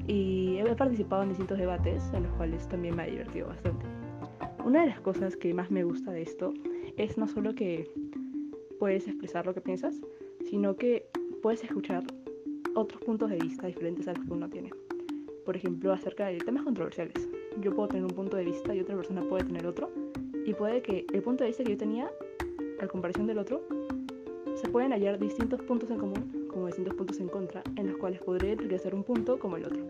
Y 0.07 0.57
he 0.57 0.75
participado 0.75 1.23
en 1.23 1.29
distintos 1.29 1.57
debates 1.57 2.03
en 2.13 2.23
los 2.23 2.31
cuales 2.33 2.67
también 2.67 2.95
me 2.95 3.03
ha 3.03 3.05
divertido 3.07 3.47
bastante. 3.47 3.85
Una 4.65 4.81
de 4.81 4.87
las 4.87 4.99
cosas 5.01 5.35
que 5.35 5.53
más 5.53 5.71
me 5.71 5.83
gusta 5.83 6.11
de 6.11 6.21
esto 6.21 6.53
es 6.97 7.17
no 7.17 7.27
solo 7.27 7.55
que 7.55 7.89
puedes 8.79 9.07
expresar 9.07 9.45
lo 9.45 9.53
que 9.53 9.61
piensas, 9.61 9.99
sino 10.49 10.75
que 10.75 11.05
puedes 11.41 11.63
escuchar 11.63 12.03
otros 12.75 13.01
puntos 13.01 13.29
de 13.29 13.37
vista 13.37 13.67
diferentes 13.67 14.07
a 14.07 14.13
los 14.13 14.25
que 14.25 14.33
uno 14.33 14.49
tiene. 14.49 14.71
Por 15.45 15.55
ejemplo, 15.55 15.91
acerca 15.91 16.27
de 16.27 16.37
temas 16.37 16.63
controversiales. 16.63 17.29
Yo 17.61 17.73
puedo 17.73 17.87
tener 17.87 18.03
un 18.03 18.11
punto 18.11 18.37
de 18.37 18.45
vista 18.45 18.75
y 18.75 18.79
otra 18.79 18.95
persona 18.95 19.21
puede 19.21 19.45
tener 19.45 19.65
otro, 19.65 19.89
y 20.45 20.53
puede 20.53 20.81
que 20.81 21.05
el 21.13 21.21
punto 21.21 21.43
de 21.43 21.49
vista 21.49 21.63
que 21.63 21.71
yo 21.71 21.77
tenía, 21.77 22.09
a 22.79 22.87
comparación 22.87 23.27
del 23.27 23.39
otro, 23.39 23.61
se 24.59 24.67
pueden 24.67 24.91
hallar 24.91 25.17
distintos 25.17 25.61
puntos 25.61 25.89
en 25.89 25.99
común 25.99 26.47
como 26.51 26.65
distintos 26.65 26.93
puntos 26.95 27.19
en 27.19 27.29
contra, 27.29 27.63
en 27.77 27.87
los 27.87 27.97
cuales 27.97 28.19
podría 28.19 28.55
utilizar 28.55 28.93
un 28.93 29.03
punto 29.03 29.39
como 29.39 29.55
el 29.55 29.65
otro. 29.65 29.85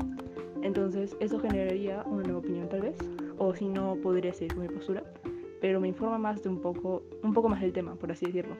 Entonces, 0.62 1.18
eso 1.20 1.40
generaría 1.40 2.04
una 2.06 2.22
nueva 2.22 2.40
opinión 2.40 2.70
tal 2.70 2.82
vez, 2.82 2.96
o 3.40 3.56
si 3.56 3.68
no, 3.68 3.96
podría 3.96 4.32
seguir 4.32 4.54
con 4.54 4.68
mi 4.68 4.70
postura, 4.70 5.04
pero 5.60 5.80
me 5.80 5.88
informa 5.88 6.20
más 6.20 6.44
de 6.44 6.50
un 6.50 6.62
poco, 6.62 7.02
un 7.24 7.34
poco 7.34 7.50
más 7.50 7.62
del 7.62 7.74
tema, 7.74 7.96
por 7.96 8.12
así 8.12 8.28
decirlo. 8.28 8.56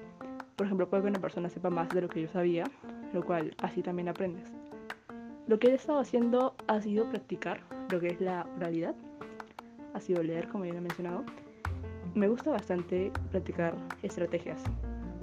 Por 0.56 0.66
ejemplo, 0.66 0.90
puede 0.90 1.04
que 1.04 1.10
una 1.10 1.22
persona 1.22 1.48
sepa 1.48 1.70
más 1.70 1.90
de 1.90 2.02
lo 2.02 2.10
que 2.10 2.22
yo 2.24 2.28
sabía, 2.28 2.64
lo 3.14 3.24
cual 3.24 3.54
así 3.62 3.84
también 3.84 4.10
aprendes. 4.10 4.52
Lo 5.46 5.60
que 5.60 5.68
he 5.68 5.74
estado 5.76 6.00
haciendo 6.00 6.56
ha 6.68 6.82
sido 6.82 7.08
practicar 7.10 7.62
lo 7.92 8.00
que 8.00 8.08
es 8.08 8.22
la 8.22 8.48
oralidad, 8.58 8.96
ha 9.94 10.00
sido 10.00 10.24
leer, 10.24 10.48
como 10.48 10.66
ya 10.66 10.74
he 10.74 10.82
mencionado, 10.82 11.24
me 12.16 12.28
gusta 12.28 12.50
bastante 12.50 13.12
practicar 13.32 13.76
estrategias 14.02 14.64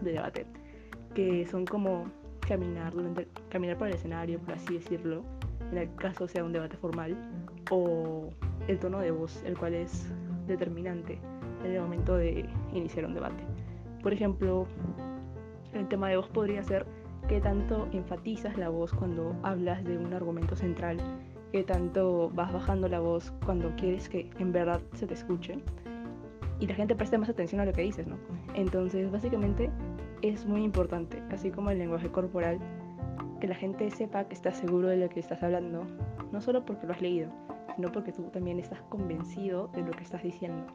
de 0.03 0.12
debate, 0.12 0.46
que 1.16 1.46
son 1.46 1.64
como 1.64 2.05
caminar, 2.47 2.93
durante, 2.93 3.26
caminar 3.49 3.78
por 3.78 3.88
el 3.88 3.95
escenario, 3.95 4.38
por 4.38 4.53
así 4.53 4.74
decirlo, 4.74 5.22
en 5.72 5.78
el 5.78 5.95
caso 5.97 6.28
sea 6.28 6.45
un 6.45 6.53
debate 6.53 6.76
formal, 6.76 7.16
o 7.70 8.28
el 8.68 8.78
tono 8.78 9.01
de 9.01 9.11
voz, 9.12 9.43
el 9.45 9.57
cual 9.57 9.74
es 9.74 10.12
determinante 10.47 11.18
en 11.64 11.72
el 11.72 11.80
momento 11.80 12.16
de 12.16 12.47
iniciar 12.74 13.07
un 13.07 13.14
debate. 13.14 13.43
Por 14.03 14.12
ejemplo, 14.12 14.66
el 15.72 15.88
tema 15.88 16.11
de 16.11 16.18
voz 16.18 16.28
podría 16.28 16.62
ser 16.62 16.84
qué 17.28 17.40
tanto 17.40 17.88
enfatizas 17.93 18.59
la 18.59 18.68
voz 18.68 18.93
cuando 18.93 19.34
hablas 19.43 19.82
de 19.84 19.97
un 19.97 20.12
argumento 20.12 20.55
central, 20.55 20.99
qué 21.51 21.62
tanto 21.62 22.30
vas 22.34 22.53
bajando 22.53 22.88
la 22.88 23.01
voz 23.01 23.32
cuando 23.47 23.74
quieres 23.76 24.11
que 24.11 24.28
en 24.38 24.53
verdad 24.53 24.82
se 24.93 25.07
te 25.07 25.14
escuche 25.14 25.59
y 26.61 26.66
la 26.66 26.74
gente 26.74 26.95
preste 26.95 27.16
más 27.16 27.30
atención 27.30 27.62
a 27.62 27.64
lo 27.64 27.72
que 27.72 27.82
dices, 27.82 28.07
¿no? 28.07 28.16
Entonces, 28.55 29.11
básicamente 29.11 29.70
es 30.22 30.46
muy 30.46 30.62
importante, 30.62 31.22
así 31.30 31.50
como 31.50 31.70
el 31.70 31.78
lenguaje 31.78 32.10
corporal, 32.10 32.58
que 33.40 33.46
la 33.46 33.54
gente 33.54 33.90
sepa 33.90 34.24
que 34.24 34.34
estás 34.34 34.56
seguro 34.56 34.88
de 34.88 34.96
lo 34.96 35.08
que 35.08 35.20
estás 35.20 35.42
hablando, 35.42 35.84
no 36.32 36.40
solo 36.40 36.64
porque 36.64 36.86
lo 36.86 36.92
has 36.92 37.02
leído, 37.02 37.30
sino 37.74 37.92
porque 37.92 38.12
tú 38.12 38.22
también 38.24 38.58
estás 38.58 38.80
convencido 38.88 39.68
de 39.68 39.82
lo 39.82 39.90
que 39.90 40.02
estás 40.02 40.22
diciendo, 40.22 40.66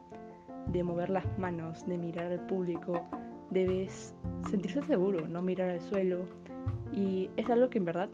de 0.66 0.82
mover 0.82 1.10
las 1.10 1.26
manos, 1.38 1.86
de 1.86 1.98
mirar 1.98 2.30
al 2.30 2.46
público, 2.46 3.02
debes 3.50 4.14
sentirse 4.48 4.82
seguro, 4.82 5.26
no 5.26 5.42
mirar 5.42 5.70
al 5.70 5.80
suelo, 5.80 6.24
y 6.92 7.30
es 7.36 7.48
algo 7.50 7.68
que 7.68 7.78
en 7.78 7.84
verdad 7.84 8.08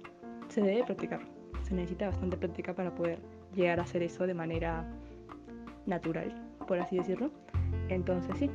se 0.48 0.62
debe 0.62 0.84
practicar, 0.84 1.20
se 1.62 1.74
necesita 1.74 2.06
bastante 2.06 2.36
práctica 2.36 2.74
para 2.74 2.94
poder 2.94 3.18
llegar 3.54 3.80
a 3.80 3.82
hacer 3.82 4.02
eso 4.02 4.26
de 4.26 4.34
manera 4.34 4.88
natural, 5.86 6.34
por 6.66 6.78
así 6.78 6.96
decirlo. 6.96 7.30
Entonces 7.88 8.36
sí, 8.38 8.50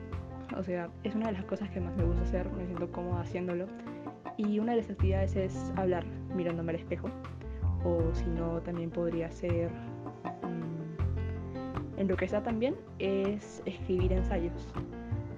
o 0.57 0.63
sea, 0.63 0.89
es 1.03 1.15
una 1.15 1.27
de 1.27 1.33
las 1.33 1.45
cosas 1.45 1.69
que 1.69 1.79
más 1.79 1.95
me 1.95 2.03
gusta 2.03 2.23
hacer, 2.23 2.49
me 2.51 2.65
siento 2.65 2.91
cómoda 2.91 3.21
haciéndolo. 3.21 3.67
Y 4.37 4.59
una 4.59 4.71
de 4.71 4.79
las 4.79 4.89
actividades 4.89 5.35
es 5.35 5.71
hablar 5.75 6.05
mirándome 6.35 6.71
al 6.71 6.79
espejo, 6.79 7.09
o 7.83 8.13
si 8.13 8.25
no, 8.25 8.61
también 8.61 8.89
podría 8.89 9.29
ser... 9.31 9.69
mm, 10.43 11.99
en 11.99 12.07
lo 12.07 12.15
que 12.17 12.25
está 12.25 12.41
también 12.41 12.75
es 12.99 13.61
escribir 13.65 14.13
ensayos. 14.13 14.73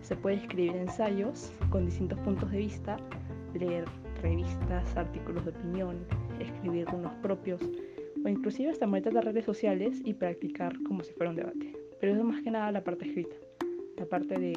Se 0.02 0.16
puede 0.16 0.38
escribir 0.38 0.76
ensayos 0.76 1.52
con 1.70 1.86
distintos 1.86 2.20
puntos 2.20 2.52
de 2.52 2.60
vista, 2.60 2.98
leer 3.54 3.86
revistas, 4.22 4.96
artículos 4.96 5.46
de 5.46 5.52
opinión, 5.52 5.98
escribir 6.40 6.88
unos 6.94 7.14
propios, 7.16 7.62
o 8.24 8.28
inclusive 8.28 8.72
hasta 8.72 8.88
meter 8.88 9.14
las 9.14 9.26
redes 9.26 9.46
sociales 9.46 10.02
y 10.04 10.14
practicar 10.14 10.74
como 10.88 11.04
si 11.04 11.14
fuera 11.14 11.32
un 11.32 11.36
debate. 11.36 11.74
Pero 12.00 12.14
eso 12.14 12.24
más 12.24 12.42
que 12.44 12.52
nada 12.52 12.72
la 12.72 12.84
parte 12.84 13.06
escrita, 13.06 13.36
la 13.98 14.06
parte 14.06 14.40
de 14.40 14.54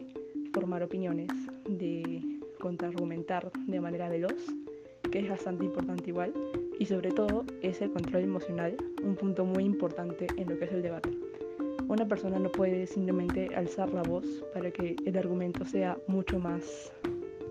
formar 0.53 0.82
opiniones, 0.82 1.28
de 1.68 2.22
contraargumentar 2.61 3.51
de 3.66 3.80
manera 3.80 4.09
veloz, 4.09 4.46
que 5.11 5.20
es 5.20 5.28
bastante 5.28 5.64
importante 5.64 6.11
igual, 6.11 6.32
y 6.78 6.86
sobre 6.86 7.11
todo 7.11 7.44
es 7.62 7.80
el 7.80 7.92
control 7.92 8.22
emocional, 8.22 8.76
un 9.03 9.16
punto 9.16 9.44
muy 9.44 9.64
importante 9.64 10.26
en 10.36 10.49
lo 10.49 10.59
que 10.59 10.64
es 10.66 10.72
el 10.72 10.82
debate. 10.82 11.11
Una 11.88 12.07
persona 12.07 12.38
no 12.38 12.53
puede 12.53 12.86
simplemente 12.86 13.49
alzar 13.55 13.90
la 13.92 14.03
voz 14.03 14.26
para 14.53 14.70
que 14.70 14.94
el 15.07 15.16
argumento 15.16 15.64
sea 15.64 15.96
mucho 16.07 16.38
más, 16.38 16.92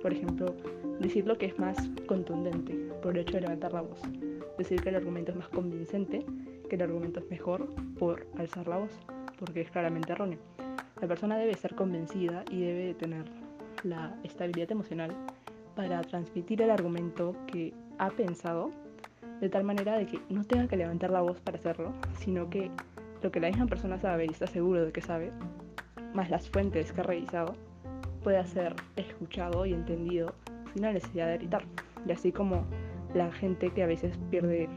por 0.02 0.14
ejemplo, 0.14 0.56
decir 1.00 1.26
lo 1.26 1.38
que 1.38 1.48
es 1.48 1.58
más 1.58 1.89
contundente 2.06 2.74
por 3.02 3.16
el 3.16 3.22
hecho 3.22 3.34
de 3.34 3.41
levantar 3.41 3.74
la 3.74 3.82
voz. 3.82 4.00
Decir 4.58 4.82
que 4.82 4.89
el 4.89 4.95
argumento 4.95 5.32
es 5.32 5.38
más 5.38 5.50
convincente, 5.50 6.24
que 6.70 6.76
el 6.76 6.82
argumento 6.84 7.20
es 7.20 7.30
mejor 7.30 7.68
por 7.98 8.28
alzar 8.38 8.68
la 8.68 8.78
voz, 8.78 8.91
porque 9.39 9.62
es 9.62 9.72
claramente 9.72 10.12
erróneo. 10.12 10.39
La 11.02 11.08
persona 11.08 11.38
debe 11.38 11.52
estar 11.52 11.76
convencida 11.76 12.43
y 12.50 12.62
debe 12.62 12.93
tener 12.95 13.26
la 13.84 14.16
estabilidad 14.24 14.72
emocional 14.72 15.12
para 15.76 16.02
transmitir 16.02 16.62
el 16.64 16.72
argumento 16.72 17.36
que 17.45 17.72
ha 18.00 18.10
pensado 18.10 18.72
de 19.39 19.50
tal 19.50 19.64
manera 19.64 19.95
de 19.95 20.08
que 20.08 20.20
no 20.30 20.43
tenga 20.43 20.68
que 20.68 20.76
levantar 20.76 21.12
la 21.12 21.22
voz 21.22 21.39
para 21.41 21.58
hacerlo, 21.58 21.93
sino 22.18 22.50
que 22.50 22.72
lo 23.22 23.32
que 23.32 23.39
la 23.39 23.50
misma 23.50 23.68
persona 23.68 24.00
sabe 24.00 24.26
y 24.26 24.30
está 24.30 24.48
seguro 24.48 24.86
de 24.86 24.91
que 24.91 25.02
sabe, 25.02 25.32
más 26.16 26.32
las 26.32 26.50
fuentes 26.50 26.91
que 26.91 27.02
ha 27.02 27.04
revisado, 27.04 27.56
pueda 28.24 28.43
ser 28.45 28.76
escuchado 28.95 29.68
y 29.68 29.74
entendido 29.74 30.34
sin 30.74 30.82
la 30.82 30.93
necesidad 30.93 31.28
de 31.28 31.38
gritar. 31.38 31.64
Y 32.08 32.12
así 32.12 32.32
como 32.32 32.66
la 33.14 33.32
gente 33.32 33.70
que 33.70 33.84
a 33.84 33.88
veces 33.88 34.18
pierde, 34.32 34.68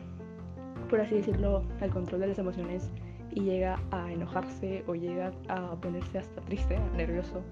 por 0.90 1.00
así 1.00 1.14
decirlo, 1.14 1.62
el 1.80 1.90
control 1.90 2.20
de 2.20 2.26
las 2.28 2.38
emociones 2.38 2.90
y 3.32 3.40
llega 3.40 3.78
a 3.90 4.12
enojarse 4.12 4.84
o 4.86 4.94
llega 4.94 5.32
a 5.48 5.74
ponerse 5.76 6.18
hasta 6.18 6.40
triste, 6.42 6.78
nervioso, 6.96 7.42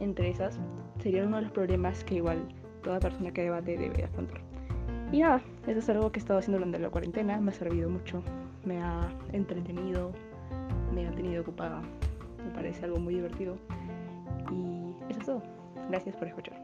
entre 0.00 0.30
esas, 0.30 0.58
sería 0.98 1.24
uno 1.24 1.36
de 1.36 1.42
los 1.42 1.52
problemas 1.52 2.04
que 2.04 2.16
igual 2.16 2.46
toda 2.82 3.00
persona 3.00 3.32
que 3.32 3.42
debate 3.42 3.76
debe 3.76 4.04
afrontar. 4.04 4.40
Y 5.12 5.20
nada, 5.20 5.40
eso 5.66 5.78
es 5.78 5.88
algo 5.88 6.10
que 6.10 6.18
he 6.18 6.22
estado 6.22 6.38
haciendo 6.40 6.58
durante 6.58 6.78
la 6.78 6.90
cuarentena, 6.90 7.40
me 7.40 7.50
ha 7.50 7.54
servido 7.54 7.88
mucho, 7.88 8.22
me 8.64 8.82
ha 8.82 9.08
entretenido, 9.32 10.12
me 10.92 11.06
ha 11.06 11.10
tenido 11.12 11.42
ocupada, 11.42 11.80
me 12.44 12.50
parece 12.54 12.84
algo 12.84 12.98
muy 12.98 13.14
divertido. 13.14 13.56
Y 14.50 14.92
eso 15.10 15.20
es 15.20 15.26
todo. 15.26 15.42
Gracias 15.88 16.16
por 16.16 16.28
escuchar. 16.28 16.56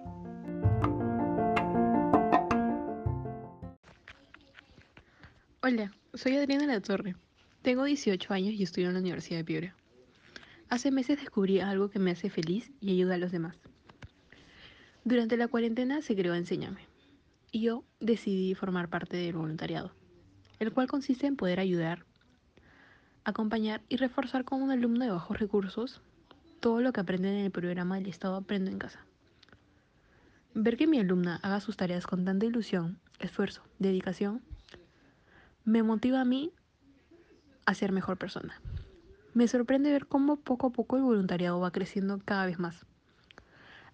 Hola, 5.63 5.93
soy 6.15 6.37
Adriana 6.37 6.67
La 6.67 6.81
Torre. 6.81 7.15
Tengo 7.63 7.85
18 7.85 8.33
años 8.33 8.55
y 8.55 8.63
estudio 8.63 8.89
en 8.89 8.95
la 8.95 9.01
Universidad 9.01 9.37
de 9.37 9.45
Piura. 9.45 9.75
Hace 10.71 10.91
meses 10.91 11.21
descubrí 11.21 11.61
algo 11.61 11.91
que 11.91 11.99
me 11.99 12.11
hace 12.11 12.31
feliz 12.31 12.73
y 12.81 12.93
ayuda 12.93 13.17
a 13.17 13.19
los 13.19 13.33
demás. 13.33 13.55
Durante 15.05 15.37
la 15.37 15.47
cuarentena 15.47 16.01
se 16.01 16.17
creó 16.17 16.35
Enséñame 16.35 16.87
y 17.53 17.61
yo 17.61 17.85
decidí 18.01 18.55
formar 18.55 18.89
parte 18.89 19.19
del 19.19 19.37
voluntariado, 19.37 19.93
el 20.59 20.73
cual 20.73 20.87
consiste 20.87 21.27
en 21.27 21.37
poder 21.37 21.61
ayudar, 21.61 22.07
acompañar 23.25 23.83
y 23.91 23.97
reforzar 23.97 24.45
como 24.45 24.65
un 24.65 24.71
alumno 24.71 25.05
de 25.05 25.11
bajos 25.11 25.39
recursos 25.39 26.01
todo 26.61 26.81
lo 26.81 26.95
que 26.95 27.01
aprenden 27.01 27.35
en 27.35 27.45
el 27.45 27.51
programa 27.51 27.97
del 27.97 28.07
Estado 28.07 28.37
Aprendo 28.37 28.71
en 28.71 28.79
Casa. 28.79 29.05
Ver 30.55 30.79
que 30.79 30.87
mi 30.87 30.99
alumna 30.99 31.39
haga 31.43 31.61
sus 31.61 31.77
tareas 31.77 32.07
con 32.07 32.25
tanta 32.25 32.47
ilusión, 32.47 32.99
esfuerzo, 33.19 33.63
dedicación, 33.79 34.41
me 35.67 35.83
motiva 35.83 36.23
a 36.23 36.25
mí 36.25 36.55
ser 37.75 37.93
mejor 37.93 38.17
persona. 38.17 38.61
Me 39.33 39.47
sorprende 39.47 39.93
ver 39.93 40.07
cómo 40.07 40.37
poco 40.37 40.69
a 40.69 40.71
poco 40.71 40.97
el 40.97 41.03
voluntariado 41.03 41.61
va 41.61 41.71
creciendo 41.71 42.21
cada 42.25 42.47
vez 42.47 42.59
más. 42.59 42.85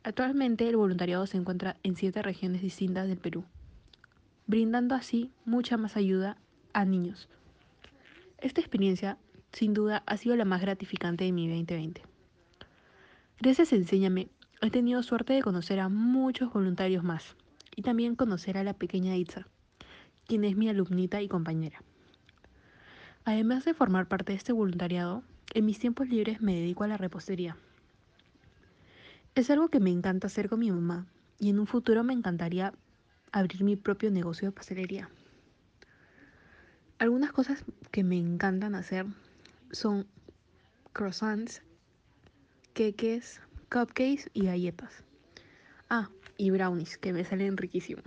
Actualmente 0.03 0.69
el 0.69 0.77
voluntariado 0.77 1.27
se 1.27 1.37
encuentra 1.37 1.77
en 1.83 1.97
siete 1.97 2.23
regiones 2.23 2.63
distintas 2.63 3.09
del 3.09 3.19
Perú, 3.19 3.45
brindando 4.47 4.95
así 4.95 5.31
mucha 5.45 5.77
más 5.77 5.97
ayuda 5.97 6.37
a 6.73 6.85
niños. 6.85 7.29
Esta 8.39 8.61
experiencia, 8.61 9.19
sin 9.53 9.75
duda, 9.75 10.03
ha 10.07 10.17
sido 10.17 10.37
la 10.37 10.45
más 10.45 10.61
gratificante 10.61 11.25
de 11.25 11.33
mi 11.33 11.49
2020. 11.49 12.03
Gracias 13.41 13.73
Enséñame, 13.73 14.29
he 14.63 14.71
tenido 14.71 15.03
suerte 15.03 15.35
de 15.35 15.43
conocer 15.43 15.81
a 15.81 15.89
muchos 15.89 16.53
voluntarios 16.53 17.05
más 17.05 17.37
y 17.75 17.83
también 17.83 18.17
conocer 18.17 18.57
a 18.57 18.65
la 18.65 18.75
pequeña 18.75 19.17
Itza, 19.17 19.47
quien 20.27 20.45
es 20.45 20.57
mi 20.57 20.69
alumnita 20.69 21.21
y 21.21 21.29
compañera. 21.29 21.83
Además 23.27 23.65
de 23.65 23.75
formar 23.75 24.07
parte 24.07 24.33
de 24.33 24.39
este 24.39 24.53
voluntariado, 24.53 25.25
en 25.53 25.67
mis 25.67 25.81
tiempos 25.81 26.09
libres 26.09 26.41
me 26.41 26.55
dedico 26.55 26.85
a 26.85 26.87
la 26.87 26.97
repostería. 26.97 27.57
Es 29.35 29.51
algo 29.51 29.69
que 29.69 29.81
me 29.81 29.91
encanta 29.91 30.29
hacer 30.29 30.49
con 30.49 30.61
mi 30.61 30.71
mamá 30.71 31.07
y 31.41 31.51
en 31.51 31.59
un 31.59 31.67
futuro 31.67 32.05
me 32.05 32.13
encantaría 32.13 32.73
abrir 33.33 33.65
mi 33.65 33.75
propio 33.75 34.13
negocio 34.13 34.47
de 34.47 34.53
pastelería. 34.53 35.11
Algunas 37.01 37.33
cosas 37.33 37.65
que 37.91 38.05
me 38.05 38.17
encantan 38.17 38.77
hacer 38.77 39.07
son 39.73 40.07
croissants, 40.93 41.63
queques, 42.75 43.41
cupcakes 43.73 44.31
y 44.35 44.45
galletas. 44.45 45.03
Ah, 45.91 46.11
y 46.39 46.53
brownies, 46.53 46.97
que 46.97 47.13
me 47.13 47.25
salen 47.25 47.57
riquísimos. 47.57 48.05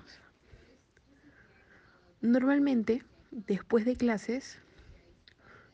Normalmente, 2.22 3.04
después 3.32 3.84
de 3.84 3.98
clases, 3.98 4.60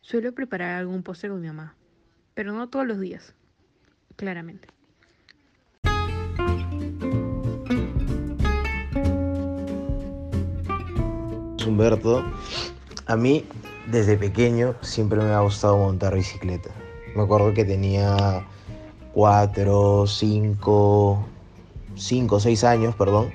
suelo 0.05 0.35
preparar 0.35 0.75
algún 0.75 1.01
postre 1.01 1.29
con 1.29 1.41
mi 1.41 1.47
mamá, 1.47 1.73
pero 2.35 2.53
no 2.53 2.69
todos 2.69 2.85
los 2.85 2.99
días, 2.99 3.33
claramente. 4.15 4.67
Humberto, 11.65 12.23
a 13.07 13.15
mí 13.15 13.45
desde 13.87 14.15
pequeño 14.15 14.75
siempre 14.81 15.19
me 15.23 15.31
ha 15.31 15.39
gustado 15.39 15.79
montar 15.79 16.13
bicicleta. 16.13 16.69
Me 17.15 17.23
acuerdo 17.23 17.55
que 17.55 17.65
tenía 17.65 18.45
cuatro, 19.11 20.05
cinco, 20.05 21.27
cinco, 21.95 22.39
seis 22.39 22.63
años, 22.63 22.95
perdón, 22.95 23.31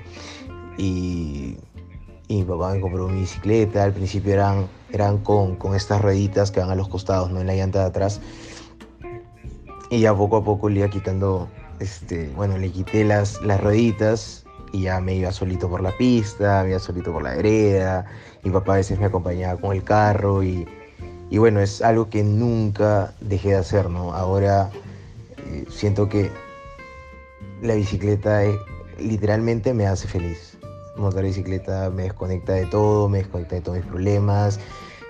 y, 0.77 1.57
y 2.31 2.37
mi 2.37 2.43
papá 2.45 2.73
me 2.73 2.79
compró 2.79 3.09
mi 3.09 3.19
bicicleta. 3.19 3.83
Al 3.83 3.91
principio 3.91 4.31
eran, 4.33 4.67
eran 4.93 5.17
con, 5.17 5.57
con 5.57 5.75
estas 5.75 6.01
rueditas 6.01 6.49
que 6.49 6.61
van 6.61 6.69
a 6.69 6.75
los 6.75 6.87
costados, 6.87 7.29
no 7.29 7.41
en 7.41 7.47
la 7.47 7.55
llanta 7.55 7.79
de 7.79 7.85
atrás. 7.85 8.21
Y 9.89 9.99
ya 9.99 10.15
poco 10.15 10.37
a 10.37 10.43
poco 10.43 10.69
le 10.69 10.79
iba 10.79 10.89
quitando, 10.89 11.49
este, 11.79 12.29
bueno, 12.29 12.57
le 12.57 12.71
quité 12.71 13.03
las, 13.03 13.41
las 13.41 13.59
rueditas 13.59 14.45
y 14.71 14.83
ya 14.83 15.01
me 15.01 15.15
iba 15.15 15.33
solito 15.33 15.69
por 15.69 15.81
la 15.81 15.91
pista, 15.97 16.63
me 16.63 16.69
iba 16.69 16.79
solito 16.79 17.11
por 17.11 17.21
la 17.21 17.35
vereda. 17.35 18.05
Mi 18.43 18.51
papá 18.51 18.75
a 18.75 18.77
veces 18.77 18.97
me 18.97 19.07
acompañaba 19.07 19.59
con 19.59 19.75
el 19.75 19.83
carro 19.83 20.41
y, 20.41 20.65
y 21.29 21.37
bueno, 21.37 21.59
es 21.59 21.81
algo 21.81 22.09
que 22.09 22.23
nunca 22.23 23.13
dejé 23.19 23.49
de 23.49 23.57
hacer, 23.57 23.89
¿no? 23.89 24.13
Ahora 24.13 24.69
eh, 25.47 25.65
siento 25.69 26.07
que 26.07 26.31
la 27.61 27.75
bicicleta 27.75 28.45
eh, 28.45 28.57
literalmente 28.97 29.73
me 29.73 29.85
hace 29.85 30.07
feliz. 30.07 30.50
Montar 31.01 31.23
bicicleta 31.23 31.89
me 31.89 32.03
desconecta 32.03 32.53
de 32.53 32.65
todo, 32.67 33.09
me 33.09 33.19
desconecta 33.19 33.55
de 33.55 33.61
todos 33.61 33.77
mis 33.77 33.87
problemas. 33.87 34.59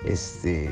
Este, 0.06 0.70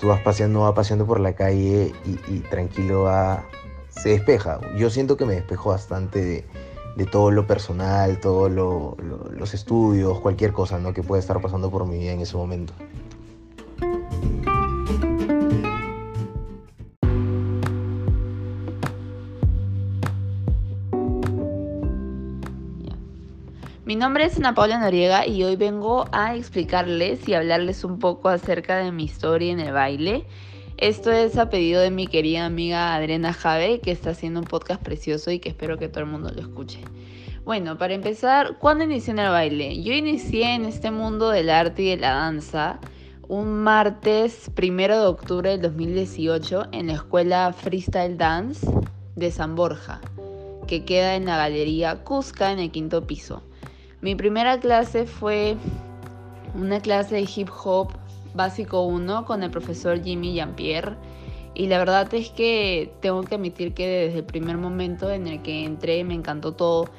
tú 0.00 0.08
vas 0.08 0.20
paseando, 0.20 0.60
va 0.60 0.74
paseando 0.74 1.06
por 1.06 1.20
la 1.20 1.34
calle 1.34 1.92
y, 2.04 2.38
tranquilo 2.40 3.02
va, 3.02 3.44
se 3.90 4.10
despeja. 4.10 4.60
Yo 4.76 4.90
siento 4.90 5.16
que 5.16 5.24
me 5.24 5.34
despejo 5.34 5.70
bastante 5.70 6.44
de, 6.96 7.06
todo 7.06 7.30
lo 7.30 7.46
personal, 7.46 8.20
todos 8.20 8.50
lo, 8.50 8.96
los 9.30 9.54
estudios, 9.54 10.20
cualquier 10.20 10.52
cosa 10.52 10.78
¿no? 10.78 10.92
que 10.92 11.02
pueda 11.02 11.20
estar 11.20 11.40
pasando 11.40 11.70
por 11.70 11.86
mi 11.86 11.98
vida 11.98 12.12
en 12.12 12.20
ese 12.20 12.36
momento. 12.36 12.72
Nombre 24.02 24.24
es 24.24 24.36
Ana 24.36 24.52
Paula 24.52 24.80
Noriega 24.80 25.28
y 25.28 25.44
hoy 25.44 25.54
vengo 25.54 26.06
a 26.10 26.34
explicarles 26.34 27.28
y 27.28 27.34
hablarles 27.34 27.84
un 27.84 28.00
poco 28.00 28.30
acerca 28.30 28.78
de 28.78 28.90
mi 28.90 29.04
historia 29.04 29.52
en 29.52 29.60
el 29.60 29.72
baile. 29.72 30.26
Esto 30.76 31.12
es 31.12 31.38
a 31.38 31.50
pedido 31.50 31.80
de 31.80 31.92
mi 31.92 32.08
querida 32.08 32.44
amiga 32.44 32.96
Adriana 32.96 33.32
Jave, 33.32 33.78
que 33.78 33.92
está 33.92 34.10
haciendo 34.10 34.40
un 34.40 34.46
podcast 34.46 34.82
precioso 34.82 35.30
y 35.30 35.38
que 35.38 35.50
espero 35.50 35.78
que 35.78 35.88
todo 35.88 36.00
el 36.00 36.10
mundo 36.10 36.32
lo 36.34 36.40
escuche. 36.40 36.80
Bueno, 37.44 37.78
para 37.78 37.94
empezar, 37.94 38.58
¿cuándo 38.58 38.82
inicié 38.82 39.12
en 39.12 39.20
el 39.20 39.30
baile? 39.30 39.80
Yo 39.84 39.92
inicié 39.92 40.52
en 40.52 40.64
este 40.64 40.90
mundo 40.90 41.30
del 41.30 41.48
arte 41.48 41.82
y 41.82 41.90
de 41.90 41.98
la 41.98 42.14
danza 42.14 42.80
un 43.28 43.62
martes 43.62 44.50
primero 44.52 44.98
de 44.98 45.06
octubre 45.06 45.50
del 45.50 45.62
2018 45.62 46.70
en 46.72 46.88
la 46.88 46.94
escuela 46.94 47.52
Freestyle 47.52 48.18
Dance 48.18 48.66
de 49.14 49.30
San 49.30 49.54
Borja, 49.54 50.00
que 50.66 50.84
queda 50.84 51.14
en 51.14 51.26
la 51.26 51.36
galería 51.36 52.02
Cusca 52.02 52.50
en 52.50 52.58
el 52.58 52.72
quinto 52.72 53.06
piso. 53.06 53.44
Mi 54.02 54.16
primera 54.16 54.58
clase 54.58 55.06
fue 55.06 55.56
una 56.56 56.80
clase 56.80 57.14
de 57.14 57.28
hip 57.36 57.48
hop 57.64 57.92
básico 58.34 58.82
1 58.82 59.24
con 59.24 59.44
el 59.44 59.50
profesor 59.52 60.02
Jimmy 60.02 60.34
Jean-Pierre. 60.34 60.96
Y 61.54 61.68
la 61.68 61.78
verdad 61.78 62.12
es 62.12 62.30
que 62.30 62.92
tengo 63.00 63.22
que 63.22 63.36
admitir 63.36 63.74
que 63.74 63.86
desde 63.86 64.18
el 64.18 64.24
primer 64.24 64.56
momento 64.58 65.08
en 65.08 65.28
el 65.28 65.40
que 65.42 65.64
entré 65.64 66.02
me 66.02 66.14
encantó 66.14 66.54
todo. 66.54 66.90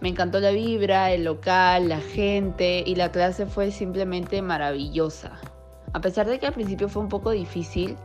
Me 0.00 0.08
encantó 0.08 0.38
la 0.38 0.52
vibra, 0.52 1.10
el 1.10 1.24
local, 1.24 1.88
la 1.88 1.98
gente 1.98 2.84
y 2.86 2.94
la 2.94 3.10
clase 3.10 3.46
fue 3.46 3.72
simplemente 3.72 4.40
maravillosa. 4.40 5.40
A 5.92 6.00
pesar 6.00 6.28
de 6.28 6.38
que 6.38 6.46
al 6.46 6.52
principio 6.52 6.88
fue 6.88 7.02
un 7.02 7.08
poco 7.08 7.32
difícil 7.32 7.96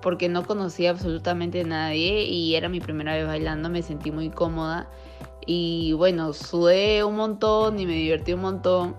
porque 0.00 0.30
no 0.30 0.46
conocía 0.46 0.88
absolutamente 0.88 1.60
a 1.60 1.64
nadie 1.64 2.24
y 2.24 2.54
era 2.54 2.70
mi 2.70 2.80
primera 2.80 3.14
vez 3.14 3.26
bailando, 3.26 3.68
me 3.68 3.82
sentí 3.82 4.10
muy 4.10 4.30
cómoda 4.30 4.88
y 5.46 5.92
bueno, 5.92 6.32
sudé 6.32 7.04
un 7.04 7.16
montón 7.16 7.78
y 7.78 7.86
me 7.86 7.94
divertí 7.94 8.32
un 8.32 8.42
montón. 8.42 8.96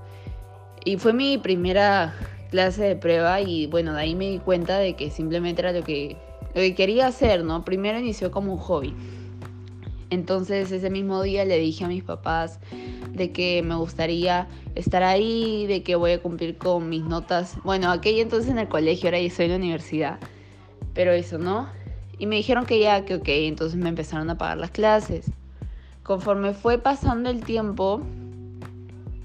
Y 0.83 0.97
fue 0.97 1.13
mi 1.13 1.37
primera 1.37 2.13
clase 2.49 2.83
de 2.83 2.95
prueba 2.95 3.41
y 3.41 3.67
bueno, 3.67 3.93
de 3.93 4.01
ahí 4.01 4.15
me 4.15 4.29
di 4.29 4.39
cuenta 4.39 4.77
de 4.77 4.95
que 4.95 5.09
simplemente 5.09 5.61
era 5.61 5.71
lo 5.71 5.83
que, 5.83 6.17
lo 6.53 6.61
que 6.61 6.75
quería 6.75 7.07
hacer, 7.07 7.43
¿no? 7.43 7.63
Primero 7.63 7.99
inició 7.99 8.31
como 8.31 8.53
un 8.53 8.59
hobby. 8.59 8.93
Entonces 10.09 10.71
ese 10.71 10.89
mismo 10.89 11.23
día 11.23 11.45
le 11.45 11.57
dije 11.57 11.85
a 11.85 11.87
mis 11.87 12.03
papás 12.03 12.59
de 13.13 13.31
que 13.31 13.63
me 13.63 13.75
gustaría 13.75 14.47
estar 14.75 15.03
ahí, 15.03 15.65
de 15.67 15.83
que 15.83 15.95
voy 15.95 16.11
a 16.11 16.21
cumplir 16.21 16.57
con 16.57 16.89
mis 16.89 17.03
notas. 17.03 17.55
Bueno, 17.63 17.89
aquella 17.89 18.21
entonces 18.21 18.51
en 18.51 18.59
el 18.59 18.67
colegio, 18.67 19.07
ahora 19.07 19.21
ya 19.21 19.29
soy 19.29 19.45
en 19.45 19.51
la 19.51 19.57
universidad. 19.57 20.19
Pero 20.93 21.13
eso, 21.13 21.37
¿no? 21.37 21.69
Y 22.19 22.25
me 22.25 22.35
dijeron 22.35 22.65
que 22.65 22.79
ya, 22.79 23.05
que 23.05 23.15
ok, 23.15 23.27
entonces 23.27 23.79
me 23.79 23.87
empezaron 23.87 24.29
a 24.29 24.37
pagar 24.37 24.57
las 24.57 24.71
clases. 24.71 25.31
Conforme 26.03 26.53
fue 26.53 26.77
pasando 26.77 27.29
el 27.29 27.43
tiempo, 27.43 28.01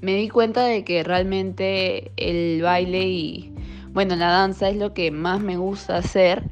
me 0.00 0.14
di 0.14 0.28
cuenta 0.28 0.64
de 0.64 0.84
que 0.84 1.02
realmente 1.02 2.12
el 2.16 2.62
baile 2.62 3.08
y, 3.08 3.54
bueno, 3.92 4.16
la 4.16 4.28
danza 4.28 4.68
es 4.68 4.76
lo 4.76 4.94
que 4.94 5.10
más 5.10 5.40
me 5.40 5.56
gusta 5.56 5.96
hacer 5.96 6.44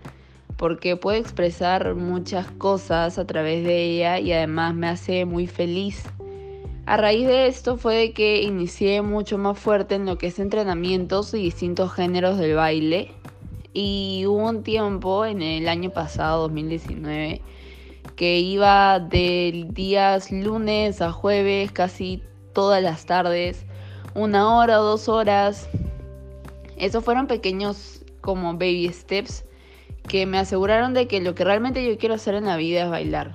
porque 0.57 0.97
puedo 0.97 1.18
expresar 1.18 1.95
muchas 1.95 2.51
cosas 2.53 3.18
a 3.18 3.27
través 3.27 3.64
de 3.64 3.85
ella 3.85 4.18
y 4.18 4.33
además 4.33 4.75
me 4.75 4.89
hace 4.89 5.25
muy 5.25 5.47
feliz. 5.47 6.05
A 6.87 6.97
raíz 6.97 7.27
de 7.27 7.47
esto 7.47 7.77
fue 7.77 7.97
de 7.97 8.12
que 8.12 8.43
inicié 8.43 9.03
mucho 9.03 9.39
más 9.39 9.59
fuerte 9.59 9.95
en 9.95 10.07
lo 10.07 10.18
que 10.18 10.29
es 10.29 10.39
entrenamientos 10.39 11.33
y 11.35 11.39
distintos 11.39 11.93
géneros 11.93 12.39
del 12.39 12.55
baile. 12.55 13.11
Y 13.72 14.25
hubo 14.27 14.49
un 14.49 14.62
tiempo 14.62 15.25
en 15.25 15.43
el 15.43 15.68
año 15.68 15.91
pasado, 15.91 16.43
2019, 16.43 17.41
que 18.16 18.38
iba 18.38 19.00
de 19.00 19.66
días 19.70 20.30
lunes 20.30 21.00
a 21.00 21.12
jueves, 21.12 21.72
casi 21.72 22.22
todas 22.52 22.82
las 22.82 23.06
tardes, 23.06 23.64
una 24.14 24.56
hora 24.56 24.76
dos 24.76 25.08
horas. 25.08 25.68
Esos 26.76 27.04
fueron 27.04 27.26
pequeños 27.26 28.04
como 28.20 28.52
baby 28.54 28.90
steps 28.92 29.44
que 30.08 30.26
me 30.26 30.38
aseguraron 30.38 30.94
de 30.94 31.08
que 31.08 31.20
lo 31.20 31.34
que 31.34 31.44
realmente 31.44 31.86
yo 31.86 31.98
quiero 31.98 32.14
hacer 32.14 32.34
en 32.34 32.44
la 32.44 32.56
vida 32.56 32.84
es 32.84 32.90
bailar. 32.90 33.34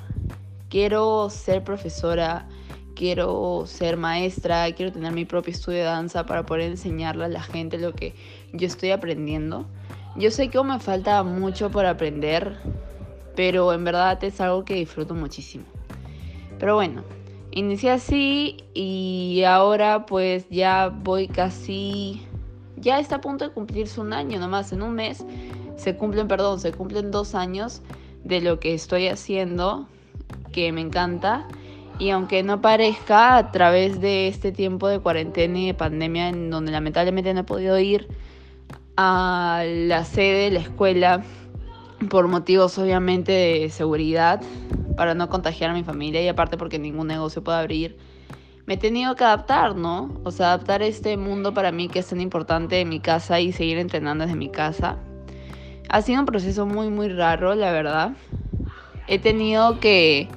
Quiero 0.69 1.29
ser 1.29 1.63
profesora, 1.63 2.47
quiero 2.95 3.63
ser 3.65 3.97
maestra, 3.97 4.71
quiero 4.73 4.91
tener 4.91 5.11
mi 5.13 5.25
propio 5.25 5.51
estudio 5.51 5.79
de 5.79 5.85
danza 5.85 6.25
para 6.25 6.45
poder 6.45 6.71
enseñarle 6.71 7.25
a 7.25 7.29
la 7.29 7.41
gente 7.41 7.77
lo 7.77 7.93
que 7.93 8.13
yo 8.53 8.67
estoy 8.67 8.91
aprendiendo. 8.91 9.65
Yo 10.15 10.31
sé 10.31 10.49
que 10.49 10.57
aún 10.57 10.67
me 10.67 10.79
falta 10.79 11.23
mucho 11.23 11.71
por 11.71 11.85
aprender, 11.85 12.57
pero 13.39 13.71
en 13.71 13.85
verdad 13.85 14.21
es 14.25 14.41
algo 14.41 14.65
que 14.65 14.73
disfruto 14.73 15.15
muchísimo. 15.15 15.63
Pero 16.59 16.75
bueno, 16.75 17.03
Inicié 17.51 17.91
así 17.91 18.57
y 18.73 19.43
ahora 19.47 20.05
pues 20.05 20.49
ya 20.49 20.89
voy 20.89 21.29
casi, 21.29 22.21
ya 22.75 22.99
está 22.99 23.15
a 23.15 23.21
punto 23.21 23.45
de 23.45 23.53
cumplirse 23.53 24.01
un 24.01 24.11
año 24.11 24.41
nomás, 24.41 24.73
en 24.73 24.81
un 24.81 24.93
mes 24.93 25.25
se 25.77 25.95
cumplen, 25.95 26.27
perdón, 26.27 26.59
se 26.59 26.73
cumplen 26.73 27.11
dos 27.11 27.33
años 27.33 27.81
de 28.25 28.41
lo 28.41 28.59
que 28.59 28.73
estoy 28.73 29.07
haciendo, 29.07 29.87
que 30.51 30.73
me 30.73 30.81
encanta. 30.81 31.47
Y 31.97 32.09
aunque 32.09 32.43
no 32.43 32.59
parezca, 32.59 33.37
a 33.37 33.51
través 33.51 34.01
de 34.01 34.27
este 34.27 34.51
tiempo 34.51 34.89
de 34.89 34.99
cuarentena 34.99 35.59
y 35.59 35.67
de 35.67 35.73
pandemia, 35.73 36.27
en 36.27 36.49
donde 36.49 36.73
lamentablemente 36.73 37.33
no 37.33 37.39
he 37.39 37.45
podido 37.45 37.79
ir 37.79 38.09
a 38.97 39.63
la 39.65 40.03
sede 40.03 40.43
de 40.43 40.51
la 40.51 40.59
escuela, 40.59 41.23
por 42.07 42.27
motivos 42.27 42.77
obviamente 42.77 43.31
de 43.31 43.69
seguridad, 43.69 44.41
para 44.95 45.15
no 45.15 45.29
contagiar 45.29 45.71
a 45.71 45.73
mi 45.73 45.83
familia 45.83 46.21
y 46.21 46.27
aparte 46.27 46.57
porque 46.57 46.79
ningún 46.79 47.07
negocio 47.07 47.43
puede 47.43 47.59
abrir, 47.59 47.97
me 48.65 48.75
he 48.75 48.77
tenido 48.77 49.15
que 49.15 49.23
adaptar, 49.23 49.75
¿no? 49.75 50.11
O 50.23 50.31
sea, 50.31 50.53
adaptar 50.53 50.83
este 50.83 51.17
mundo 51.17 51.53
para 51.53 51.71
mí 51.71 51.87
que 51.87 51.99
es 51.99 52.07
tan 52.07 52.21
importante 52.21 52.79
en 52.81 52.89
mi 52.89 52.99
casa 52.99 53.39
y 53.39 53.51
seguir 53.51 53.79
entrenando 53.79 54.25
desde 54.25 54.37
mi 54.37 54.49
casa. 54.49 54.97
Ha 55.89 56.01
sido 56.03 56.19
un 56.19 56.27
proceso 56.27 56.67
muy, 56.67 56.89
muy 56.89 57.09
raro, 57.09 57.55
la 57.55 57.71
verdad. 57.71 58.11
He 59.07 59.17
tenido 59.17 59.79
que, 59.79 60.27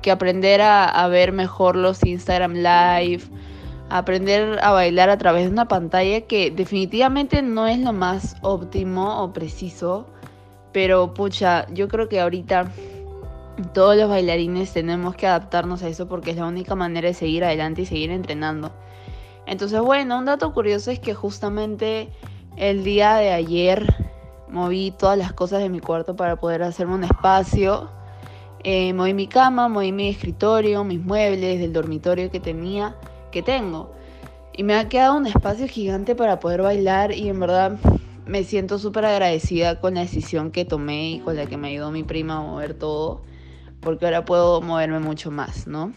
que 0.00 0.12
aprender 0.12 0.60
a, 0.60 0.84
a 0.84 1.08
ver 1.08 1.32
mejor 1.32 1.74
los 1.74 2.04
Instagram 2.04 2.52
Live, 2.52 3.22
aprender 3.90 4.60
a 4.62 4.70
bailar 4.70 5.10
a 5.10 5.18
través 5.18 5.46
de 5.46 5.50
una 5.50 5.66
pantalla 5.66 6.20
que 6.20 6.52
definitivamente 6.52 7.42
no 7.42 7.66
es 7.66 7.80
lo 7.80 7.92
más 7.92 8.36
óptimo 8.42 9.24
o 9.24 9.32
preciso, 9.32 10.11
pero 10.72 11.14
pucha, 11.14 11.66
yo 11.72 11.88
creo 11.88 12.08
que 12.08 12.20
ahorita 12.20 12.70
todos 13.74 13.96
los 13.96 14.08
bailarines 14.08 14.72
tenemos 14.72 15.14
que 15.14 15.26
adaptarnos 15.26 15.82
a 15.82 15.88
eso 15.88 16.08
porque 16.08 16.30
es 16.30 16.36
la 16.36 16.46
única 16.46 16.74
manera 16.74 17.08
de 17.08 17.14
seguir 17.14 17.44
adelante 17.44 17.82
y 17.82 17.86
seguir 17.86 18.10
entrenando. 18.10 18.72
Entonces, 19.46 19.80
bueno, 19.80 20.18
un 20.18 20.24
dato 20.24 20.52
curioso 20.52 20.90
es 20.90 21.00
que 21.00 21.14
justamente 21.14 22.08
el 22.56 22.84
día 22.84 23.16
de 23.16 23.32
ayer 23.32 23.84
moví 24.48 24.92
todas 24.96 25.18
las 25.18 25.32
cosas 25.32 25.60
de 25.60 25.68
mi 25.68 25.80
cuarto 25.80 26.14
para 26.16 26.36
poder 26.36 26.62
hacerme 26.62 26.94
un 26.94 27.04
espacio. 27.04 27.90
Eh, 28.64 28.92
moví 28.92 29.14
mi 29.14 29.26
cama, 29.26 29.68
moví 29.68 29.90
mi 29.90 30.08
escritorio, 30.08 30.84
mis 30.84 31.00
muebles 31.00 31.58
del 31.58 31.72
dormitorio 31.72 32.30
que 32.30 32.40
tenía, 32.40 32.94
que 33.30 33.42
tengo. 33.42 33.92
Y 34.52 34.62
me 34.62 34.74
ha 34.76 34.88
quedado 34.88 35.16
un 35.16 35.26
espacio 35.26 35.66
gigante 35.66 36.14
para 36.14 36.38
poder 36.38 36.62
bailar 36.62 37.12
y 37.12 37.28
en 37.28 37.40
verdad 37.40 37.78
me 38.26 38.44
siento 38.44 38.78
súper 38.78 39.04
agradecida 39.04 39.80
con 39.80 39.94
la 39.94 40.00
decisión 40.00 40.50
que 40.50 40.64
tomé 40.64 41.12
y 41.12 41.20
con 41.20 41.36
la 41.36 41.46
que 41.46 41.56
me 41.56 41.68
ayudó 41.68 41.90
mi 41.90 42.02
prima 42.02 42.38
a 42.38 42.40
mover 42.40 42.74
todo 42.74 43.22
porque 43.82 44.04
ahora 44.04 44.24
puedo 44.24 44.62
moverme 44.62 45.00
mucho 45.00 45.30
más, 45.30 45.66
¿no? 45.66 45.92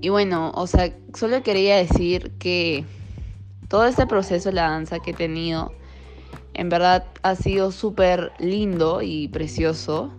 Y 0.00 0.08
bueno, 0.08 0.50
o 0.54 0.66
sea, 0.66 0.92
solo 1.14 1.42
quería 1.42 1.76
decir 1.76 2.32
que 2.38 2.84
todo 3.68 3.84
este 3.84 4.06
proceso 4.06 4.48
de 4.48 4.56
la 4.56 4.70
danza 4.70 4.98
que 4.98 5.12
he 5.12 5.14
tenido, 5.14 5.72
en 6.54 6.70
verdad 6.70 7.04
ha 7.22 7.36
sido 7.36 7.70
súper 7.70 8.32
lindo 8.38 9.00
y 9.02 9.28
precioso. 9.28 10.10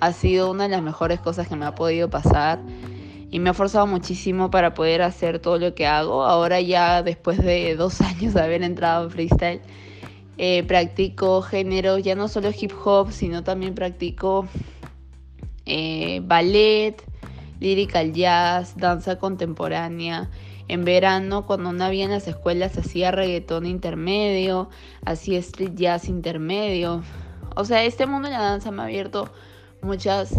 Ha 0.00 0.12
sido 0.12 0.50
una 0.50 0.64
de 0.64 0.70
las 0.70 0.82
mejores 0.82 1.20
cosas 1.20 1.48
que 1.48 1.56
me 1.56 1.64
ha 1.64 1.74
podido 1.74 2.10
pasar 2.10 2.60
y 3.30 3.38
me 3.38 3.50
ha 3.50 3.54
forzado 3.54 3.86
muchísimo 3.86 4.50
para 4.50 4.74
poder 4.74 5.02
hacer 5.02 5.38
todo 5.38 5.56
lo 5.58 5.74
que 5.74 5.86
hago. 5.86 6.24
Ahora 6.24 6.60
ya 6.60 7.02
después 7.02 7.38
de 7.38 7.76
dos 7.76 8.00
años 8.00 8.34
de 8.34 8.42
haber 8.42 8.64
entrado 8.64 9.04
en 9.04 9.10
freestyle, 9.12 9.60
eh, 10.38 10.62
practico 10.64 11.42
géneros, 11.42 12.02
ya 12.02 12.14
no 12.14 12.28
solo 12.28 12.50
hip 12.58 12.72
hop, 12.84 13.12
sino 13.12 13.44
también 13.44 13.74
practico 13.74 14.46
eh, 15.66 16.20
ballet, 16.24 17.02
lyrical 17.60 18.12
jazz, 18.12 18.76
danza 18.76 19.18
contemporánea. 19.18 20.30
En 20.68 20.84
verano, 20.84 21.46
cuando 21.46 21.72
no 21.72 21.84
había 21.84 22.04
en 22.04 22.10
las 22.10 22.26
escuelas, 22.28 22.78
hacía 22.78 23.10
reggaetón 23.10 23.66
intermedio, 23.66 24.70
hacía 25.04 25.38
street 25.38 25.74
jazz 25.74 26.08
intermedio. 26.08 27.02
O 27.54 27.64
sea, 27.64 27.84
este 27.84 28.06
mundo 28.06 28.28
de 28.28 28.34
la 28.34 28.42
danza 28.42 28.70
me 28.70 28.82
ha 28.82 28.86
abierto 28.86 29.28
muchas 29.82 30.38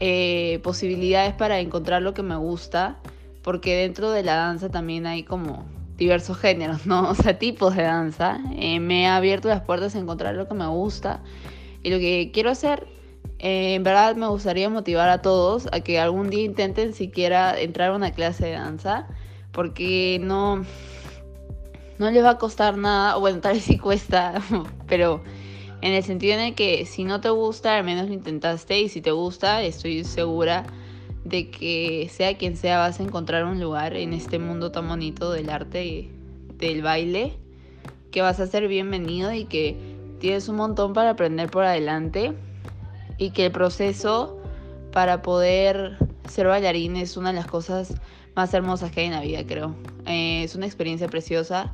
eh, 0.00 0.60
posibilidades 0.62 1.34
para 1.34 1.58
encontrar 1.60 2.02
lo 2.02 2.14
que 2.14 2.22
me 2.22 2.36
gusta, 2.36 2.98
porque 3.42 3.74
dentro 3.76 4.10
de 4.10 4.22
la 4.22 4.36
danza 4.36 4.68
también 4.68 5.06
hay 5.06 5.24
como 5.24 5.66
diversos 5.96 6.38
géneros, 6.38 6.86
¿no? 6.86 7.08
O 7.10 7.14
sea, 7.14 7.38
tipos 7.38 7.76
de 7.76 7.84
danza. 7.84 8.40
Eh, 8.56 8.80
me 8.80 9.06
ha 9.06 9.16
abierto 9.16 9.48
las 9.48 9.62
puertas 9.62 9.94
a 9.94 9.98
encontrar 9.98 10.34
lo 10.34 10.48
que 10.48 10.54
me 10.54 10.66
gusta 10.66 11.22
y 11.82 11.90
lo 11.90 11.98
que 11.98 12.30
quiero 12.32 12.50
hacer 12.50 12.86
eh, 13.38 13.74
en 13.74 13.82
verdad 13.82 14.16
me 14.16 14.26
gustaría 14.28 14.70
motivar 14.70 15.08
a 15.08 15.20
todos 15.20 15.68
a 15.72 15.80
que 15.80 15.98
algún 15.98 16.30
día 16.30 16.44
intenten 16.44 16.94
siquiera 16.94 17.60
entrar 17.60 17.90
a 17.90 17.96
una 17.96 18.12
clase 18.12 18.46
de 18.46 18.52
danza, 18.52 19.06
porque 19.52 20.18
no, 20.22 20.64
no 21.98 22.10
les 22.10 22.24
va 22.24 22.30
a 22.30 22.38
costar 22.38 22.76
nada, 22.78 23.16
bueno, 23.16 23.40
tal 23.40 23.54
vez 23.54 23.64
sí 23.64 23.78
cuesta, 23.78 24.40
pero 24.86 25.22
en 25.82 25.92
el 25.92 26.02
sentido 26.02 26.34
en 26.34 26.40
el 26.40 26.54
que 26.54 26.86
si 26.86 27.04
no 27.04 27.20
te 27.20 27.28
gusta, 27.28 27.76
al 27.76 27.84
menos 27.84 28.08
lo 28.08 28.14
intentaste 28.14 28.80
y 28.80 28.88
si 28.88 29.02
te 29.02 29.10
gusta, 29.10 29.62
estoy 29.62 30.04
segura 30.04 30.64
de 31.24 31.50
que 31.50 32.10
sea 32.12 32.36
quien 32.36 32.56
sea 32.56 32.78
vas 32.78 33.00
a 33.00 33.02
encontrar 33.02 33.44
un 33.44 33.60
lugar 33.60 33.96
en 33.96 34.12
este 34.12 34.38
mundo 34.38 34.70
tan 34.70 34.88
bonito 34.88 35.32
del 35.32 35.50
arte 35.50 35.84
y 35.84 36.10
del 36.58 36.82
baile, 36.82 37.36
que 38.10 38.22
vas 38.22 38.40
a 38.40 38.46
ser 38.46 38.68
bienvenido 38.68 39.32
y 39.32 39.44
que 39.44 39.76
tienes 40.20 40.48
un 40.48 40.56
montón 40.56 40.92
para 40.92 41.10
aprender 41.10 41.50
por 41.50 41.64
adelante 41.64 42.32
y 43.18 43.30
que 43.30 43.46
el 43.46 43.52
proceso 43.52 44.38
para 44.92 45.22
poder 45.22 45.98
ser 46.28 46.46
bailarín 46.46 46.96
es 46.96 47.16
una 47.16 47.30
de 47.30 47.36
las 47.36 47.46
cosas 47.46 47.94
más 48.34 48.52
hermosas 48.54 48.90
que 48.90 49.00
hay 49.00 49.06
en 49.06 49.12
la 49.12 49.20
vida, 49.20 49.44
creo. 49.46 49.74
Eh, 50.06 50.42
es 50.44 50.54
una 50.54 50.66
experiencia 50.66 51.08
preciosa 51.08 51.72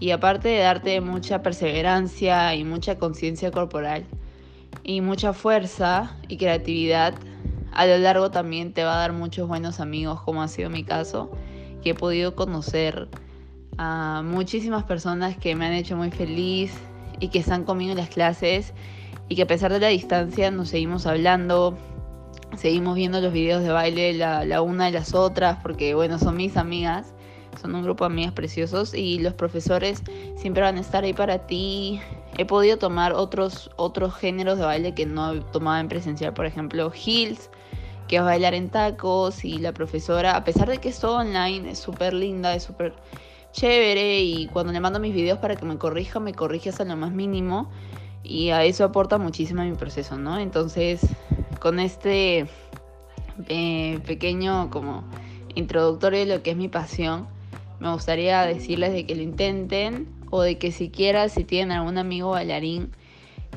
y 0.00 0.10
aparte 0.10 0.48
de 0.48 0.58
darte 0.58 1.00
mucha 1.00 1.42
perseverancia 1.42 2.54
y 2.54 2.64
mucha 2.64 2.98
conciencia 2.98 3.50
corporal 3.50 4.04
y 4.82 5.00
mucha 5.00 5.32
fuerza 5.32 6.16
y 6.28 6.36
creatividad, 6.36 7.14
a 7.72 7.86
lo 7.86 7.98
largo 7.98 8.30
también 8.30 8.72
te 8.72 8.84
va 8.84 8.94
a 8.94 8.98
dar 8.98 9.12
muchos 9.12 9.48
buenos 9.48 9.80
amigos, 9.80 10.20
como 10.22 10.42
ha 10.42 10.48
sido 10.48 10.70
mi 10.70 10.84
caso, 10.84 11.30
que 11.82 11.90
he 11.90 11.94
podido 11.94 12.34
conocer 12.34 13.08
a 13.78 14.22
muchísimas 14.24 14.84
personas 14.84 15.36
que 15.36 15.54
me 15.54 15.66
han 15.66 15.72
hecho 15.72 15.96
muy 15.96 16.10
feliz 16.10 16.72
y 17.20 17.28
que 17.28 17.38
están 17.38 17.64
conmigo 17.64 17.92
en 17.92 17.98
las 17.98 18.08
clases 18.08 18.74
y 19.28 19.36
que 19.36 19.42
a 19.42 19.46
pesar 19.46 19.72
de 19.72 19.80
la 19.80 19.88
distancia 19.88 20.50
nos 20.50 20.68
seguimos 20.68 21.06
hablando, 21.06 21.78
seguimos 22.56 22.96
viendo 22.96 23.20
los 23.20 23.32
videos 23.32 23.62
de 23.62 23.70
baile 23.70 24.12
la, 24.12 24.44
la 24.44 24.60
una 24.60 24.86
de 24.86 24.92
las 24.92 25.14
otras, 25.14 25.58
porque 25.62 25.94
bueno, 25.94 26.18
son 26.18 26.36
mis 26.36 26.56
amigas, 26.56 27.14
son 27.60 27.74
un 27.74 27.82
grupo 27.82 28.04
de 28.04 28.12
amigas 28.12 28.32
preciosos 28.32 28.94
y 28.94 29.18
los 29.18 29.34
profesores 29.34 30.02
siempre 30.36 30.62
van 30.62 30.76
a 30.76 30.80
estar 30.80 31.04
ahí 31.04 31.14
para 31.14 31.46
ti. 31.46 32.00
He 32.38 32.46
podido 32.46 32.78
tomar 32.78 33.12
otros, 33.12 33.70
otros 33.76 34.14
géneros 34.14 34.58
de 34.58 34.64
baile 34.64 34.94
que 34.94 35.06
no 35.06 35.40
tomaba 35.46 35.80
en 35.80 35.88
presencial, 35.88 36.32
por 36.32 36.46
ejemplo, 36.46 36.90
Hills, 36.92 37.50
que 38.08 38.16
es 38.16 38.22
bailar 38.22 38.54
en 38.54 38.70
tacos 38.70 39.44
y 39.44 39.58
la 39.58 39.72
profesora, 39.72 40.36
a 40.36 40.44
pesar 40.44 40.68
de 40.68 40.78
que 40.78 40.88
es 40.88 40.98
todo 40.98 41.18
online, 41.18 41.70
es 41.70 41.78
súper 41.78 42.14
linda, 42.14 42.54
es 42.54 42.62
súper 42.62 42.94
chévere 43.52 44.20
y 44.20 44.46
cuando 44.46 44.72
le 44.72 44.80
mando 44.80 44.98
mis 44.98 45.14
videos 45.14 45.38
para 45.38 45.56
que 45.56 45.66
me 45.66 45.76
corrija, 45.76 46.20
me 46.20 46.32
corrige 46.32 46.70
hasta 46.70 46.84
lo 46.84 46.96
más 46.96 47.12
mínimo 47.12 47.70
y 48.22 48.50
a 48.50 48.64
eso 48.64 48.84
aporta 48.84 49.18
muchísimo 49.18 49.62
a 49.62 49.64
mi 49.64 49.74
proceso, 49.74 50.16
¿no? 50.16 50.38
Entonces, 50.38 51.06
con 51.60 51.78
este 51.78 52.46
eh, 53.48 54.00
pequeño 54.06 54.70
como 54.70 55.04
introductorio 55.54 56.20
de 56.20 56.26
lo 56.26 56.42
que 56.42 56.52
es 56.52 56.56
mi 56.56 56.68
pasión, 56.68 57.26
me 57.78 57.92
gustaría 57.92 58.42
decirles 58.42 58.92
de 58.92 59.06
que 59.06 59.14
lo 59.14 59.22
intenten 59.22 60.21
o 60.32 60.40
de 60.40 60.56
que 60.56 60.72
siquiera 60.72 61.28
si 61.28 61.44
tienen 61.44 61.76
algún 61.76 61.98
amigo 61.98 62.30
bailarín 62.30 62.90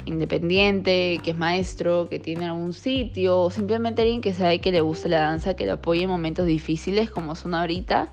independiente, 0.04 1.22
que 1.24 1.32
es 1.32 1.38
maestro, 1.38 2.10
que 2.10 2.20
tiene 2.20 2.48
algún 2.48 2.74
sitio, 2.74 3.40
o 3.40 3.50
simplemente 3.50 4.02
alguien 4.02 4.20
que 4.20 4.34
sabe 4.34 4.60
que 4.60 4.74
le 4.74 4.82
gusta 4.82 5.08
la 5.08 5.20
danza, 5.20 5.56
que 5.56 5.66
lo 5.66 5.74
apoye 5.74 6.04
en 6.04 6.10
momentos 6.10 6.46
difíciles 6.46 7.10
como 7.10 7.36
son 7.36 7.54
ahorita, 7.54 8.12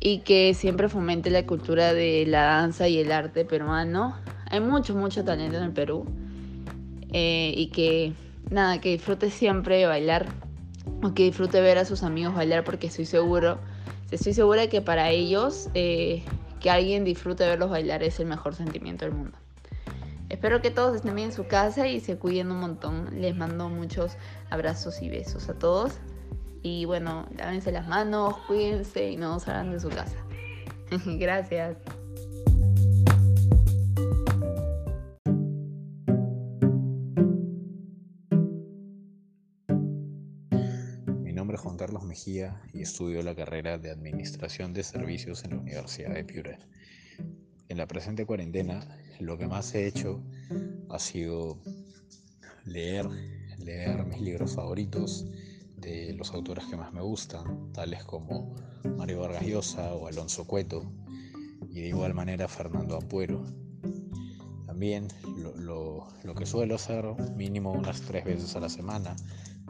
y 0.00 0.18
que 0.18 0.52
siempre 0.54 0.88
fomente 0.88 1.30
la 1.30 1.46
cultura 1.46 1.94
de 1.94 2.26
la 2.26 2.42
danza 2.42 2.88
y 2.88 2.98
el 2.98 3.12
arte 3.12 3.44
peruano. 3.44 4.16
Hay 4.50 4.58
mucho, 4.58 4.96
mucho 4.96 5.24
talento 5.24 5.56
en 5.56 5.62
el 5.62 5.72
Perú. 5.72 6.06
Eh, 7.12 7.54
y 7.56 7.68
que, 7.68 8.14
nada, 8.50 8.80
que 8.80 8.90
disfrute 8.90 9.30
siempre 9.30 9.76
de 9.76 9.86
bailar, 9.86 10.26
o 11.04 11.14
que 11.14 11.22
disfrute 11.22 11.60
ver 11.60 11.78
a 11.78 11.84
sus 11.84 12.02
amigos 12.02 12.34
bailar, 12.34 12.64
porque 12.64 12.88
estoy 12.88 13.06
seguro, 13.06 13.60
estoy 14.10 14.34
segura 14.34 14.66
que 14.66 14.82
para 14.82 15.10
ellos, 15.10 15.70
eh, 15.74 16.24
que 16.60 16.70
alguien 16.70 17.04
disfrute 17.04 17.44
de 17.44 17.50
verlos 17.50 17.70
bailar 17.70 18.02
es 18.02 18.20
el 18.20 18.26
mejor 18.26 18.54
sentimiento 18.54 19.04
del 19.04 19.14
mundo. 19.14 19.38
Espero 20.28 20.60
que 20.60 20.70
todos 20.70 20.96
estén 20.96 21.14
bien 21.14 21.28
en 21.28 21.34
su 21.34 21.46
casa 21.46 21.86
y 21.86 22.00
se 22.00 22.18
cuiden 22.18 22.50
un 22.50 22.58
montón. 22.58 23.20
Les 23.20 23.36
mando 23.36 23.68
muchos 23.68 24.16
abrazos 24.50 25.00
y 25.00 25.08
besos 25.08 25.48
a 25.48 25.54
todos. 25.54 26.00
Y 26.62 26.84
bueno, 26.84 27.28
lávense 27.36 27.70
las 27.70 27.86
manos, 27.86 28.36
cuídense 28.48 29.10
y 29.10 29.16
no 29.16 29.38
salgan 29.38 29.70
de 29.70 29.78
su 29.78 29.88
casa. 29.88 30.16
Gracias. 31.06 31.76
Nombre 41.46 41.58
es 41.58 41.62
Juan 41.62 41.76
Carlos 41.76 42.02
Mejía 42.02 42.60
y 42.72 42.82
estudio 42.82 43.22
la 43.22 43.36
carrera 43.36 43.78
de 43.78 43.92
Administración 43.92 44.74
de 44.74 44.82
Servicios 44.82 45.44
en 45.44 45.50
la 45.50 45.58
Universidad 45.58 46.12
de 46.12 46.24
Piura. 46.24 46.58
En 47.68 47.78
la 47.78 47.86
presente 47.86 48.26
cuarentena, 48.26 48.98
lo 49.20 49.38
que 49.38 49.46
más 49.46 49.72
he 49.76 49.86
hecho 49.86 50.24
ha 50.88 50.98
sido 50.98 51.60
leer, 52.64 53.06
leer 53.58 54.04
mis 54.06 54.20
libros 54.22 54.56
favoritos 54.56 55.24
de 55.76 56.14
los 56.14 56.32
autores 56.32 56.64
que 56.66 56.76
más 56.76 56.92
me 56.92 57.00
gustan, 57.00 57.72
tales 57.72 58.02
como 58.02 58.56
Mario 58.96 59.20
Vargas 59.20 59.46
Llosa 59.46 59.94
o 59.94 60.08
Alonso 60.08 60.48
Cueto, 60.48 60.90
y 61.70 61.82
de 61.82 61.88
igual 61.90 62.12
manera 62.12 62.48
Fernando 62.48 62.96
Ampuero. 62.96 63.44
También 64.66 65.06
lo, 65.38 65.56
lo, 65.56 66.08
lo 66.24 66.34
que 66.34 66.44
suelo 66.44 66.74
hacer 66.74 67.04
mínimo 67.36 67.70
unas 67.70 68.00
tres 68.00 68.24
veces 68.24 68.56
a 68.56 68.60
la 68.60 68.68
semana 68.68 69.14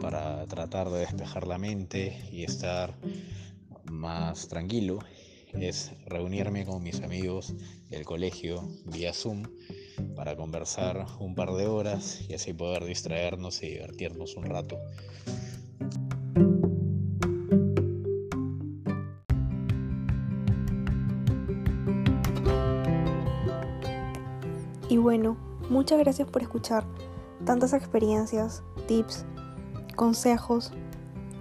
para 0.00 0.46
tratar 0.46 0.90
de 0.90 1.00
despejar 1.00 1.46
la 1.46 1.58
mente 1.58 2.28
y 2.30 2.44
estar 2.44 2.94
más 3.84 4.48
tranquilo 4.48 4.98
es 5.52 5.92
reunirme 6.06 6.66
con 6.66 6.82
mis 6.82 7.00
amigos 7.02 7.54
del 7.88 8.04
colegio 8.04 8.68
vía 8.84 9.12
Zoom 9.12 9.44
para 10.14 10.36
conversar 10.36 11.06
un 11.18 11.34
par 11.34 11.52
de 11.52 11.66
horas 11.66 12.20
y 12.28 12.34
así 12.34 12.52
poder 12.52 12.84
distraernos 12.84 13.62
y 13.62 13.70
divertirnos 13.70 14.36
un 14.36 14.44
rato. 14.44 14.78
Y 24.88 24.98
bueno, 24.98 25.36
muchas 25.68 25.98
gracias 25.98 26.28
por 26.28 26.42
escuchar 26.42 26.84
tantas 27.44 27.72
experiencias, 27.72 28.62
tips, 28.86 29.24
consejos, 29.96 30.72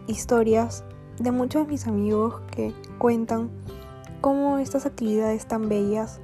historias 0.08 0.84
de 1.20 1.32
muchos 1.32 1.66
de 1.66 1.72
mis 1.72 1.88
amigos 1.88 2.42
que 2.52 2.74
cuentan 2.98 3.50
cómo 4.22 4.58
estas 4.58 4.86
actividades 4.86 5.46
tan 5.46 5.70
bellas 5.70 6.20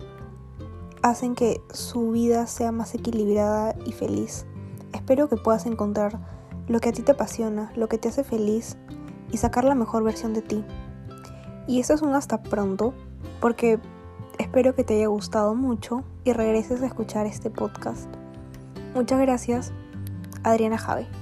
hacen 1.04 1.36
que 1.36 1.62
su 1.72 2.12
vida 2.12 2.48
sea 2.48 2.72
más 2.72 2.96
equilibrada 2.96 3.76
y 3.86 3.92
feliz. 3.92 4.46
Espero 4.94 5.30
que 5.30 5.38
puedas 5.38 5.66
encontrar 5.66 6.20
lo 6.68 6.80
que 6.80 6.90
a 6.90 6.92
ti 6.92 7.02
te 7.02 7.12
apasiona, 7.12 7.72
lo 7.76 7.88
que 7.88 7.98
te 7.98 8.10
hace 8.10 8.24
feliz 8.24 8.78
y 9.32 9.38
sacar 9.38 9.64
la 9.64 9.76
mejor 9.76 10.04
versión 10.04 10.34
de 10.34 10.42
ti. 10.42 10.64
Y 11.68 11.80
eso 11.80 11.94
es 11.94 12.02
un 12.02 12.14
hasta 12.14 12.42
pronto, 12.42 12.94
porque 13.40 13.80
espero 14.38 14.76
que 14.76 14.84
te 14.84 14.96
haya 14.96 15.08
gustado 15.08 15.56
mucho 15.56 16.04
y 16.24 16.34
regreses 16.34 16.82
a 16.82 16.88
escuchar 16.88 17.26
este 17.26 17.50
podcast. 17.50 18.08
Muchas 18.94 19.20
gracias, 19.20 19.72
Adriana 20.44 20.78
Jave. 20.78 21.21